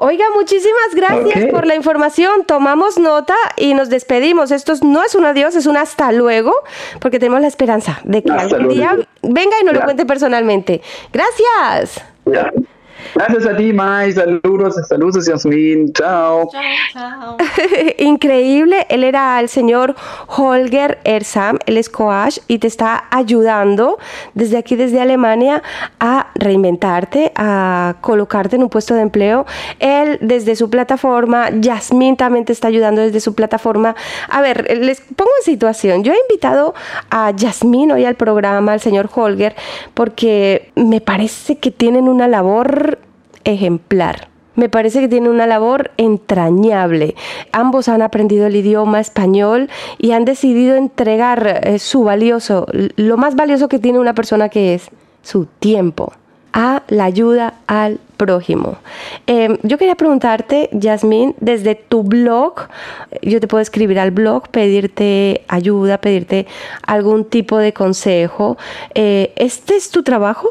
Oiga, 0.00 0.26
muchísimas 0.36 0.94
gracias 0.94 1.46
por 1.50 1.66
la 1.66 1.74
información. 1.74 2.44
Tomamos 2.46 2.98
nota 2.98 3.34
y 3.56 3.74
nos 3.74 3.88
despedimos. 3.90 4.52
Esto 4.52 4.74
no 4.84 5.02
es 5.02 5.16
un 5.16 5.24
adiós, 5.26 5.56
es 5.56 5.66
un 5.66 5.76
hasta 5.76 6.12
luego, 6.12 6.54
porque 7.00 7.18
tenemos 7.18 7.40
la 7.40 7.48
esperanza 7.48 8.00
de 8.04 8.22
que 8.22 8.30
Hasta 8.30 8.56
algún 8.56 8.74
día 8.74 8.96
venga 9.22 9.56
y 9.60 9.64
nos 9.64 9.74
lo 9.74 9.80
cuente 9.82 10.06
personalmente. 10.06 10.82
Gracias. 11.12 12.00
ya. 12.26 12.52
Gracias 13.14 13.46
a 13.46 13.56
ti, 13.56 13.72
Mai. 13.72 14.12
Saludos, 14.12 14.76
saludos, 14.88 15.26
Yasmin. 15.26 15.92
Chao. 15.92 16.48
Increíble, 17.98 18.86
él 18.88 19.04
era 19.04 19.40
el 19.40 19.48
señor 19.48 19.94
Holger 20.26 20.98
Ersam, 21.04 21.58
él 21.66 21.76
es 21.76 21.88
coach 21.88 22.38
y 22.48 22.58
te 22.58 22.66
está 22.66 23.04
ayudando 23.10 23.98
desde 24.34 24.58
aquí, 24.58 24.76
desde 24.76 25.00
Alemania, 25.00 25.62
a 26.00 26.28
reinventarte, 26.34 27.32
a 27.34 27.96
colocarte 28.00 28.56
en 28.56 28.62
un 28.62 28.68
puesto 28.68 28.94
de 28.94 29.02
empleo. 29.02 29.46
Él 29.78 30.18
desde 30.20 30.56
su 30.56 30.70
plataforma, 30.70 31.50
Yasmin 31.50 32.16
también 32.16 32.44
te 32.44 32.52
está 32.52 32.68
ayudando 32.68 33.02
desde 33.02 33.20
su 33.20 33.34
plataforma. 33.34 33.94
A 34.28 34.40
ver, 34.40 34.78
les 34.78 35.00
pongo 35.00 35.30
en 35.40 35.44
situación. 35.44 36.04
Yo 36.04 36.12
he 36.12 36.18
invitado 36.30 36.74
a 37.10 37.30
Yasmin 37.30 37.92
hoy 37.92 38.04
al 38.04 38.14
programa, 38.14 38.72
al 38.72 38.80
señor 38.80 39.08
Holger, 39.14 39.54
porque 39.94 40.70
me 40.74 41.00
parece 41.00 41.58
que 41.58 41.70
tienen 41.70 42.08
una 42.08 42.28
labor 42.28 42.97
ejemplar. 43.48 44.28
Me 44.54 44.68
parece 44.68 45.00
que 45.00 45.08
tiene 45.08 45.30
una 45.30 45.46
labor 45.46 45.92
entrañable. 45.98 47.14
Ambos 47.52 47.88
han 47.88 48.02
aprendido 48.02 48.46
el 48.46 48.56
idioma 48.56 48.98
español 48.98 49.68
y 49.98 50.10
han 50.12 50.24
decidido 50.24 50.74
entregar 50.74 51.60
eh, 51.62 51.78
su 51.78 52.02
valioso, 52.02 52.66
lo 52.96 53.16
más 53.16 53.36
valioso 53.36 53.68
que 53.68 53.78
tiene 53.78 54.00
una 54.00 54.14
persona 54.14 54.48
que 54.48 54.74
es 54.74 54.90
su 55.22 55.46
tiempo 55.46 56.12
a 56.52 56.82
la 56.88 57.04
ayuda 57.04 57.54
al 57.68 58.00
prójimo. 58.16 58.78
Eh, 59.28 59.58
yo 59.62 59.78
quería 59.78 59.94
preguntarte, 59.94 60.68
Yasmín, 60.72 61.36
desde 61.38 61.76
tu 61.76 62.02
blog, 62.02 62.68
yo 63.22 63.38
te 63.38 63.46
puedo 63.46 63.62
escribir 63.62 64.00
al 64.00 64.10
blog, 64.10 64.48
pedirte 64.48 65.44
ayuda, 65.46 65.98
pedirte 65.98 66.48
algún 66.84 67.24
tipo 67.24 67.58
de 67.58 67.72
consejo. 67.72 68.56
Eh, 68.94 69.32
¿Este 69.36 69.76
es 69.76 69.90
tu 69.90 70.02
trabajo? 70.02 70.48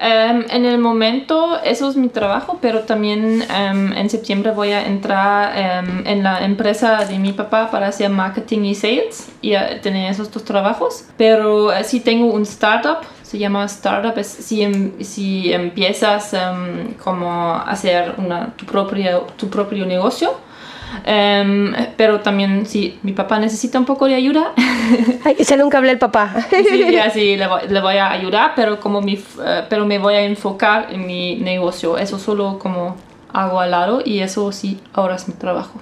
Em, 0.00 0.44
en 0.50 0.64
el 0.64 0.78
momento 0.78 1.58
eso 1.64 1.88
es 1.90 1.96
mi 1.96 2.08
trabajo, 2.08 2.58
pero 2.60 2.80
también 2.82 3.42
em, 3.54 3.92
en 3.92 4.08
septiembre 4.08 4.52
voy 4.52 4.70
a 4.72 4.86
entrar 4.86 5.56
em, 5.56 6.06
en 6.06 6.22
la 6.22 6.44
empresa 6.44 7.04
de 7.04 7.18
mi 7.18 7.32
papá 7.32 7.70
para 7.70 7.88
hacer 7.88 8.08
marketing 8.10 8.60
y 8.64 8.74
sales 8.74 9.28
y 9.42 9.54
eh, 9.54 9.80
tener 9.82 10.10
esos 10.10 10.30
dos 10.30 10.44
trabajos. 10.44 11.04
Pero 11.16 11.72
eh, 11.72 11.82
si 11.82 12.00
tengo 12.00 12.26
un 12.26 12.42
startup, 12.42 12.98
se 13.22 13.38
llama 13.38 13.64
startup, 13.64 14.16
es 14.18 14.28
si, 14.28 14.62
em- 14.62 14.92
si 15.02 15.52
empiezas 15.52 16.32
em, 16.32 16.94
como 17.02 17.54
hacer 17.54 18.14
una, 18.18 18.54
tu, 18.56 18.66
propio, 18.66 19.26
tu 19.36 19.48
propio 19.50 19.84
negocio. 19.84 20.32
Em, 21.04 21.74
pero 21.96 22.20
también 22.20 22.66
si 22.66 22.98
mi 23.02 23.12
papá 23.12 23.38
necesita 23.38 23.78
un 23.78 23.84
poco 23.84 24.06
de 24.06 24.14
ayuda, 24.14 24.52
Hay 25.24 25.34
que 25.34 25.42
echarle 25.42 25.64
un 25.64 25.70
cable 25.70 25.90
al 25.90 25.98
papá. 25.98 26.34
sí, 26.50 26.92
ya 26.92 27.10
sí, 27.10 27.36
le 27.36 27.46
voy, 27.46 27.62
le 27.68 27.80
voy 27.80 27.96
a 27.96 28.10
ayudar, 28.10 28.52
pero, 28.54 28.80
como 28.80 29.00
mi, 29.00 29.14
eh, 29.14 29.64
pero 29.68 29.86
me 29.86 29.98
voy 29.98 30.14
a 30.14 30.22
enfocar 30.22 30.88
en 30.92 31.06
mi 31.06 31.36
negocio. 31.36 31.98
Eso 31.98 32.18
solo 32.18 32.58
como 32.58 32.96
hago 33.32 33.60
al 33.60 33.70
lado 33.70 34.00
y 34.04 34.20
eso 34.20 34.50
sí, 34.52 34.80
ahora 34.92 35.16
es 35.16 35.28
mi 35.28 35.34
trabajo. 35.34 35.78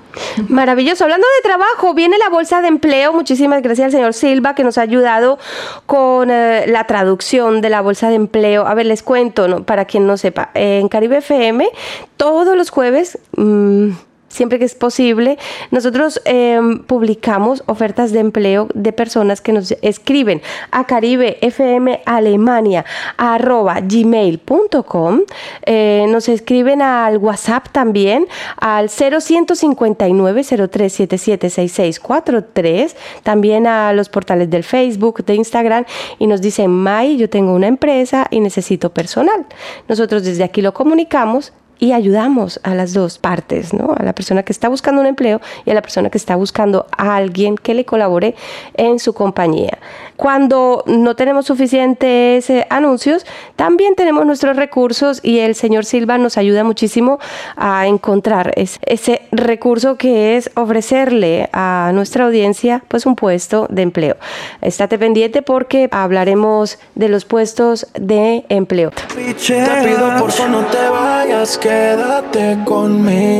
Maravilloso. 0.48 1.04
Hablando 1.04 1.26
de 1.36 1.48
trabajo, 1.48 1.94
viene 1.94 2.18
la 2.18 2.28
bolsa 2.28 2.60
de 2.60 2.68
empleo. 2.68 3.12
Muchísimas 3.12 3.62
gracias 3.62 3.86
al 3.86 3.92
señor 3.92 4.14
Silva 4.14 4.54
que 4.54 4.64
nos 4.64 4.78
ha 4.78 4.82
ayudado 4.82 5.38
con 5.86 6.30
eh, 6.30 6.64
la 6.66 6.84
traducción 6.84 7.60
de 7.60 7.70
la 7.70 7.80
bolsa 7.80 8.08
de 8.08 8.16
empleo. 8.16 8.66
A 8.66 8.74
ver, 8.74 8.86
les 8.86 9.02
cuento, 9.02 9.48
¿no? 9.48 9.62
para 9.62 9.84
quien 9.84 10.06
no 10.06 10.16
sepa, 10.16 10.50
eh, 10.54 10.80
en 10.80 10.88
Caribe 10.88 11.18
FM, 11.18 11.68
todos 12.16 12.56
los 12.56 12.70
jueves... 12.70 13.18
mm, 13.36 13.90
Siempre 14.28 14.58
que 14.58 14.64
es 14.64 14.74
posible, 14.74 15.38
nosotros 15.70 16.20
eh, 16.24 16.60
publicamos 16.86 17.62
ofertas 17.66 18.12
de 18.12 18.18
empleo 18.18 18.68
de 18.74 18.92
personas 18.92 19.40
que 19.40 19.52
nos 19.52 19.72
escriben 19.82 20.42
a 20.72 20.84
Caribe 20.84 21.38
FM 21.42 22.02
Alemania 22.04 22.84
arroba 23.16 23.80
gmail.com. 23.80 25.20
Eh, 25.64 26.06
nos 26.08 26.28
escriben 26.28 26.82
al 26.82 27.18
WhatsApp 27.18 27.68
también 27.70 28.26
al 28.56 28.90
0159 28.90 30.42
0377 30.42 31.48
6643. 31.48 32.96
También 33.22 33.66
a 33.66 33.92
los 33.92 34.08
portales 34.08 34.50
del 34.50 34.64
Facebook, 34.64 35.24
de 35.24 35.34
Instagram 35.36 35.84
y 36.18 36.26
nos 36.26 36.42
dicen, 36.42 36.70
May, 36.70 37.16
yo 37.16 37.30
tengo 37.30 37.54
una 37.54 37.68
empresa 37.68 38.26
y 38.30 38.40
necesito 38.40 38.92
personal. 38.92 39.46
Nosotros 39.88 40.24
desde 40.24 40.44
aquí 40.44 40.62
lo 40.62 40.74
comunicamos 40.74 41.52
y 41.78 41.92
ayudamos 41.92 42.60
a 42.62 42.74
las 42.74 42.92
dos 42.92 43.18
partes, 43.18 43.74
¿no? 43.74 43.94
A 43.96 44.02
la 44.02 44.14
persona 44.14 44.42
que 44.42 44.52
está 44.52 44.68
buscando 44.68 45.00
un 45.00 45.06
empleo 45.06 45.40
y 45.64 45.70
a 45.70 45.74
la 45.74 45.82
persona 45.82 46.10
que 46.10 46.18
está 46.18 46.36
buscando 46.36 46.86
a 46.96 47.16
alguien 47.16 47.56
que 47.56 47.74
le 47.74 47.84
colabore 47.84 48.34
en 48.74 48.98
su 48.98 49.12
compañía. 49.12 49.78
Cuando 50.16 50.82
no 50.86 51.14
tenemos 51.16 51.46
suficientes 51.46 52.48
eh, 52.50 52.66
anuncios, 52.70 53.26
también 53.56 53.94
tenemos 53.94 54.24
nuestros 54.26 54.56
recursos 54.56 55.20
y 55.22 55.40
el 55.40 55.54
señor 55.54 55.84
Silva 55.84 56.16
nos 56.18 56.38
ayuda 56.38 56.64
muchísimo 56.64 57.18
a 57.56 57.86
encontrar 57.86 58.52
es- 58.56 58.78
ese 58.86 59.22
recurso 59.32 59.96
que 59.96 60.36
es 60.36 60.50
ofrecerle 60.56 61.48
a 61.52 61.90
nuestra 61.92 62.24
audiencia 62.24 62.82
pues 62.88 63.04
un 63.06 63.14
puesto 63.16 63.66
de 63.68 63.82
empleo. 63.82 64.16
Estate 64.62 64.98
pendiente 64.98 65.42
porque 65.42 65.88
hablaremos 65.90 66.78
de 66.94 67.08
los 67.08 67.24
puestos 67.24 67.86
de 67.94 68.44
empleo. 68.48 68.90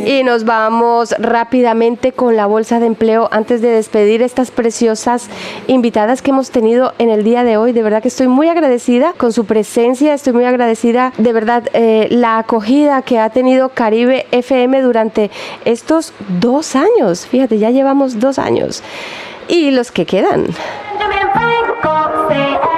Y 0.07 0.23
nos 0.25 0.45
vamos 0.45 1.15
rápidamente 1.19 2.13
con 2.13 2.37
la 2.37 2.47
bolsa 2.47 2.81
de 2.81 2.87
empleo 2.87 3.29
antes 3.33 3.63
de 3.63 3.69
despedir 3.69 4.23
estas 4.23 4.51
preciosas 4.51 5.29
invitadas 5.69 6.21
que 6.23 6.31
hemos 6.31 6.51
tenido 6.51 6.66
en 6.99 7.11
el 7.11 7.23
día 7.23 7.45
de 7.45 7.57
hoy. 7.57 7.73
De 7.73 7.83
verdad 7.83 8.03
que 8.03 8.09
estoy 8.09 8.27
muy 8.27 8.49
agradecida 8.49 9.13
con 9.17 9.33
su 9.33 9.45
presencia, 9.45 10.15
estoy 10.15 10.33
muy 10.33 10.45
agradecida 10.45 11.13
de 11.17 11.33
verdad 11.33 11.69
eh, 11.75 12.09
la 12.11 12.39
acogida 12.39 13.03
que 13.03 13.21
ha 13.21 13.31
tenido 13.31 13.69
Caribe 13.69 14.27
FM 14.33 14.83
durante 14.83 15.31
estos 15.65 16.13
dos 16.41 16.75
años. 16.75 17.27
Fíjate, 17.27 17.59
ya 17.59 17.71
llevamos 17.71 18.19
dos 18.19 18.39
años. 18.39 18.83
Y 19.49 19.71
los 19.71 19.93
que 19.93 20.07
quedan. 20.07 20.47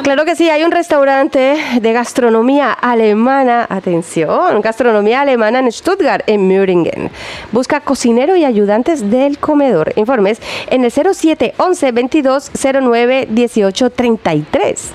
Claro 0.03 0.25
que 0.25 0.35
sí, 0.35 0.47
hay 0.49 0.63
un 0.63 0.71
restaurante 0.71 1.57
de 1.81 1.93
gastronomía 1.93 2.71
alemana, 2.71 3.65
atención, 3.67 4.61
gastronomía 4.61 5.21
alemana 5.21 5.57
en 5.59 5.71
Stuttgart, 5.71 6.23
en 6.27 6.47
Müringen. 6.47 7.09
Busca 7.51 7.81
cocinero 7.81 8.35
y 8.35 8.45
ayudantes 8.45 9.09
del 9.09 9.39
comedor. 9.39 9.93
Informes 9.95 10.39
en 10.67 10.85
el 10.85 10.91
0711 10.91 11.91
22 11.91 12.51
09 12.81 13.27
18 13.29 13.89
33. 13.89 14.91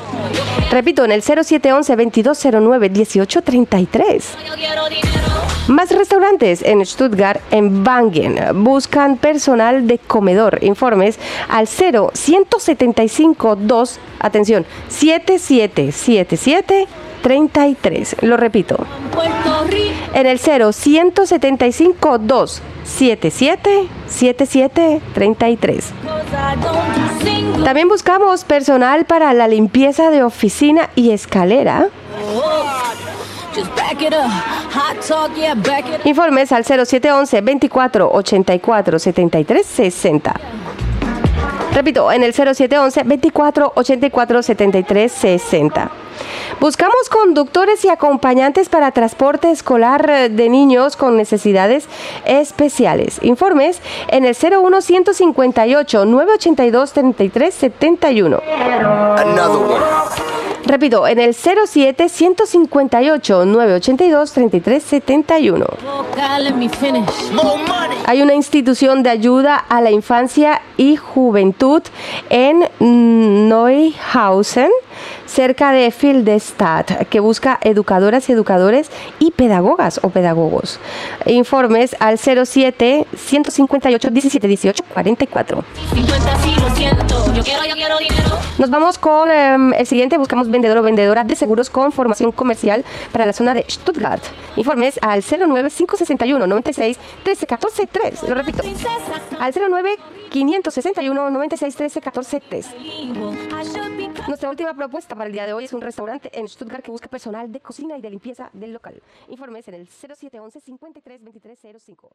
Repito, 0.70 1.04
en 1.04 1.12
el 1.12 1.22
0711 1.22 1.63
22 1.72 2.34
09 2.34 2.88
18 2.88 3.42
33. 3.42 5.43
Más 5.68 5.90
restaurantes 5.90 6.60
en 6.60 6.84
Stuttgart, 6.84 7.40
en 7.50 7.84
Bangen. 7.84 8.38
Buscan 8.62 9.16
personal 9.16 9.86
de 9.86 9.98
comedor. 9.98 10.58
Informes 10.62 11.18
al 11.48 11.66
0 11.66 12.10
175 12.12 13.56
2, 13.56 13.98
atención, 14.20 14.66
7777 14.88 16.86
33. 17.22 18.16
Lo 18.20 18.36
repito. 18.36 18.76
En 20.12 20.26
el 20.26 20.38
0 20.38 20.72
175 20.72 22.18
2 22.18 22.62
77 22.84 23.88
77 24.06 25.00
33. 25.14 25.92
También 27.64 27.88
buscamos 27.88 28.44
personal 28.44 29.06
para 29.06 29.32
la 29.32 29.48
limpieza 29.48 30.10
de 30.10 30.22
oficina 30.22 30.90
y 30.94 31.12
escalera. 31.12 31.88
Informes 36.04 36.52
al 36.52 36.64
0711 36.64 37.40
24 37.40 38.10
84 38.12 38.98
73 38.98 39.66
60. 39.66 40.34
Repito, 41.72 42.12
en 42.12 42.22
el 42.22 42.32
0711 42.32 43.02
24 43.04 43.72
84 43.74 44.42
73 44.42 45.12
60. 45.12 46.03
Buscamos 46.60 47.08
conductores 47.10 47.84
y 47.84 47.88
acompañantes 47.88 48.68
para 48.68 48.90
transporte 48.92 49.50
escolar 49.50 50.08
eh, 50.08 50.28
de 50.28 50.48
niños 50.48 50.96
con 50.96 51.16
necesidades 51.16 51.88
especiales. 52.24 53.18
Informes 53.22 53.80
en 54.08 54.24
el 54.24 54.34
01 54.36 54.80
158 54.80 56.04
982 56.04 56.92
33 56.92 57.54
71. 57.54 58.40
Repito, 60.66 61.06
en 61.06 61.18
el 61.18 61.34
07 61.34 62.08
158 62.08 63.44
982 63.44 64.32
33 64.32 64.82
71. 64.82 65.66
Hay 68.06 68.22
una 68.22 68.34
institución 68.34 69.02
de 69.02 69.10
ayuda 69.10 69.56
a 69.56 69.80
la 69.82 69.90
infancia 69.90 70.62
y 70.78 70.96
juventud 70.96 71.82
en 72.30 72.66
Neuhausen, 73.48 74.70
cerca 75.26 75.72
de 75.72 75.90
Fildestadt, 76.04 77.08
que 77.08 77.18
busca 77.18 77.58
educadoras 77.62 78.28
y 78.28 78.32
educadores 78.32 78.90
y 79.20 79.30
pedagogas 79.30 80.00
o 80.02 80.10
pedagogos. 80.10 80.78
Informes 81.24 81.96
al 81.98 82.18
07 82.18 83.06
158 83.16 84.10
17 84.10 84.46
18 84.46 84.84
44. 84.92 85.64
Nos 88.58 88.70
vamos 88.70 88.98
con 88.98 89.30
em, 89.30 89.72
el 89.72 89.86
siguiente, 89.86 90.18
buscamos 90.18 90.50
vendedor 90.50 90.76
o 90.76 90.82
vendedora 90.82 91.24
de 91.24 91.34
seguros 91.36 91.70
con 91.70 91.90
formación 91.90 92.32
comercial 92.32 92.84
para 93.10 93.24
la 93.24 93.32
zona 93.32 93.54
de 93.54 93.64
Stuttgart. 93.68 94.22
Informes 94.56 94.98
al 95.00 95.22
09 95.22 95.70
561 95.70 96.46
96 96.46 96.98
13 97.22 97.46
14 97.46 97.86
3. 97.86 98.22
Lo 98.28 98.34
repito. 98.34 98.62
Al 99.40 99.54
09 99.54 99.96
561 100.30 101.30
96 101.30 101.76
13 101.76 102.00
14 102.00 102.40
3. 102.40 102.66
Nuestra 104.28 104.50
última 104.50 104.74
propuesta 104.74 105.14
para 105.14 105.26
el 105.26 105.32
día 105.32 105.46
de 105.46 105.52
hoy 105.52 105.64
es 105.64 105.72
un 105.72 105.80
restaurante 105.94 106.28
en 106.32 106.48
Stuttgart 106.48 106.82
que 106.82 106.90
busca 106.90 107.08
personal 107.08 107.50
de 107.52 107.60
cocina 107.60 107.96
y 107.96 108.00
de 108.00 108.10
limpieza 108.10 108.50
del 108.52 108.72
local. 108.72 109.00
Informes 109.28 109.68
en 109.68 109.74
el 109.74 109.88
0711 109.88 110.60
53 110.60 111.22
23 111.22 111.58
05. 111.86 112.10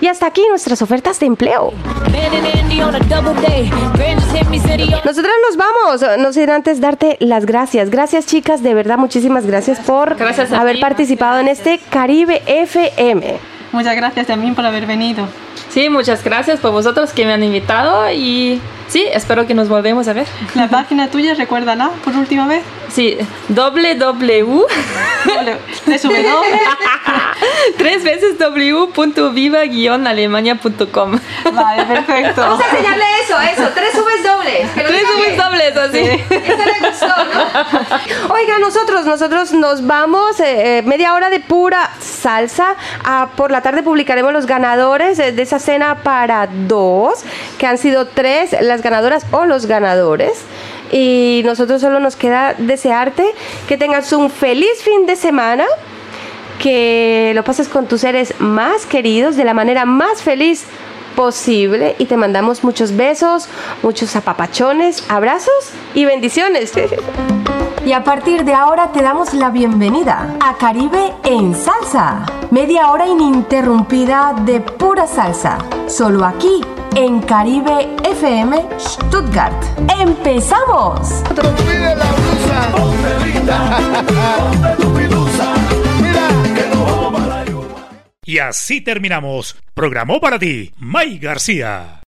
Y 0.00 0.06
hasta 0.06 0.26
aquí 0.26 0.42
nuestras 0.48 0.80
ofertas 0.80 1.20
de 1.20 1.26
empleo. 1.26 1.72
Nosotras 5.04 5.34
nos 5.48 5.56
vamos, 5.56 6.18
no 6.18 6.32
sin 6.32 6.50
antes 6.50 6.80
darte 6.80 7.18
las 7.20 7.44
gracias. 7.44 7.90
Gracias 7.90 8.26
chicas, 8.26 8.62
de 8.62 8.72
verdad 8.72 8.96
muchísimas 8.96 9.46
gracias 9.46 9.80
por 9.80 10.16
Gracias 10.16 10.52
haber 10.52 10.76
ti, 10.76 10.80
participado 10.80 11.40
en 11.40 11.48
este 11.48 11.78
Caribe 11.90 12.42
FM. 12.46 13.38
Muchas 13.72 13.96
gracias 13.96 14.26
también 14.26 14.54
por 14.54 14.64
haber 14.64 14.86
venido. 14.86 15.26
Sí, 15.68 15.88
muchas 15.88 16.22
gracias 16.22 16.60
por 16.60 16.72
vosotros 16.72 17.12
que 17.12 17.26
me 17.26 17.32
han 17.32 17.42
invitado 17.42 18.10
y 18.10 18.60
sí, 18.88 19.06
espero 19.12 19.46
que 19.46 19.54
nos 19.54 19.68
volvemos 19.68 20.08
a 20.08 20.12
ver. 20.12 20.26
La 20.54 20.68
página 20.68 21.10
tuya, 21.10 21.34
recuérdala 21.34 21.90
por 22.04 22.14
última 22.16 22.46
vez. 22.46 22.62
Sí, 22.92 23.16
www. 23.48 24.66
Tres 25.84 26.02
W. 26.02 26.24
Tres 27.76 28.04
veces 28.04 28.38
w.viva-alemania.com. 28.38 31.18
Vale, 31.52 31.84
perfecto. 31.84 32.40
Vamos 32.40 32.64
a 32.64 32.68
enseñarle 32.70 33.04
eso, 33.24 33.38
eso, 33.40 33.68
tres 33.74 33.92
Vs 33.94 34.22
dobles. 34.22 34.70
que 34.70 34.80
Tres 34.82 35.02
bien. 35.16 35.36
dobles, 35.36 35.76
así. 35.76 35.98
Esto 35.98 36.64
le 36.64 36.78
gustó, 36.88 37.06
¿no? 37.08 38.32
Oiga, 38.34 38.58
nosotros, 38.60 39.04
nosotros 39.06 39.52
nos 39.52 39.84
vamos 39.86 40.38
eh, 40.40 40.78
eh, 40.78 40.82
media 40.82 41.14
hora 41.14 41.30
de 41.30 41.40
pura 41.40 41.90
salsa. 42.00 42.76
Ah, 43.04 43.28
por 43.36 43.50
la 43.50 43.60
tarde 43.62 43.82
publicaremos 43.82 44.32
los 44.32 44.46
ganadores 44.46 45.18
eh, 45.18 45.32
de 45.32 45.42
esa 45.42 45.58
cena 45.58 45.96
para 46.02 46.46
dos, 46.46 47.24
que 47.58 47.66
han 47.66 47.78
sido 47.78 48.06
tres, 48.06 48.54
las 48.74 48.82
ganadoras 48.82 49.24
o 49.30 49.44
los 49.46 49.66
ganadores. 49.66 50.32
Y 50.90 51.42
nosotros 51.44 51.80
solo 51.80 52.00
nos 52.00 52.16
queda 52.16 52.54
desearte 52.58 53.24
que 53.68 53.76
tengas 53.76 54.12
un 54.12 54.30
feliz 54.30 54.82
fin 54.82 55.06
de 55.06 55.16
semana, 55.16 55.64
que 56.58 57.32
lo 57.34 57.44
pases 57.44 57.68
con 57.68 57.86
tus 57.86 58.00
seres 58.00 58.34
más 58.40 58.84
queridos 58.86 59.36
de 59.36 59.44
la 59.44 59.54
manera 59.54 59.84
más 59.84 60.22
feliz 60.22 60.64
posible 61.14 61.94
y 61.98 62.06
te 62.06 62.16
mandamos 62.16 62.64
muchos 62.64 62.96
besos, 62.96 63.48
muchos 63.82 64.16
apapachones, 64.16 65.04
abrazos 65.08 65.70
y 65.94 66.04
bendiciones. 66.04 66.72
Y 67.86 67.92
a 67.92 68.02
partir 68.02 68.44
de 68.44 68.54
ahora 68.54 68.90
te 68.92 69.02
damos 69.02 69.34
la 69.34 69.50
bienvenida 69.50 70.36
a 70.40 70.56
Caribe 70.56 71.12
en 71.22 71.54
Salsa. 71.54 72.26
Media 72.50 72.90
hora 72.90 73.06
ininterrumpida 73.06 74.34
de 74.44 74.60
pura 74.60 75.06
salsa. 75.06 75.58
Solo 75.86 76.24
aquí 76.24 76.60
en 76.96 77.20
Caribe 77.22 77.88
FM 78.04 78.62
Stuttgart. 78.78 79.64
¡Empezamos! 80.00 81.22
Y 88.24 88.38
así 88.38 88.80
terminamos. 88.80 89.56
Programó 89.74 90.20
para 90.20 90.38
ti, 90.38 90.72
May 90.78 91.18
García. 91.18 92.04